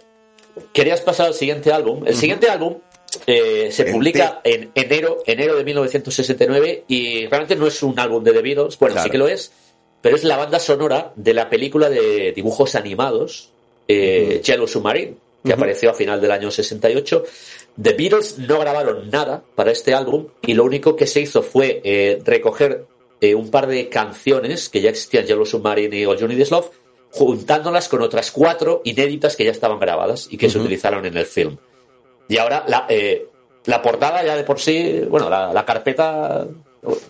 [0.72, 2.04] ¿Querías pasar al siguiente álbum?
[2.06, 2.78] El siguiente álbum
[3.26, 8.22] eh, se En publica en enero, enero de 1969 y realmente no es un álbum
[8.24, 9.04] de The Beatles, bueno, Claro.
[9.06, 9.52] sí que lo es,
[10.00, 13.50] pero es la banda sonora de la película de dibujos animados
[13.88, 17.24] eh, Yellow Submarine, que apareció a final del año 68.
[17.80, 21.80] The Beatles no grabaron nada para este álbum y lo único que se hizo fue
[21.84, 22.84] eh, recoger
[23.20, 26.50] eh, un par de canciones que ya existían, Yellow Submarine y All You Need Is
[26.50, 26.70] Love,
[27.10, 31.24] juntándolas con otras cuatro inéditas que ya estaban grabadas y que se utilizaron en el
[31.26, 31.56] film.
[32.28, 33.26] Y ahora la, eh,
[33.64, 36.46] la portada ya de por sí, bueno, la, la carpeta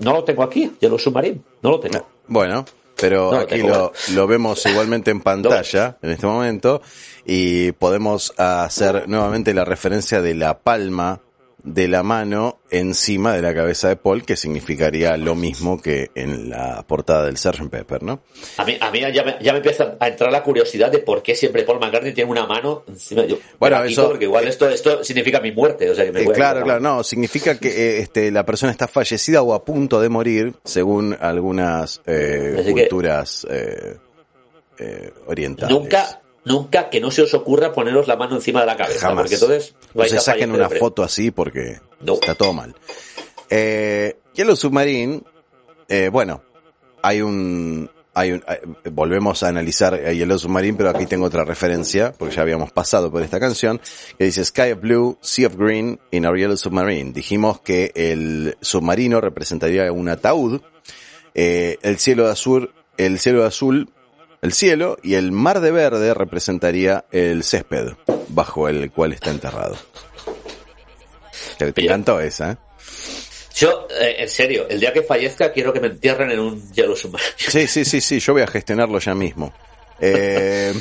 [0.01, 2.07] no lo tengo aquí, Yellow Submarine, no lo tengo.
[2.27, 2.65] Bueno,
[2.97, 6.83] pero No, aquí lo, lo vemos igualmente en pantalla en este momento
[7.25, 11.21] y podemos hacer nuevamente la referencia de la palma
[11.65, 16.49] de la mano encima de la cabeza de Paul, que significaría lo mismo que en
[16.51, 17.69] la portada del Sgt.
[17.69, 18.21] Pepper, ¿no?
[18.59, 21.23] A mí, a mí ya, me, ya me empieza a entrar la curiosidad de por
[21.23, 23.25] qué siempre Paul McCartney tiene una mano encima.
[23.25, 25.91] Yo, Bueno, eso- porque igual esto, esto significa mi muerte.
[25.91, 28.87] O sea, que me Eh, claro, claro, no, significa que eh, este, la persona está
[28.87, 33.97] fallecida o a punto de morir, según algunas eh, culturas eh,
[34.79, 35.77] eh, orientales.
[35.77, 39.09] Nunca, nunca que no se os ocurra poneros la mano encima de la cabeza.
[39.09, 39.23] Jamás.
[39.25, 42.15] Porque entonces No se saquen una foto así porque No.
[42.15, 42.75] está todo mal.
[43.51, 45.23] Eh, Yellow Submarine,
[45.89, 46.43] eh, bueno,
[47.03, 48.61] hay un, hay un, eh,
[48.91, 53.11] volvemos a analizar a Yellow Submarine, pero aquí tengo otra referencia, porque ya habíamos pasado
[53.11, 53.81] por esta canción,
[54.19, 57.13] que dice Sky of Blue, Sea of Green in our Yellow Submarine.
[57.13, 60.61] Dijimos que el submarino representaría un ataúd,
[61.35, 63.89] eh, el cielo de azul, el cielo de azul,
[64.43, 67.93] el cielo, y el mar de verde representaría el césped
[68.29, 69.77] bajo el cual está enterrado.
[71.57, 72.57] Te, te encantó esa, ¿eh?
[73.55, 76.95] Yo, eh, en serio, el día que fallezca quiero que me entierren en un hielo
[76.95, 77.29] submarino.
[77.37, 79.53] Sí, sí, sí, sí, yo voy a gestionarlo ya mismo.
[80.01, 80.73] Eh,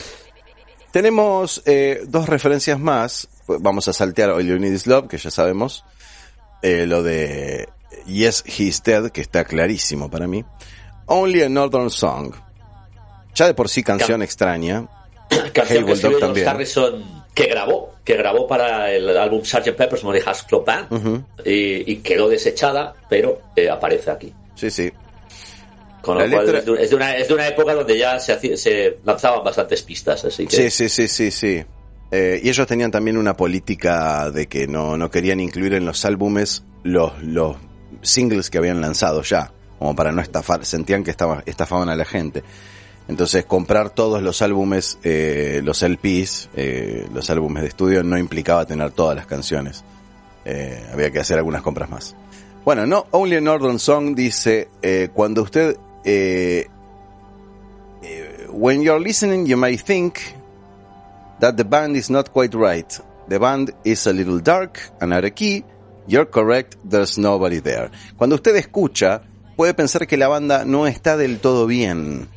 [0.91, 3.27] tenemos eh, dos referencias más.
[3.47, 5.85] Vamos a saltear Need Is Love, que ya sabemos.
[6.61, 7.67] Eh, lo de
[8.05, 10.45] Yes, He's Dead, que está clarísimo para mí.
[11.07, 12.35] Only a Northern Song.
[13.37, 14.87] Ya de por sí canción extraña.
[15.53, 16.47] Canción que escribió George.
[16.47, 19.71] Harrison, que grabó, que grabó para el álbum Sgt.
[19.75, 21.23] Pepper's Lonely Hearts Club Band Ujú.
[21.45, 24.33] y, y quedó desechada, pero eh, aparece aquí.
[24.55, 24.91] Sí, sí.
[26.01, 28.31] Con lo cual es, de, es de una, es de una época donde ya se,
[28.33, 31.65] hacía- se lanzaban bastantes pistas, así que Sí, sí, sí, sí, sí.
[32.09, 36.05] Eh, y ellos tenían también una política de que no, no querían incluir en los
[36.05, 37.57] álbumes los, los
[38.01, 42.05] singles que habían lanzado ya, como para no estafar, sentían que estaba, estafaban a la
[42.05, 42.43] gente.
[43.07, 48.65] Entonces comprar todos los álbumes, eh, los LPs, eh, los álbumes de estudio no implicaba
[48.65, 49.83] tener todas las canciones.
[50.43, 52.15] Eh, había que hacer algunas compras más.
[52.67, 56.67] Bueno, no, Only Northern Song dice, eh, cuando usted, eh,
[58.03, 60.19] eh, when you're listening you may think
[61.39, 62.91] that the band is not quite right.
[63.29, 65.63] The band is a little dark and of key.
[66.07, 67.89] You're correct, there's nobody there.
[68.17, 69.21] Cuando usted escucha,
[69.55, 72.27] puede pensar que la banda no está del todo bien.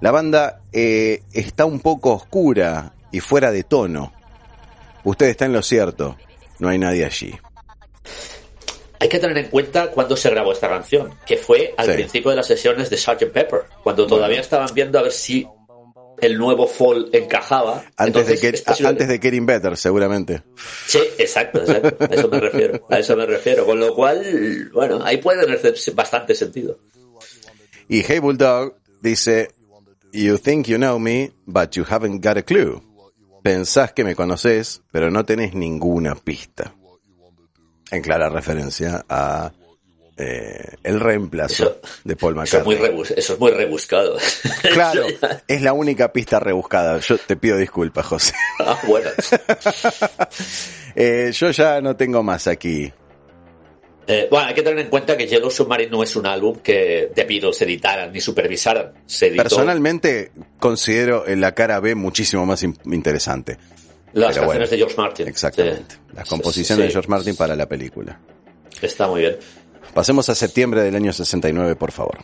[0.00, 4.12] La banda eh, está un poco oscura y fuera de tono.
[5.04, 6.16] Usted está en lo cierto,
[6.58, 7.34] no hay nadie allí.
[8.98, 11.92] hay que tener en cuenta cuándo se grabó esta canción, que fue al Sí.
[11.92, 13.26] principio de las sesiones de Sgt.
[13.30, 15.46] Pepper, cuando todavía estaban viendo a ver si
[16.22, 17.84] el nuevo fall encajaba.
[17.96, 20.42] Antes, Entonces, de, que, posible- antes de Getting Better, seguramente.
[20.86, 22.04] Sí, exacto, exacto.
[22.04, 22.86] A eso me refiero.
[22.90, 23.66] A eso me refiero.
[23.66, 26.78] Con lo cual, bueno, ahí puede tener bastante sentido.
[27.88, 29.50] Y Hey Bulldog dice,
[30.16, 32.80] You think you know me, but you haven't got a clue.
[33.42, 36.74] Pensás que me conoces, pero no tenés ninguna pista.
[37.90, 39.52] En clara referencia a
[40.16, 43.02] eh, el reemplazo Eso- de Paul Eso es muy, McCartney.
[43.16, 44.16] eso es muy rebuscado.
[44.72, 45.04] Claro,
[45.48, 46.98] es la única pista rebuscada.
[47.00, 48.32] Yo te pido disculpas, José.
[48.60, 49.10] Ah, bueno.
[50.98, 52.90] Eh, yo ya no tengo más aquí.
[54.08, 57.10] Eh, bueno, hay que tener en cuenta que Yellow Submarine no es un álbum que
[57.14, 58.92] The Beatles editaran ni supervisaran.
[59.06, 60.30] Se editó Personalmente
[60.60, 63.56] considero la cara B muchísimo más in- interesante.
[64.12, 65.28] las pero canciones bueno, de George Martin.
[65.28, 65.94] Exactamente.
[65.96, 66.00] Sí.
[66.14, 68.20] Las composiciones Sí, de George Martin para la película.
[68.80, 69.38] Está muy bien.
[69.92, 72.18] Pasemos a septiembre del año 69, por favor.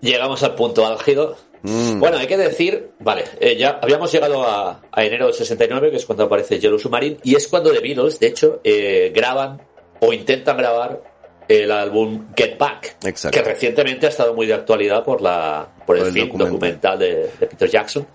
[0.00, 1.36] Llegamos al punto álgido.
[1.62, 1.98] Mm.
[1.98, 5.96] Bueno, hay que decir, vale, eh, ya habíamos llegado a, a enero del 69, que
[5.96, 9.60] es cuando aparece Yellow Submarine, y es cuando The Beatles, de hecho, eh, graban
[10.00, 11.02] o intentan grabar
[11.48, 13.36] el álbum Get Back, Exacto.
[13.38, 16.52] que recientemente ha estado muy de actualidad por la por el, Por el film documental.
[16.52, 18.06] documental, de, de Peter Jackson.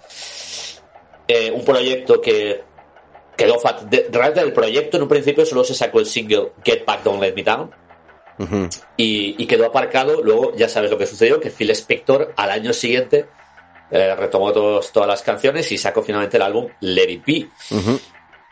[1.28, 2.62] Eh, un proyecto que
[3.36, 7.04] quedó fat de, del proyecto en un principio solo se sacó el single Get Back
[7.04, 7.72] Don't Let Me Down
[8.40, 8.70] Ujú.
[8.98, 10.22] y, y quedó aparcado.
[10.22, 13.26] Luego ya sabes lo que sucedió, que Phil Spector al año siguiente
[13.90, 17.48] eh, retomó todos- todas las canciones y sacó finalmente el álbum Let It Be.
[17.76, 18.00] Ujú.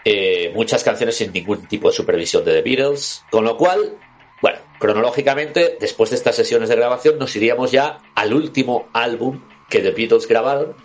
[0.03, 3.97] Eh, muchas canciones sin ningún tipo de supervisión de The Beatles, con lo cual,
[4.41, 9.79] bueno, cronológicamente, después de estas sesiones de grabación, nos iríamos ya al último álbum que
[9.79, 10.75] The Beatles grabaron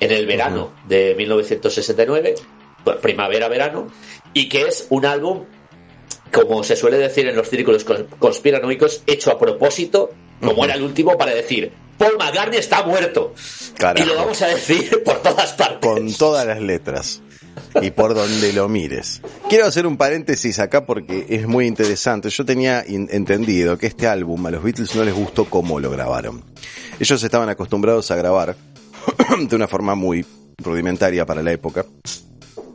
[0.00, 2.34] en el verano de 1969,
[2.84, 3.88] bueno, primavera-verano,
[4.32, 5.44] y que es un álbum,
[6.32, 10.10] como se suele decir en los círculos cons- conspiranoicos, hecho a propósito,
[10.40, 13.34] como era el último, para decir, Paul McCartney está muerto.
[13.78, 14.04] Carajo.
[14.04, 15.88] Y lo vamos a decir por todas partes.
[15.88, 17.22] Con todas las letras.
[17.80, 19.22] Y por donde lo mires.
[19.48, 22.28] Quiero hacer un paréntesis acá porque es muy interesante.
[22.28, 26.44] Yo tenía entendido que este álbum a los Beatles no les gustó cómo lo grabaron.
[27.00, 28.56] Ellos estaban acostumbrados a grabar
[29.48, 30.24] de una forma muy
[30.58, 31.86] rudimentaria para la época,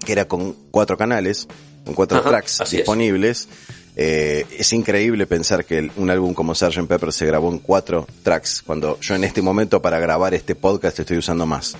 [0.06, 1.48] que era con cuatro canales,
[1.86, 2.72] con cuatro Ajá, tracks es.
[2.72, 3.48] disponibles.
[3.96, 6.88] Eh, es increíble pensar que el- un álbum como Sgt.
[6.88, 11.00] Pepper se grabó en cuatro tracks, cuando yo en este momento para grabar este podcast
[11.00, 11.76] estoy usando más.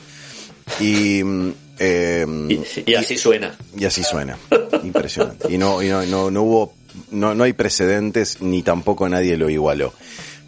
[0.80, 3.56] Y, mm, eh, Y, y así suena.
[3.78, 4.38] y así suena.
[4.84, 5.52] Impresionante.
[5.52, 6.74] Y no, y no, no, no hubo,
[7.12, 9.94] no, no hay precedentes ni tampoco nadie lo igualó.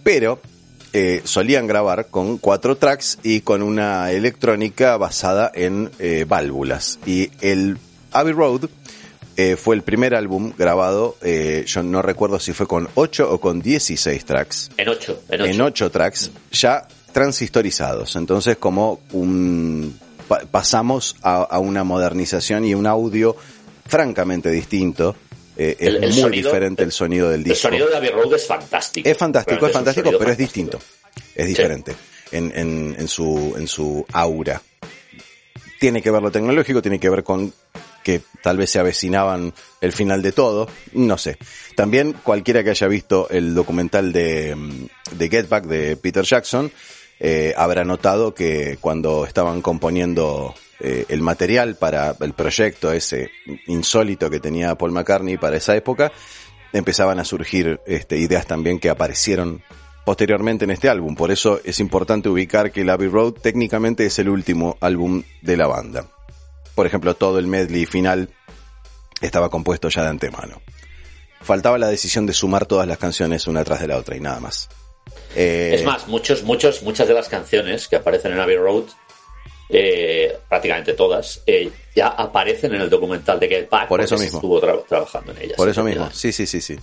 [0.04, 0.40] Pero
[0.92, 6.98] eh, solían grabar con cuatro tracks y con una electrónica basada en eh, válvulas.
[7.06, 7.78] Y el
[8.12, 8.70] Abbey Road
[9.38, 11.16] eh, fue el primer álbum grabado,
[11.66, 15.22] yo no recuerdo si fue con 8 o con 16 tracks En ocho.
[15.30, 15.52] En ocho.
[15.52, 18.16] en ocho tracks ya transistorizados.
[18.16, 19.98] Entonces, como un
[20.30, 23.36] pa- pasamos a, a una modernización y un audio
[23.86, 25.16] francamente distinto.
[25.58, 27.68] Eh, El- es el muy sonido- diferente el sonido del El disco.
[27.68, 29.10] sonido de Abbey Road es fantástico.
[29.10, 30.80] Es fantástico, es fantástico, pero es distinto.
[31.36, 31.94] Es diferente
[32.32, 34.62] en, en, en su, en su aura.
[35.80, 37.54] Tiene que ver lo tecnológico, tiene que ver con
[38.04, 41.38] que tal vez se avecinaban el final de todo, no sé.
[41.76, 44.86] También cualquiera que haya visto el documental de, mm,
[45.18, 46.72] de Get Back de Peter Jackson,
[47.20, 53.32] eh, habrá notado que cuando estaban componiendo eh, el material para el proyecto ese
[53.68, 56.12] insólito que tenía Paul McCartney para esa época,
[56.72, 59.62] empezaban a surgir este, ideas también que aparecieron
[60.06, 61.16] posteriormente en este álbum.
[61.16, 65.58] Por eso es importante ubicar que el Abbey Road técnicamente es el último álbum de
[65.58, 66.06] la banda.
[66.76, 68.30] Por ejemplo, todo el medley final
[69.20, 70.62] estaba compuesto ya de antemano.
[71.41, 74.40] Faltaba la decisión de sumar todas las canciones una tras de la otra y nada
[74.40, 74.70] más.
[75.36, 78.84] Eh, Es más, muchos, muchos, muchas de las canciones que aparecen en Abbey Road,
[79.69, 83.88] eh, prácticamente todas, eh, ya aparecen en el documental de Get Back.
[83.88, 84.38] Por eso mismo.
[84.40, 85.57] Estuvo tra- trabajando en ellas.
[85.57, 86.77] Por eso mismo, sí, sí, sí, sí.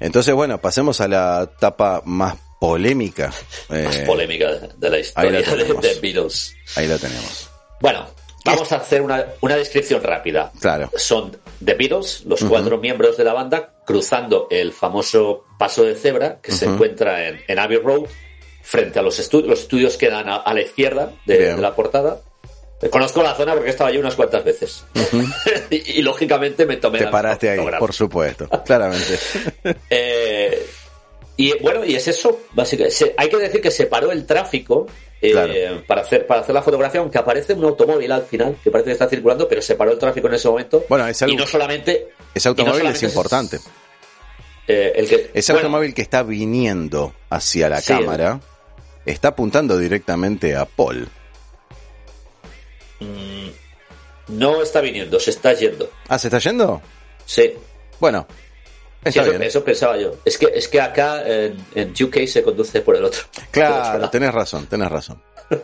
[0.00, 3.32] Entonces, bueno, pasemos a la etapa más polémica.
[3.68, 6.54] Más polémica de, de la historia de, de Beatles.
[6.76, 7.48] Ahí la tenemos.
[7.80, 8.06] Bueno,
[8.44, 10.50] vamos a hacer una, una descripción rápida.
[10.60, 10.90] Claro.
[10.96, 16.40] Son The Beatles, los cuatro miembros de la banda, cruzando el famoso paso de cebra
[16.40, 18.04] que se encuentra en, en Abbey Road,
[18.62, 19.48] frente a los estudios.
[19.48, 22.20] Los estudios quedan a, a la izquierda de, la portada.
[22.82, 24.84] Eh, Conozco la zona porque he estado allí unas cuantas veces.
[25.70, 29.18] y, y, lógicamente me tomé Te la paraste ahí, por supuesto, claramente.
[29.90, 30.66] Eh,
[31.36, 32.94] y bueno, y es eso, básicamente.
[32.96, 34.86] Se- hay que decir que se paró el tráfico
[35.20, 35.82] eh, Claro.
[35.86, 38.92] para, hacer, para hacer la fotografía, aunque aparece un automóvil al final, que parece que
[38.92, 40.84] está circulando, pero se paró el tráfico en ese momento.
[40.88, 42.08] Bueno, es algo- y no solamente.
[42.34, 43.60] Ese automóvil no es importante.
[44.66, 47.92] eh, el que, Ese bueno, automóvil que está viniendo hacia la Sí.
[47.92, 48.40] cámara
[49.06, 51.08] está apuntando directamente a Paul.
[54.28, 55.90] No está viniendo, se está yendo.
[56.08, 56.80] Ah, ¿se está yendo?
[57.26, 57.52] Sí.
[58.00, 58.26] Bueno,
[59.06, 60.12] Sí, eso, pensaba yo.
[60.24, 63.20] Es que, es que acá en, en UK se conduce por el otro.
[63.50, 65.22] Claro, tenés razón, tenés razón.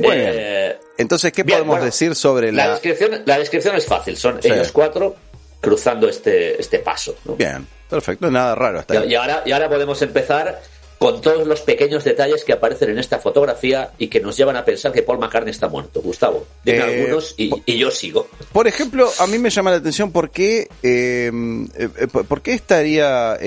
[0.00, 0.12] Bien.
[0.16, 2.70] Eh, Entonces, ¿qué bien, podemos bueno, decir sobre la, la...
[2.72, 4.16] descripción, la descripción es fácil.
[4.16, 4.48] Son Sí.
[4.48, 5.14] ellos cuatro
[5.60, 7.16] cruzando este, este paso.
[7.24, 7.36] ¿no?
[7.36, 10.60] Bien, perfecto, nada raro hasta Y, y ahora, y ahora podemos empezar
[10.98, 14.64] con todos los pequeños detalles que aparecen en esta fotografía y que nos llevan a
[14.64, 16.00] pensar que Paul McCartney está muerto.
[16.00, 18.28] Gustavo, dime Eh, algunos y, y yo sigo.
[18.52, 21.30] Por ejemplo, a mí me llama la atención por qué, eh,
[21.76, 23.38] eh, eh, por qué estaría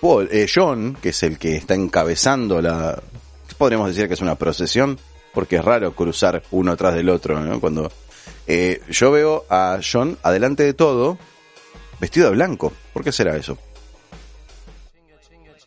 [0.00, 3.02] Paul, John, que es el que está encabezando la,
[3.56, 4.98] podríamos decir que es una procesión,
[5.32, 7.60] porque es raro cruzar uno atrás del otro, ¿no?
[7.60, 7.90] Cuando
[8.90, 11.16] yo veo a John adelante de todo,
[12.00, 12.72] vestido de blanco.
[12.92, 13.58] ¿Por qué será eso?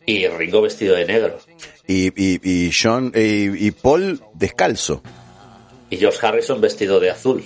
[0.06, 1.38] Y Ringo vestido de negro.
[1.86, 5.02] Y, y, y John eh, y Paul descalzo.
[5.90, 7.44] Y George Harrison vestido de azul.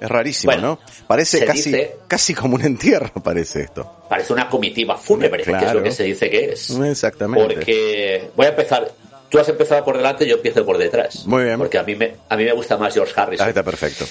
[0.00, 1.06] Es rarísimo, Bueno, ¿no?
[1.06, 4.04] Parece casi, dice- casi como un entierro, parece esto.
[4.08, 6.70] Parece una comitiva fúnebre, que es lo que se dice que es.
[6.70, 7.54] Exactamente.
[7.54, 8.90] Porque voy a empezar.
[9.28, 11.24] Tú has empezado por delante, yo empiezo por detrás.
[11.26, 11.56] Muy bien.
[11.58, 13.46] Porque a mí me, a mí me gusta más George Harrison.
[13.46, 14.04] Ah, está perfecto.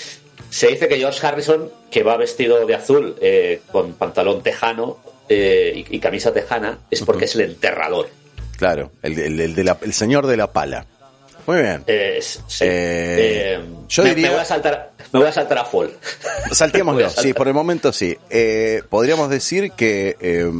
[0.51, 4.97] Se dice que George Harrison, que va vestido de azul, eh, con pantalón tejano
[5.29, 8.09] eh, y, y camisa tejana, es porque es el enterrador.
[8.57, 10.85] Claro, el, el- el de la- el señor de la pala.
[11.47, 11.83] Muy bien.
[11.87, 12.65] Eh, sí.
[12.67, 15.91] Eh, yo me, diría- me voy a saltar, me voy a saltar a Fall.
[16.51, 17.09] Saltémoslo.
[17.21, 18.15] Sí, por el momento sí.
[18.29, 20.51] Eh, podríamos decir que eh,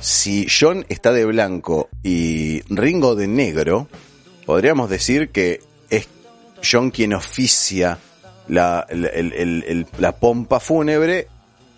[0.00, 3.88] si John está de blanco y Ringo de negro,
[4.44, 5.60] podríamos decir que
[5.90, 6.08] es
[6.62, 7.98] John quien oficia
[8.48, 11.28] la, el- el- el- la pompa fúnebre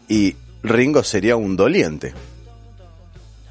[0.08, 2.12] y Ringo sería un doliente.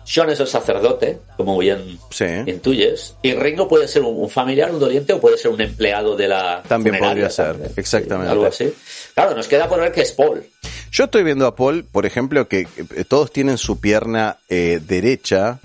[0.10, 2.24] John es el sacerdote, como bien Sí.
[2.46, 6.30] intuyes, y Ringo puede ser un, familiar, un doliente, o puede ser un empleado de
[6.30, 6.64] la.
[6.66, 7.72] También podría ser, también.
[7.76, 8.32] exactamente.
[8.32, 8.74] Algo así.
[9.14, 10.46] Claro, nos queda por ver que es Paul.
[10.92, 15.60] Yo estoy viendo a Paul, por ejemplo, que eh, todos tienen su pierna eh, derecha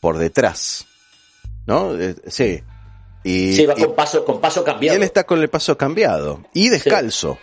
[0.00, 0.84] por detrás.
[1.66, 1.98] ¿No?
[1.98, 2.60] Eh, sí.
[3.28, 4.96] Y, Sí, va con paso, con paso cambiado.
[4.96, 7.38] él está con el paso cambiado y descalzo.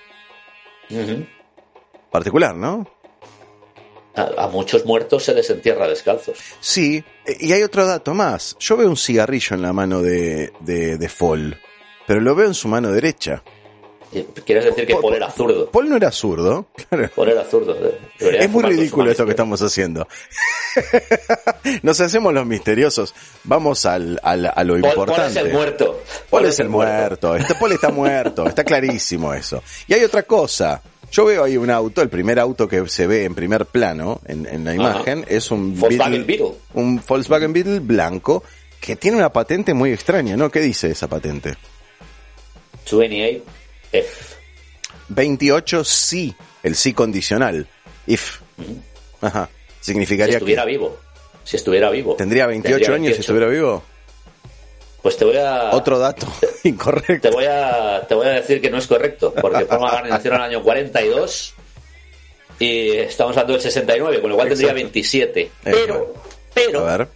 [2.12, 2.88] Particular, ¿no?
[4.16, 6.38] A, a muchos muertos se les entierra descalzos.
[6.62, 7.03] Sí,
[7.40, 8.56] y hay otro dato más.
[8.60, 11.60] Yo veo un cigarrillo en la mano de, de, de Fall,
[12.07, 13.44] pero lo veo en su mano derecha.
[14.45, 15.69] ¿Quieres decir que Paul- era zurdo?
[15.69, 16.67] Paul no era zurdo.
[16.89, 17.09] Claro.
[17.15, 17.75] Paul era zurdo.
[18.19, 20.07] Debería Es muy ridículo esto que estamos haciendo.
[21.83, 23.13] Nos hacemos los misteriosos.
[23.43, 24.95] Vamos al, al- a lo izquierda.
[24.95, 25.39] Paul, Paul importante.
[25.39, 26.01] es el muerto.
[26.29, 27.35] Paul es el muerto.
[27.35, 28.45] Este Paul está muerto.
[28.47, 29.61] Está clarísimo eso.
[29.87, 30.81] Y hay otra cosa.
[31.11, 34.45] Yo veo ahí un auto, el primer auto que se ve en primer plano en,
[34.47, 36.51] en la imagen es un Volkswagen Beetle.
[36.73, 38.43] un Volkswagen Beetle blanco
[38.81, 40.49] que tiene una patente muy extraña, ¿no?
[40.51, 41.55] ¿Qué dice esa patente?
[42.89, 43.43] 28
[43.99, 44.35] F.
[45.09, 47.67] 28 sí, el sí condicional.
[48.07, 48.39] If.
[49.22, 49.49] Ajá.
[49.81, 50.97] Si Significaría estuviera que vivo.
[51.43, 52.15] Si estuviera vivo.
[52.15, 53.22] tendría 28 Tendría años si 28.
[53.22, 53.84] estuviera vivo.
[55.03, 55.69] Pues te voy a.
[55.72, 56.26] Otro dato
[56.63, 57.30] Te incorrecto.
[57.31, 60.38] voy a, te voy a decir que no es correcto, porque Paul McCartney nació en
[60.38, 61.53] el año 42
[62.57, 64.85] y estamos hablando del 69, con lo cual tendría Exacto.
[64.93, 65.51] 27.
[65.63, 66.13] Pero,
[66.53, 67.07] pero, A ver.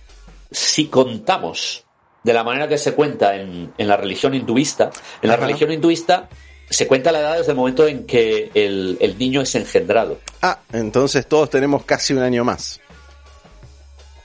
[0.51, 1.85] si contamos
[2.23, 4.91] de la manera que se cuenta en, en la religión hinduista,
[5.21, 5.45] en la Ajá.
[5.47, 6.29] religión hinduista
[6.69, 10.19] se cuenta la edad desde el momento en que el, el niño es engendrado.
[10.41, 12.79] Ah, entonces todos tenemos casi un año más.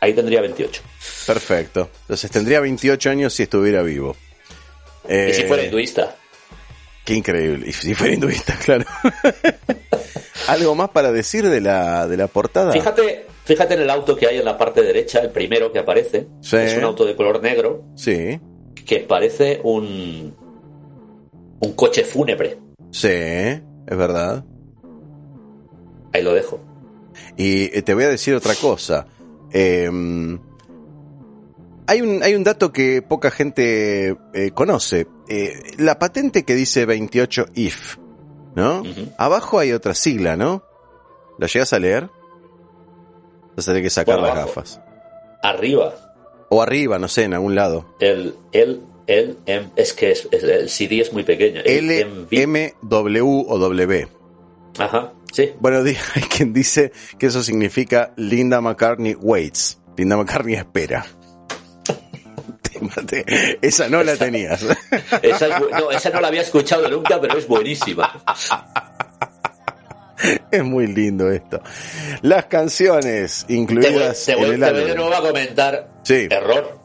[0.00, 0.82] Ahí tendría 28.
[1.26, 1.88] Perfecto.
[2.02, 4.16] Entonces tendría 28 años si estuviera vivo.
[5.08, 6.16] Eh, Y si fuera hinduista.
[7.04, 7.68] Qué increíble.
[7.68, 8.84] Y si fuera hinduista, claro.
[10.48, 12.72] ¿Algo más para decir de la, de la portada?
[12.72, 16.26] Fíjate, fíjate en el auto que hay en la parte derecha, el primero que aparece.
[16.42, 16.56] Sí.
[16.56, 18.38] Es un auto de color negro Sí,
[18.86, 20.36] que parece un,
[21.64, 22.58] un coche fúnebre.
[22.90, 24.44] sí, es verdad.
[26.12, 26.60] Ahí lo dejo.
[27.36, 29.06] Y eh, te voy a decir otra cosa.
[29.52, 29.90] Eh,
[31.86, 35.06] hay, un, hay un dato que poca gente eh, conoce.
[35.28, 37.98] Eh, la patente que dice 28 IF,
[38.54, 38.82] ¿no?
[39.18, 40.62] Abajo hay otra sigla, ¿no?
[41.38, 42.08] ¿La llegas a leer?
[43.56, 44.48] Vas a tener que sacar Bueno, las abajo.
[44.60, 44.80] gafas.
[45.42, 45.94] Arriba,
[46.48, 47.94] O arriba, no sé, en algún lado.
[48.00, 51.60] el, el, el, em- es que es- es- el CD es muy pequeño.
[51.64, 52.28] El L, MV.
[52.42, 54.08] M, W o W.
[54.78, 55.52] Ajá, sí.
[55.60, 55.78] Bueno,
[56.14, 59.78] hay quien dice que eso significa Linda McCartney waits.
[59.96, 61.06] Linda McCartney espera.
[63.62, 64.62] Esa no la tenías.
[65.22, 68.22] Esa, es no, esa no la había escuchado nunca, pero es buenísima.
[70.50, 71.62] es muy lindo esto.
[72.22, 74.96] Las canciones Te voy, incluidas te voy- en el te voy de álbum.
[75.08, 75.90] nuevo a comentar.
[76.02, 76.28] Sí.
[76.30, 76.78] Error.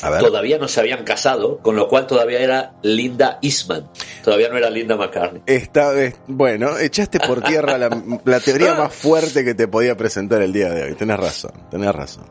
[0.00, 3.88] Todavía no se habían casado, con lo cual todavía era Linda Eastman.
[4.24, 5.42] Todavía no era Linda McCartney.
[5.46, 7.90] Esta vez, bueno, echaste por tierra la,
[8.24, 10.94] la teoría más fuerte que te podía presentar el día de hoy.
[10.94, 12.24] Tenés razón, tenés razón.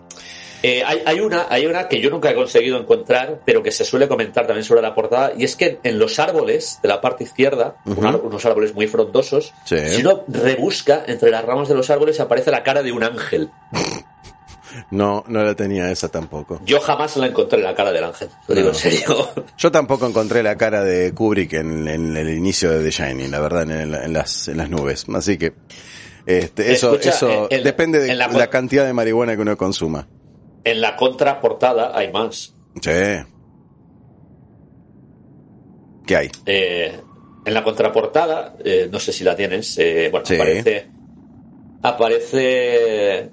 [0.62, 3.86] Eh, hay, hay una, hay una que yo nunca he conseguido encontrar, pero que se
[3.86, 7.24] suele comentar también sobre la portada, y es que en los árboles de la parte
[7.24, 9.78] izquierda, unos árboles muy frondosos, Sí.
[9.88, 13.50] si uno rebusca entre las ramas de los árboles aparece la cara de un ángel.
[14.92, 16.62] No, no la tenía esa tampoco.
[16.66, 18.74] Yo jamás la encontré la cara del ángel, lo digo No.
[18.74, 19.30] en serio.
[19.58, 23.40] Yo tampoco encontré la cara de Kubrick en, en el inicio de The Shining, la
[23.40, 25.06] verdad, en, en las, en las nubes.
[25.14, 25.54] Así que
[26.26, 29.58] este, eso, Escucha, eso en- en- depende de en la cantidad de marihuana que uno
[29.58, 30.08] consuma.
[30.64, 32.54] En la contraportada hay más.
[32.82, 32.92] Sí.
[36.06, 36.30] ¿Qué hay?
[36.46, 37.00] Eh,
[37.46, 40.36] en la contraportada, eh, no sé si la tienes, eh, bueno, Sí.
[40.36, 40.88] aparece,
[41.82, 43.30] aparece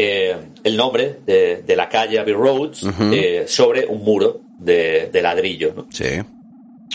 [0.00, 5.22] eh, el nombre de, de la calle Abbey Roads eh, sobre un muro de, de
[5.22, 5.86] ladrillo, ¿no?
[5.90, 6.20] Sí.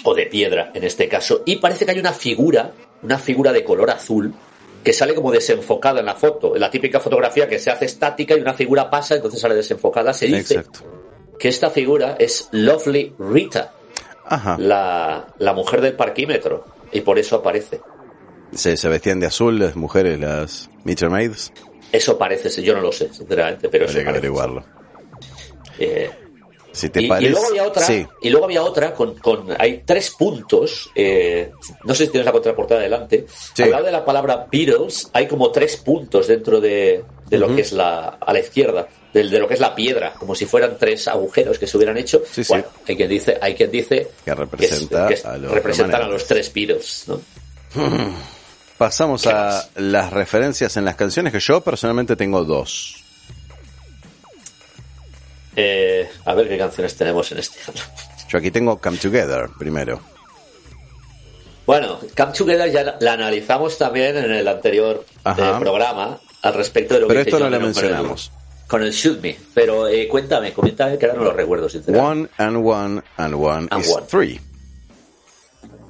[0.03, 2.71] o de piedra en este caso, y parece que hay una figura,
[3.01, 4.33] una figura de color azul,
[4.83, 8.35] que sale como desenfocada en la foto, en la típica fotografía que se hace estática
[8.37, 10.79] y una figura pasa, entonces sale desenfocada, se dice Exacto.
[11.39, 13.73] que esta figura es Lovely Rita,
[14.25, 14.57] Ajá.
[14.59, 17.79] la, la mujer del parquímetro, y por eso aparece.
[18.53, 21.51] Se, se vestían de azul las mujeres, las Meter Maids.
[21.93, 24.65] Eso parece, ser, yo no lo sé, sinceramente, pero eso Habría que averiguarlo.
[25.79, 26.09] Eh,
[26.71, 27.29] Si te y, y parece.
[27.31, 28.05] luego había otra, Sí.
[28.23, 30.89] y luego había otra con, con hay tres puntos.
[30.95, 31.51] eh,
[31.83, 33.25] no sé si tienes la contraportada delante.
[33.53, 33.61] Sí.
[33.63, 37.55] Al lado de la palabra Beatles hay como tres puntos dentro de, de lo Ujú.
[37.57, 40.47] que es la a la izquierda, de, de lo que es la piedra, como si
[40.47, 42.23] fueran tres agujeros que se hubieran hecho.
[42.31, 42.51] Sí, sí.
[42.51, 46.07] bueno, hay quien dice, hay quien dice Que representa que es- a los representan a
[46.07, 47.21] los tres Beatles, ¿no?
[48.77, 52.95] Pasamos ¿Qué a las referencias en las canciones que yo personalmente tengo dos.
[55.55, 57.81] Eh, a ver qué canciones tenemos en este año.
[58.29, 60.01] Yo aquí tengo Come Together primero.
[61.65, 66.95] Bueno, Come Together ya la, la analizamos también en el anterior eh, programa al respecto
[66.95, 68.31] de lo Pero que esto hizo no John lo Lennon con el- mencionamos.
[68.67, 69.37] Con el Shoot Me.
[69.53, 72.09] Pero eh, cuéntame, coméntame que ahora no lo recuerdo, sinceramente.
[72.11, 74.05] One and one and one And is one.
[74.07, 74.41] three.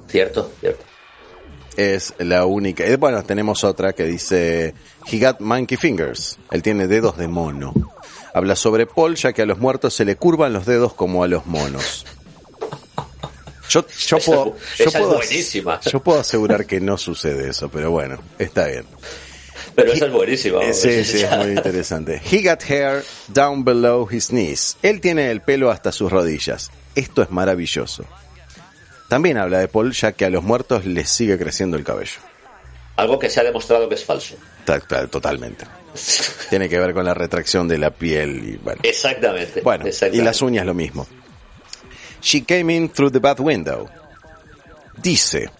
[0.08, 0.84] Cierto, cierto.
[1.76, 2.84] Es la única.
[2.96, 4.74] Bueno, tenemos otra que dice
[5.10, 6.38] He got monkey fingers.
[6.50, 7.72] Él tiene dedos de mono.
[8.32, 11.28] Habla sobre Paul, ya que a los muertos se le curvan los dedos como a
[11.28, 12.04] los monos.
[13.68, 15.80] Yo, yo Esa puedo, yo esa puedo-.
[15.90, 18.84] Yo puedo asegurar que no sucede eso, pero bueno, está bien.
[19.74, 20.62] Pero esa es buenísima.
[20.62, 20.74] Eh.
[20.74, 22.20] Sí, sí, es muy interesante.
[22.30, 24.76] He got hair down below his knees.
[24.82, 26.70] Él tiene el pelo hasta sus rodillas.
[26.94, 28.04] Esto es maravilloso.
[29.08, 32.18] También habla de Paul, ya que a los muertos les sigue creciendo el cabello.
[32.96, 34.36] Algo que se ha demostrado que es falso.
[34.64, 35.66] Ta- ta- Totalmente.
[36.50, 38.80] Tiene que ver con la retracción de la piel y bueno.
[38.82, 39.60] Exactamente.
[39.60, 41.06] Bueno, y las uñas lo mismo.
[42.22, 43.88] She came in through the bath window.
[45.02, 45.50] Dice,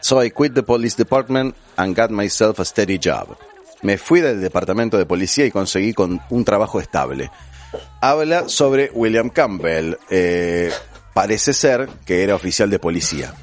[0.00, 3.36] So I quit the police department and got myself a steady job.
[3.82, 7.30] Me fui del departamento de policía y conseguí con un trabajo estable.
[8.00, 9.96] Habla sobre William Campbell.
[10.10, 10.70] Eh,
[11.14, 13.34] parece ser que era oficial de policía.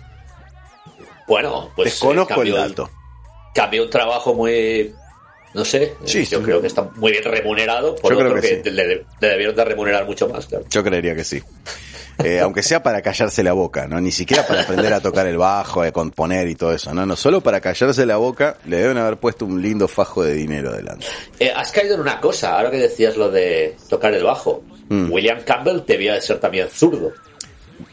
[1.27, 1.91] Bueno, pues.
[1.91, 2.89] Desconozco eh, el cambió- dato.
[3.53, 4.93] Cambió un trabajo muy.
[5.53, 5.83] No sé.
[5.83, 6.35] eh, yo sí.
[6.43, 7.95] creo que está muy bien remunerado.
[7.95, 8.69] Por Yo creo que que, sí.
[8.69, 8.85] le,
[9.19, 10.65] le debieron de remunerar mucho más, claro.
[10.69, 11.41] Yo creería que sí.
[12.23, 13.99] Eh, aunque sea para callarse la boca, ¿no?
[14.01, 17.05] Ni siquiera para aprender a tocar el bajo, a componer y todo eso, ¿no?
[17.05, 20.73] No, solo para callarse la boca le deben haber puesto un lindo fajo de dinero
[20.73, 21.05] delante.
[21.39, 24.61] Eh, has caído en una cosa, ahora que decías lo de tocar el bajo.
[24.89, 25.09] Mm.
[25.11, 27.13] William Campbell debía de ser también zurdo.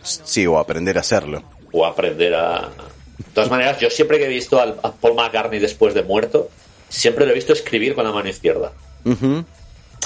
[0.03, 1.43] Sí, o aprender a hacerlo.
[1.73, 2.69] O aprender a.
[3.19, 6.49] De todas maneras, yo siempre que he visto al- a Paul McCartney después de muerto,
[6.89, 8.73] siempre lo he visto escribir con la mano izquierda.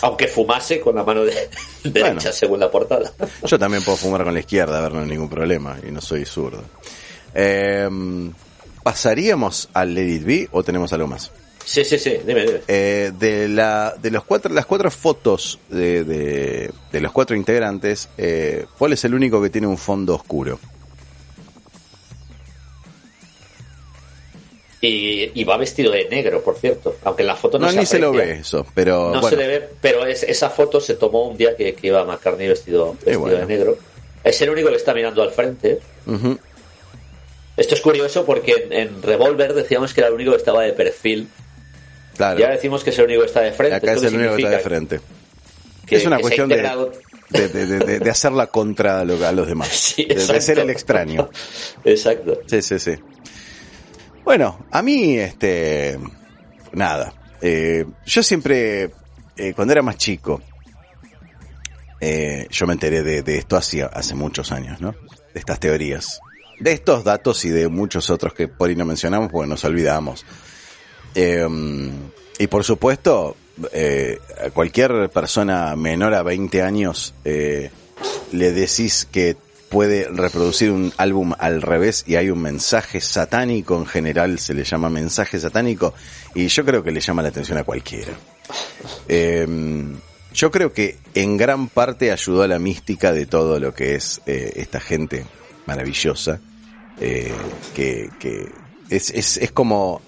[0.03, 1.49] Aunque fumase con la mano de-
[1.85, 2.33] derecha, Bueno.
[2.33, 3.13] según la portada.
[3.45, 6.01] Yo también puedo fumar con la izquierda, a ver, no hay ningún problema, y no
[6.01, 6.63] soy zurdo.
[7.35, 7.89] Eh,
[8.83, 11.31] ¿Pasaríamos al Let It Be o tenemos algo más?
[11.65, 12.61] Sí, sí, sí, dime, dime.
[12.69, 18.09] Eh, de la de los cuatro las cuatro fotos de, de, de los cuatro integrantes
[18.19, 20.59] eh, Paul es el único que tiene un fondo oscuro
[24.83, 26.97] Y, y va vestido de negro, por cierto.
[27.05, 29.29] Aunque en la foto no, no, se ni se lo ve eso pero No bueno
[29.29, 32.49] se le ve, pero es- esa foto se tomó un día que, que iba McCartney
[32.49, 33.37] vestido, vestido bueno.
[33.39, 33.77] de negro.
[34.25, 35.81] Es el único que está mirando al frente.
[37.59, 40.73] Esto es curioso porque en, en Revolver decíamos que era el único que estaba de
[40.73, 41.29] perfil.
[42.21, 43.77] Claro Y ahora decimos que es el único que está de frente.
[43.77, 45.01] acá es ¿Esto el único que está de frente
[45.87, 46.57] Que- es una que cuestión de,
[47.31, 51.29] de, de, de- hacerla contra a los demás Sí, de, ser el extraño
[51.85, 52.41] Exacto.
[52.47, 52.93] Sí, sí, sí.
[54.25, 55.99] Bueno, a mí, este,
[56.73, 57.13] nada.
[57.41, 58.91] Eh, yo siempre,
[59.37, 60.41] eh, cuando era más chico,
[62.01, 64.93] eh, yo me enteré de, de esto hace, hace muchos años, ¿no?
[65.33, 66.21] De estas teorías.
[66.59, 70.25] De estos datos y de muchos otros que por ahí no mencionamos porque nos olvidamos.
[71.15, 71.47] Eh,
[72.39, 73.37] y por supuesto,
[73.73, 77.71] eh, a cualquier persona menor a 20 años eh,
[78.33, 79.37] le decís que
[79.69, 84.65] puede reproducir un álbum al revés y hay un mensaje satánico, en general se le
[84.65, 85.95] llama mensaje satánico,
[86.35, 88.13] y yo creo que le llama la atención a cualquiera.
[89.07, 89.47] Eh,
[90.33, 94.23] yo creo que en gran parte ayudó a la mística de todo lo que es
[94.27, 95.25] eh, esta gente
[95.67, 96.41] maravillosa,
[96.99, 98.49] que, que
[98.89, 100.01] es, es, es como...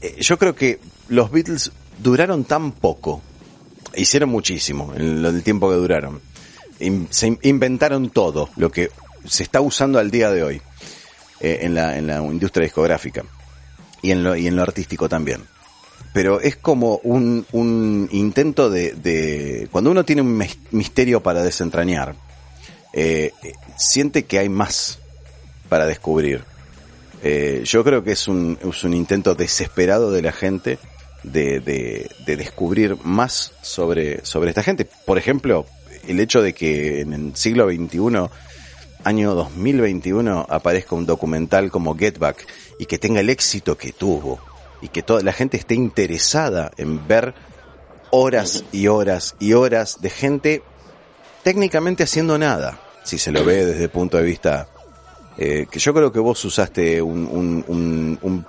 [0.00, 3.22] eh, yo creo que los Beatles duraron tan poco,
[3.94, 6.20] hicieron muchísimo en el tiempo que duraron.
[7.10, 8.90] Se in- inventaron todo lo que
[9.26, 10.62] se está usando al día de hoy
[11.40, 13.22] eh, en, la, en la industria discográfica
[14.00, 15.42] y en lo, y en lo artístico también.
[16.14, 19.68] Pero es como un, un intento de, de...
[19.70, 22.16] Cuando uno tiene un mis- misterio para desentrañar,
[22.94, 23.32] eh,
[23.76, 24.98] siente que hay más
[25.68, 26.42] para descubrir.
[27.22, 30.78] Eh, yo creo que es un, es un intento desesperado de la gente
[31.22, 34.86] de, de, de descubrir más sobre, sobre esta gente.
[35.04, 35.66] Por ejemplo,
[36.08, 38.30] el hecho de que en el siglo XXI,
[39.04, 42.46] año 2021, aparezca un documental como Get Back
[42.78, 44.40] y que tenga el éxito que tuvo
[44.80, 47.34] y que toda la gente esté interesada en ver
[48.10, 50.62] horas y horas y horas de gente
[51.42, 54.68] técnicamente haciendo nada, si se lo ve desde el punto de vista
[55.38, 58.46] eh, que yo creo que vos usaste un, un, un, un,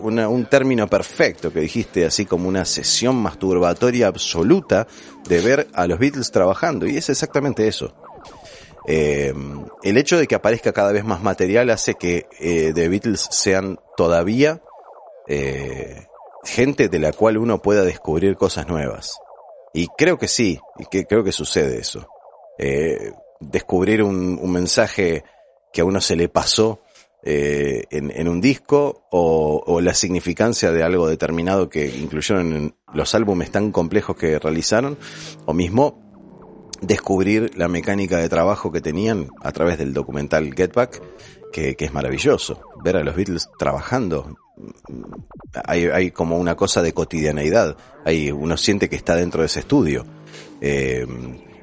[0.00, 4.86] una- un término perfecto que dijiste así como una sesión masturbatoria absoluta
[5.28, 7.94] de ver a los Beatles trabajando y es exactamente eso.
[8.86, 9.32] Eh,
[9.82, 13.78] el hecho de que aparezca cada vez más material hace que eh, The Beatles sean
[13.96, 14.60] todavía
[15.26, 16.06] eh,
[16.44, 19.18] gente de la cual uno pueda descubrir cosas nuevas.
[19.72, 22.06] Y creo que sí, y que creo que sucede eso.
[22.58, 25.24] Eh, descubrir un, mensaje
[25.72, 26.80] que a uno se le pasó
[27.22, 33.50] eh, en, un disco o, la significancia de algo determinado que incluyeron en los álbumes
[33.50, 34.98] tan complejos que realizaron
[35.46, 36.04] o mismo
[36.80, 41.02] descubrir la mecánica de trabajo que tenían a través del documental Get Back,
[41.52, 42.60] que, que es maravilloso.
[42.84, 44.36] Ver a los Beatles trabajando.
[45.66, 47.76] Hay, hay como una cosa de cotidianeidad.
[48.04, 50.04] Hay, uno siente que está dentro de ese estudio.
[50.60, 51.06] Eh,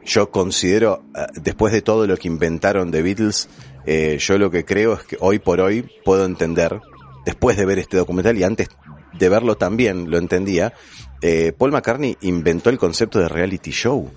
[0.05, 3.49] yo considero, eh, después de todo lo que inventaron de Beatles,
[3.85, 6.79] eh, yo lo que creo es que hoy por hoy puedo entender,
[7.25, 8.69] después de ver este documental y antes
[9.17, 10.73] de verlo también lo entendía,
[11.21, 14.09] eh, Paul McCartney inventó el concepto de reality show,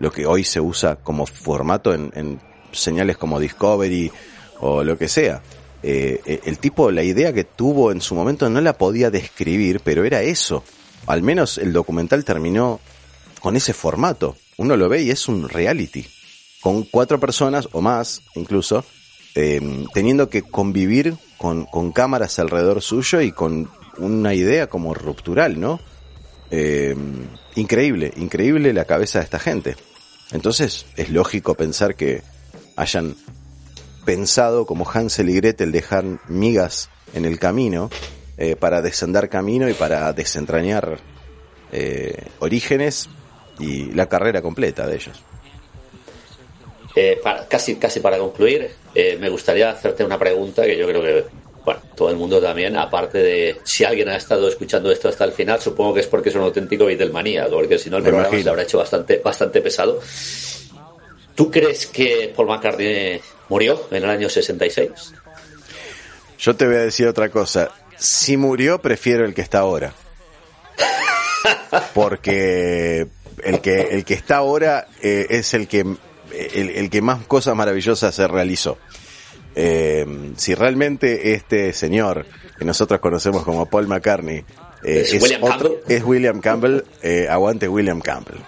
[0.00, 2.40] lo que hoy se usa como formato en,
[2.72, 4.10] señales como Discovery
[4.60, 5.42] o lo que sea.
[5.82, 9.80] Eh, eh, el tipo, la idea que tuvo en su momento no la podía describir,
[9.84, 10.64] pero era eso.
[11.06, 12.80] Al menos el documental terminó
[13.40, 14.36] con ese formato.
[14.56, 16.06] Uno lo ve y es un reality.
[16.60, 18.84] Con cuatro personas o más, incluso,
[19.34, 19.60] eh,
[19.94, 23.68] teniendo que convivir con, con cámaras alrededor suyo y con
[23.98, 25.80] una idea como ruptural, ¿no?
[26.50, 26.94] Eh,
[27.54, 29.76] increíble, increíble la cabeza de esta gente.
[30.32, 32.22] Entonces es lógico pensar que
[32.76, 33.16] hayan
[34.04, 37.90] pensado como Hansel y Gretel dejar migas en el camino
[38.36, 40.98] eh, para descender camino y para desentrañar
[41.70, 43.08] eh, orígenes
[43.58, 45.20] y la carrera completa de ellos.
[46.94, 51.00] Eh, para- casi, casi para concluir, eh, me gustaría hacerte una pregunta que yo creo
[51.02, 51.24] que,
[51.64, 55.32] bueno, todo el mundo también, aparte de si alguien ha estado escuchando esto hasta el
[55.32, 58.28] final, supongo que es porque es un auténtico Beatlemanía, porque si no el Me programa
[58.28, 58.44] imagino.
[58.44, 60.00] se habrá hecho bastante, bastante pesado.
[61.34, 64.90] ¿Tú crees que Paul McCartney murió en el año 66?
[66.38, 67.70] Yo te voy a decir otra cosa.
[67.96, 69.94] Si murió, prefiero el que está ahora.
[71.94, 73.06] Porque
[73.42, 77.54] el que, el que está ahora eh, es el que, el, el que más cosas
[77.54, 78.78] maravillosas se realizó.
[79.54, 80.06] Eh,
[80.36, 82.26] si realmente este señor,
[82.58, 84.44] que nosotros conocemos como Paul McCartney,
[84.84, 85.72] eh, ¿Es William Campbell?
[85.88, 86.82] es William Campbell,
[87.28, 88.38] aguante William Campbell.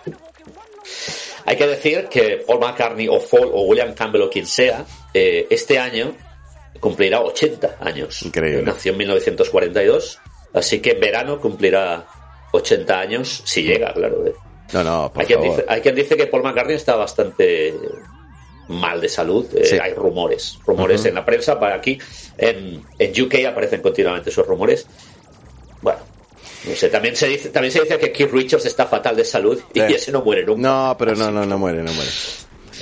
[1.46, 5.78] Hay que decir que Paul McCartney o Paul o William Campbell o quien sea, este
[5.78, 6.16] año
[6.80, 8.22] cumplirá 80 años.
[8.22, 8.62] Increíble.
[8.62, 10.18] Nació en 1942,
[10.54, 12.06] así que en verano cumplirá
[12.52, 14.24] 80 años, si llega, claro.
[14.74, 15.56] No, no, por Hay quien, favor.
[15.56, 17.74] dice, hay quien dice que Paul McCartney está bastante
[18.68, 19.46] mal de salud.
[19.56, 19.78] eh, Sí.
[19.80, 21.58] Hay rumores, rumores en la prensa.
[21.58, 21.98] Para aquí,
[22.36, 24.86] en, en UK aparecen continuamente esos rumores.
[25.80, 26.00] Bueno,
[26.68, 29.60] no sé, también se dice, también se dice que Keith Richards está fatal de salud
[29.74, 29.86] y Sí.
[29.94, 30.62] ese no muere nunca.
[30.62, 32.10] No, pero no, no, no muere, no muere.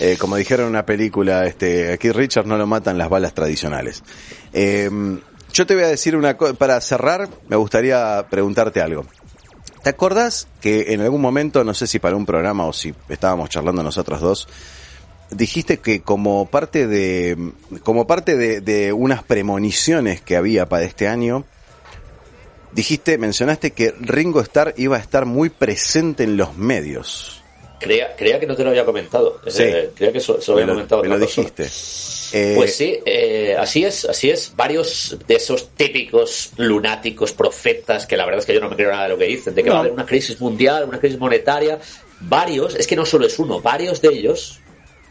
[0.01, 4.02] Eh, como dijeron en una película, este, aquí Richard no lo matan las balas tradicionales.
[4.52, 4.89] Eh,
[5.52, 9.05] yo te voy a decir una cosa, para cerrar, me gustaría preguntarte algo.
[9.83, 13.51] ¿Te acordás que en algún momento, no sé si para un programa o si estábamos
[13.51, 14.49] charlando nosotros dos,
[15.31, 17.53] dijiste que como parte de,
[17.83, 21.45] como parte de, de unas premoniciones que había para este año,
[22.73, 27.41] dijiste, mencionaste que Ringo Starr iba a estar muy presente en los medios.
[27.83, 29.41] Creía, creía que no te lo había comentado.
[29.49, 29.63] Sí.
[29.65, 31.03] Eh, creía que se, lo había lo, comentado.
[31.03, 31.67] me lo dijiste.
[32.35, 34.53] Eh, Pues sí, eh, así es, así es.
[34.57, 38.91] Varios de esos típicos lunáticos profetas, que la verdad es que yo no me creo
[38.91, 39.75] nada de lo que dicen, de que No.
[39.75, 41.79] va a haber una crisis mundial, una crisis monetaria.
[42.21, 44.61] Varios, es que no solo es uno, varios de ellos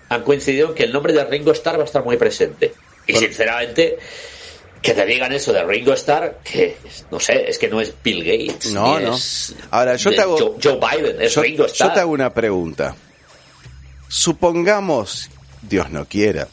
[0.09, 2.73] han coincidido en que el nombre de Ringo Starr va a estar muy presente.
[3.07, 3.27] Y Bueno.
[3.27, 3.97] sinceramente,
[4.81, 6.75] que te digan eso de Ringo Starr, que
[7.11, 8.71] no sé, es que no es Bill Gates.
[8.73, 9.15] No, no.
[9.15, 11.93] es Ahora, yo te hago- Joe, Joe Biden, es yo, Ringo yo Starr.
[11.93, 12.95] te hago una pregunta.
[14.07, 15.29] Supongamos,
[15.61, 16.47] Dios no quiera,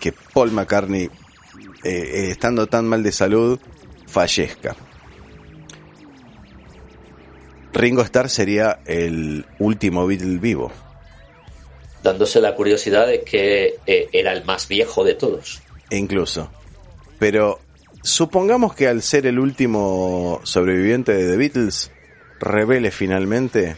[0.00, 1.10] que Paul McCartney, eh,
[1.84, 3.58] eh, estando tan mal de salud,
[4.06, 4.74] fallezca.
[7.72, 10.72] Ringo Starr sería el último Beatle vivo.
[12.02, 15.60] dándose la curiosidad de que eh, era el más viejo de todos.
[15.90, 16.50] incluso.
[17.18, 17.60] Pero
[18.02, 21.90] supongamos que al ser el último sobreviviente de The Beatles,
[22.40, 23.76] revele finalmente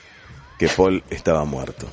[0.58, 1.86] que Paul estaba muerto.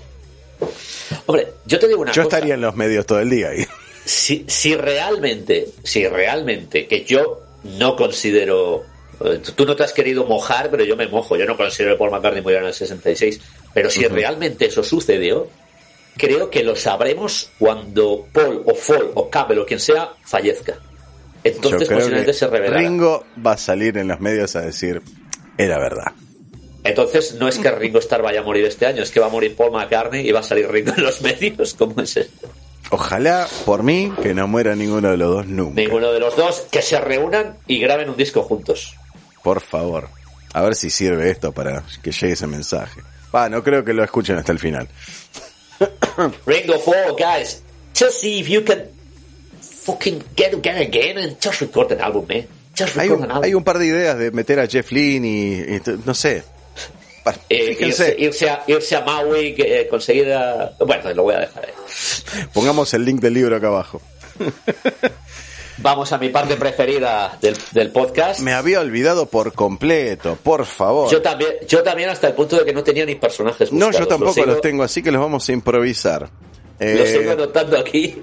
[1.28, 2.38] Hombre, yo te digo una Yo cosa.
[2.38, 3.66] estaría en los medios todo el día ahí.
[4.04, 8.84] Si, si realmente, si realmente, que yo no considero.
[9.24, 11.36] eh, Tú no te has querido mojar, pero yo me mojo.
[11.38, 13.40] Yo no considero que Paul McCartney muriera en el 66.
[13.74, 15.48] Pero si realmente eso sucedió,
[16.18, 20.78] creo que lo sabremos cuando Paul o Fall o Campbell o quien sea fallezca.
[21.46, 22.80] Entonces posiblemente se revelará.
[22.82, 25.04] Ringo va a salir en los medios a decir,
[25.58, 26.12] era verdad.
[26.84, 29.30] Entonces no es que Ringo Starr vaya a morir este año, es que va a
[29.30, 31.76] morir Paul McCartney y va a salir Ringo en los medios.
[31.76, 32.50] ¿Cómo es esto?
[32.90, 35.82] Ojalá, por mí, que no muera ninguno de los dos nunca.
[35.82, 38.96] Ninguno de los dos que se reúnan y graben un disco juntos.
[39.44, 40.10] Por favor.
[40.54, 43.02] A ver si sirve esto para que llegue ese mensaje.
[43.34, 44.88] Va, no creo que lo escuchen hasta el final.
[46.46, 47.62] Ringo Paul, guys,
[47.94, 48.95] just see if you can
[49.86, 52.46] fucking get again and just record an album, man.
[52.76, 53.44] Just Hay record un, an album.
[53.46, 56.44] hay un par de ideas de meter a Jeff Lynne y, no sé.
[57.50, 60.32] eh, irse, irse a, irse a Maui, eh, conseguir...
[60.34, 62.46] a- Bueno, lo voy a dejar ahí.
[62.54, 64.02] Pongamos el link del libro acá abajo.
[65.78, 68.40] Vamos a mi parte preferida del, del podcast.
[68.40, 71.12] Me había olvidado por completo, por favor.
[71.12, 74.00] Yo también, yo también hasta el punto de que no tenía ni personajes no, buscados.
[74.00, 76.30] yo tampoco sigo- los tengo, así que los vamos a improvisar.
[76.80, 78.22] Los Eh, sigo anotando aquí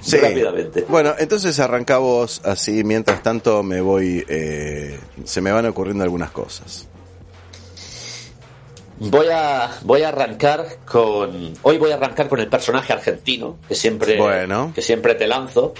[0.00, 0.16] sí.
[0.16, 0.84] rápidamente.
[0.88, 6.30] Bueno, entonces arranca vos, así mientras tanto me voy, eh, se me van ocurriendo algunas
[6.30, 6.88] cosas.
[8.98, 11.54] Voy a, voy a arrancar con.
[11.62, 14.72] Hoy voy a arrancar con el personaje argentino, que siempre, Bueno.
[14.74, 15.74] que siempre te lanzo.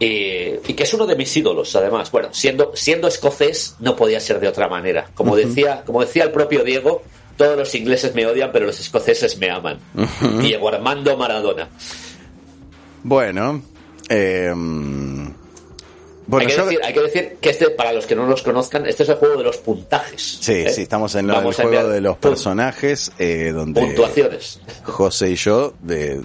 [0.00, 2.12] Y, y que es uno de mis ídolos, además.
[2.12, 5.10] Bueno, siendo, siendo escocés, no podía ser de otra manera.
[5.14, 7.02] Como decía, como decía el propio Diego,
[7.38, 9.78] todos los ingleses me odian, pero los escoceses me aman.
[10.42, 11.68] Diego Armando Maradona.
[13.02, 13.62] Bueno,
[14.10, 14.52] eh,
[16.26, 18.42] bueno, hay, que yo- decir, hay que decir que este, para los que no los
[18.42, 20.38] conozcan, este es el juego de los puntajes.
[20.42, 20.70] sí, ¿eh?
[20.70, 24.60] sí, estamos en a juego de los personajes, eh, donde Puntuaciones.
[24.84, 26.20] José y yo de,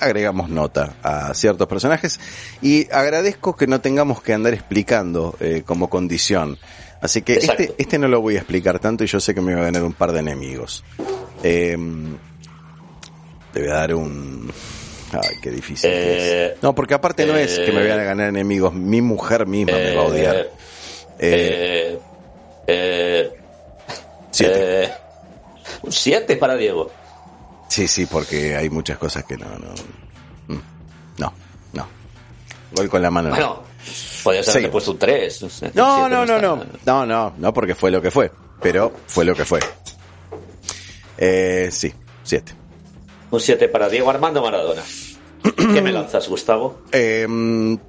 [0.00, 2.20] agregamos nota a ciertos personajes
[2.62, 6.58] y agradezco que no tengamos que andar explicando eh, como condición.
[7.00, 7.62] Así que Exacto.
[7.62, 9.64] este, este no lo voy a explicar tanto y yo sé que me va a
[9.64, 10.84] ganar un par de enemigos.
[11.42, 11.76] Eh,
[13.52, 14.52] te voy a dar un...
[15.12, 15.88] Ay, qué difícil.
[15.92, 16.62] Eh, es.
[16.62, 19.72] No, porque aparte no es que me eh, vayan a ganar enemigos, mi mujer misma
[19.78, 20.36] me va a odiar.
[20.36, 20.48] Eh,
[21.20, 21.98] Eh,
[22.66, 23.30] eh,
[24.30, 24.90] siete.
[25.82, 26.90] un 7 para Diego.
[27.68, 30.60] Sí, sí, porque hay muchas cosas que no, no, mm,
[31.18, 31.32] no,
[31.72, 31.86] no.
[32.72, 33.30] Voy con la mano.
[33.30, 33.62] Bueno,
[34.22, 35.42] podrías haberte puesto un 3.
[35.74, 39.34] No, no, no, no, no, no, no, porque fue lo que fue, pero fue lo
[39.34, 39.60] que fue.
[41.16, 41.92] Eh, sí,
[42.22, 42.52] siete.
[43.30, 44.82] Un 7 para Diego Armando Maradona.
[45.56, 46.82] ¿Qué me lanzas, Gustavo?
[46.92, 47.26] Eh,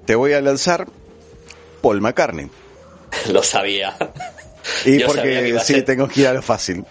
[0.06, 0.88] te voy a lanzar
[1.82, 2.50] Paul McCartney.
[3.32, 3.96] Lo sabía.
[4.86, 6.86] Y Yo porque sí, ser- tengo que ir a lo fácil.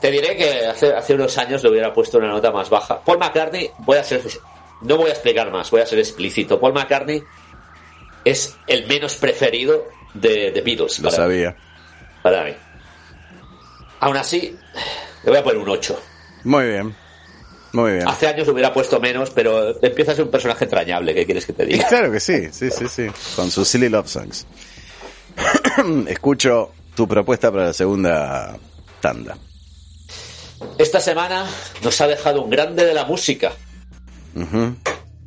[0.00, 3.00] Te diré que hace, hace unos años le hubiera puesto una nota más baja.
[3.00, 4.22] Paul McCartney, voy a ser.
[4.82, 6.60] No voy a explicar más, voy a ser explícito.
[6.60, 7.22] Paul McCartney
[8.24, 9.84] es el menos preferido
[10.14, 10.98] de, de Beatles.
[10.98, 11.56] Lo para, sabía.
[12.22, 12.52] para mí.
[14.00, 14.56] Aún así,
[15.24, 16.00] le voy a poner un 8.
[16.44, 16.94] Muy bien.
[17.72, 18.08] Muy bien.
[18.08, 21.52] Hace años hubiera puesto menos, pero empieza a ser un personaje entrañable, ¿qué quieres que
[21.52, 21.88] te Y diga?
[21.88, 23.06] claro que sí, sí, sí, sí.
[23.34, 24.46] Con sus Silly Love Songs.
[26.08, 28.56] Escucho tu propuesta para la segunda
[29.00, 29.36] tanda.
[30.78, 31.46] Esta semana
[31.82, 33.52] nos ha dejado un grande de la música.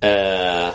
[0.02, 0.72] Eh,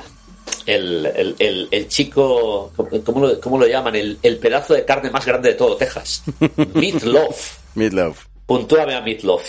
[0.67, 2.73] el, el- el- el chico,
[3.05, 3.95] ¿cómo lo, cómo lo llaman?
[3.97, 6.23] El, el pedazo de carne más grande de todo Texas.
[6.75, 7.59] Meatloaf.
[7.75, 8.27] Meatloaf.
[8.47, 9.43] Puntúame a Meatloaf.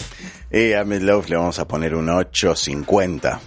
[0.52, 3.40] Y a Meatloaf le vamos a poner un 8.50.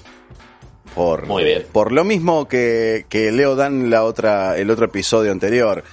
[0.95, 1.67] Por, Muy bien.
[1.73, 5.85] por lo mismo que, que Leo Dan la otra, el otro episodio anterior.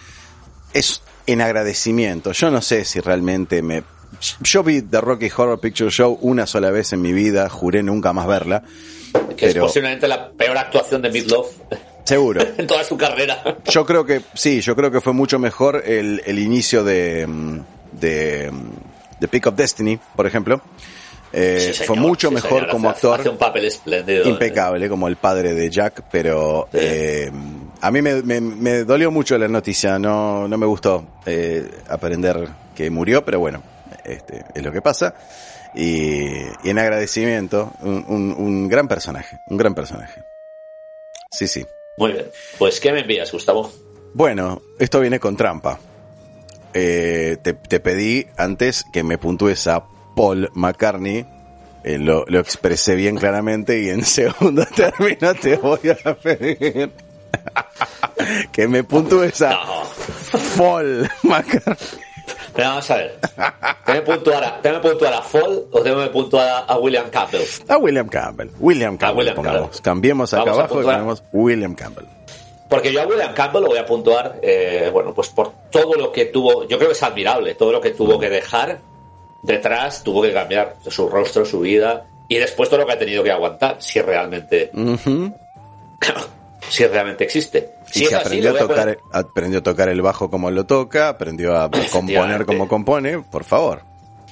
[0.73, 2.31] Es en agradecimiento.
[2.31, 3.83] Yo no sé si realmente me...
[4.41, 8.13] Yo vi The Rocky Horror Picture Show una sola vez en mi vida, juré nunca
[8.13, 8.63] más verla.
[9.35, 11.47] Que es Pero- posiblemente la peor actuación de Meatloaf
[12.03, 12.41] Seguro.
[12.57, 13.57] en toda su carrera.
[13.65, 17.59] Yo creo que, sí, yo creo que fue mucho mejor el, el inicio de, mm,
[17.93, 20.61] de, mm, de Pick of Destiny, por ejemplo.
[21.33, 23.19] Eh, Sí, señor, fue mucho sí, mejor señor, como hace- actor.
[23.21, 24.23] Hace un papel espléndido.
[24.23, 24.29] ¿eh?
[24.29, 26.77] impecable como el padre de Jack, pero Sí.
[26.81, 27.31] eh,
[27.81, 32.47] a mí me, me- me dolió mucho la noticia, no, no me gustó eh, aprender
[32.75, 33.61] que murió, pero bueno,
[34.05, 35.13] este, es lo que pasa.
[35.75, 40.23] Y, y en agradecimiento, un, un- un gran personaje, un gran personaje.
[41.31, 41.65] Sí, sí.
[41.97, 42.25] Muy bien.
[42.57, 43.71] Pues, ¿qué me envías, Gustavo?
[44.13, 45.79] Bueno, esto viene con trampa.
[46.73, 49.85] Eh, te, te pedí antes que me puntúes a
[50.15, 51.25] Paul McCartney.
[51.83, 56.91] Eh, lo, lo expresé bien claramente y en segundo término te voy a pedir
[58.51, 59.83] que me puntúes a No.
[60.57, 62.04] Paul McCartney.
[62.55, 63.19] Pero vamos a ver.
[63.85, 66.77] ¿Tengo que puntuar a, tengo que puntuar a Fall o tengo que puntuar a, a
[66.77, 67.41] William Campbell?
[67.67, 68.49] A William Campbell.
[68.59, 69.17] William Campbell.
[69.17, 69.61] William pongamos.
[69.61, 69.81] Campbell.
[69.81, 72.05] Cambiemos acá Vamos a abajo y ponemos William Campbell.
[72.69, 76.11] Porque yo a William Campbell lo voy a puntuar, eh, bueno, pues por todo lo
[76.11, 78.79] que tuvo, yo creo que es admirable, todo lo que tuvo que dejar
[79.43, 83.23] detrás, tuvo que cambiar su rostro, su vida, y después todo lo que ha tenido
[83.23, 84.71] que aguantar, si realmente.
[86.69, 87.69] si realmente existe.
[87.91, 91.69] Si se aprendió, a tocar, aprendió a tocar el bajo como lo toca, aprendió a
[91.91, 93.81] componer como compone, por favor.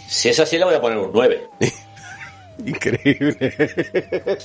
[0.08, 1.50] si es así, le voy a poner un 9.
[2.66, 3.54] Increíble.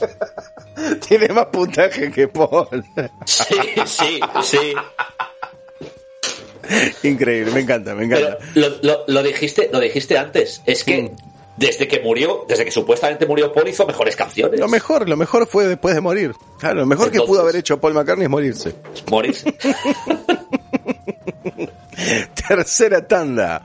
[1.09, 2.85] Tiene más puntaje que Paul.
[3.27, 3.45] Sí,
[3.87, 4.75] sí, sí.
[7.03, 8.45] Increíble, me encanta, me Pero encanta.
[8.55, 11.17] lo, lo- lo dijiste, lo dijiste antes, es que Mm.
[11.59, 14.61] Desde que murió, desde que supuestamente murió Paul hizo mejores canciones.
[14.61, 16.33] Lo mejor, lo mejor fue después de morir.
[16.59, 18.75] Claro, lo mejor que pudo haber hecho Paul McCartney es morirse.
[19.11, 19.55] Morirse.
[22.49, 23.63] Tercera tanda.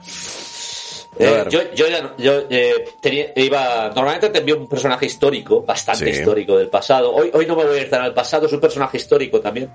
[1.18, 6.12] Eh, yo yo, ya- yo, eh, tenía- iba, normalmente te envío un personaje histórico, bastante
[6.12, 6.18] Sí.
[6.18, 7.14] histórico del pasado.
[7.14, 9.70] Hoy, hoy no me voy a ir tan al pasado, es un personaje histórico también.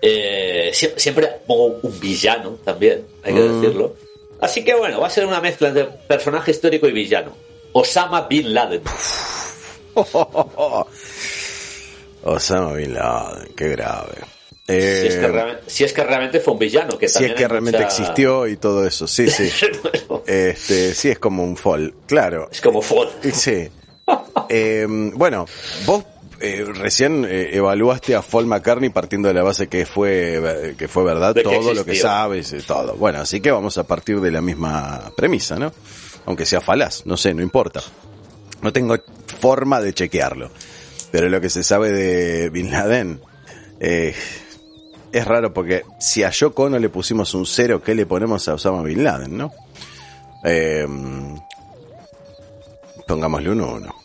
[0.00, 3.60] Eh, sie- siempre pongo un villano también, hay que Mm.
[3.60, 3.96] decirlo.
[4.44, 7.32] Así que bueno, va a ser una mezcla entre personaje histórico y villano.
[7.72, 8.82] Osama Bin Laden.
[12.22, 14.14] Osama Bin Laden, qué grave.
[14.66, 16.98] si, es que Eh, realmente, si es que realmente fue un villano.
[16.98, 19.50] Que si es que realmente mucha- existió y todo eso, sí, sí.
[19.82, 22.48] Bueno, Este, sí es como un fall, claro.
[22.50, 22.80] es como.
[23.22, 23.68] Y Sí.
[24.50, 25.46] Eh, bueno,
[25.86, 26.04] vos
[26.44, 31.04] eh, recién eh, evaluaste a Paul McCartney partiendo de la base que fue que fue
[31.04, 32.94] verdad todo lo que sabes y todo.
[32.96, 35.72] Bueno, así que vamos a partir de la misma premisa, ¿no?
[36.26, 37.80] Aunque sea falaz, no sé, no importa.
[38.62, 38.96] No tengo
[39.40, 40.50] forma de chequearlo.
[41.10, 43.20] Pero lo que se sabe de Bin Laden
[43.78, 44.14] eh,
[45.12, 48.54] es raro porque si a Yoko Ono le pusimos un cero, ¿qué le ponemos a
[48.54, 49.52] Osama Bin Laden, no?
[50.44, 50.86] Eh,
[53.06, 54.03] pongámosle un uno.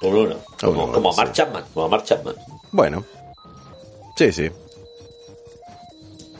[0.00, 0.36] Por uno.
[0.60, 1.16] Como, Uno, como a sí.
[1.18, 1.64] Mark Chapman.
[1.72, 2.34] Como a Mark Chapman.
[2.72, 3.04] Bueno.
[4.16, 4.50] Sí, sí.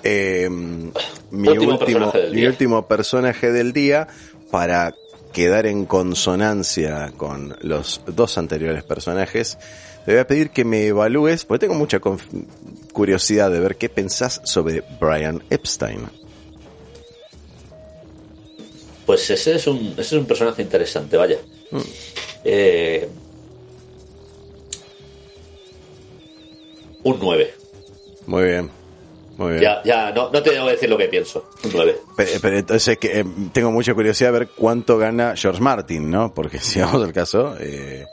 [0.02, 2.48] Eh, mi, Último último, personaje del mi día.
[2.48, 4.06] último personaje del día
[4.50, 4.94] para
[5.32, 9.58] quedar en consonancia con los dos anteriores personajes,
[10.06, 11.98] te voy a pedir que me evalúes, porque tengo mucha
[12.92, 16.08] curiosidad de ver qué pensás sobre Brian Epstein.
[19.04, 21.36] Pues ese es un, ese es un personaje interesante, vaya.
[22.44, 23.08] Eh,
[27.10, 27.54] un 9.
[28.26, 28.70] Muy bien.
[29.36, 29.62] Muy bien.
[29.62, 31.48] Ya, ya, no, no te debo decir lo que pienso.
[31.64, 31.96] Un 9.
[32.16, 36.32] Pero, pero entonces que, eh, tengo mucha curiosidad de ver cuánto gana George Martin, ¿no?
[36.34, 38.06] Porque si vamos al caso, eh,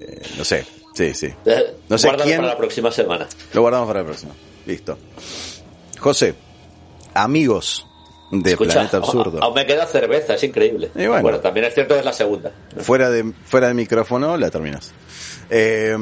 [0.00, 0.64] eh, no sé.
[0.94, 1.32] Sí, sí.
[1.44, 3.28] Eh, No sé guárdalo quién- para la próxima semana.
[3.52, 4.32] Lo guardamos para la próxima.
[4.66, 4.98] Listo.
[6.00, 6.34] José,
[7.14, 7.86] amigos
[8.32, 9.42] de Escucha, Planeta Absurdo.
[9.42, 10.90] Aún me queda cerveza, es increíble.
[10.96, 11.38] Y bueno.
[11.40, 12.52] también es cierto que es la segunda.
[12.78, 14.92] Fuera de, fuera de micrófono, la terminas.
[15.50, 15.96] Eh,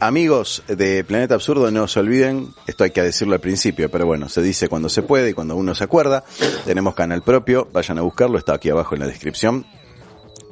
[0.00, 4.28] amigos de Planeta Absurdo, no se olviden, esto hay que decirlo al principio, pero bueno,
[4.28, 6.24] se dice cuando se puede y cuando uno se acuerda.
[6.64, 9.64] Tenemos canal propio, vayan a buscarlo, está aquí abajo en la descripción.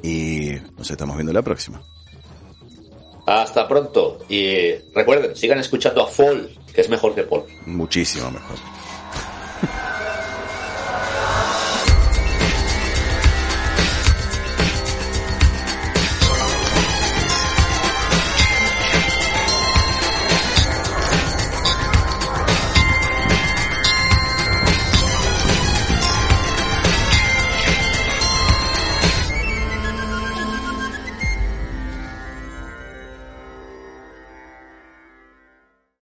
[0.03, 1.81] Y nos estamos viendo la próxima.
[3.27, 4.19] Hasta pronto.
[4.29, 7.43] Y recuerden, sigan escuchando a Fall, que es mejor que Paul.
[7.65, 8.55] Muchísimo mejor.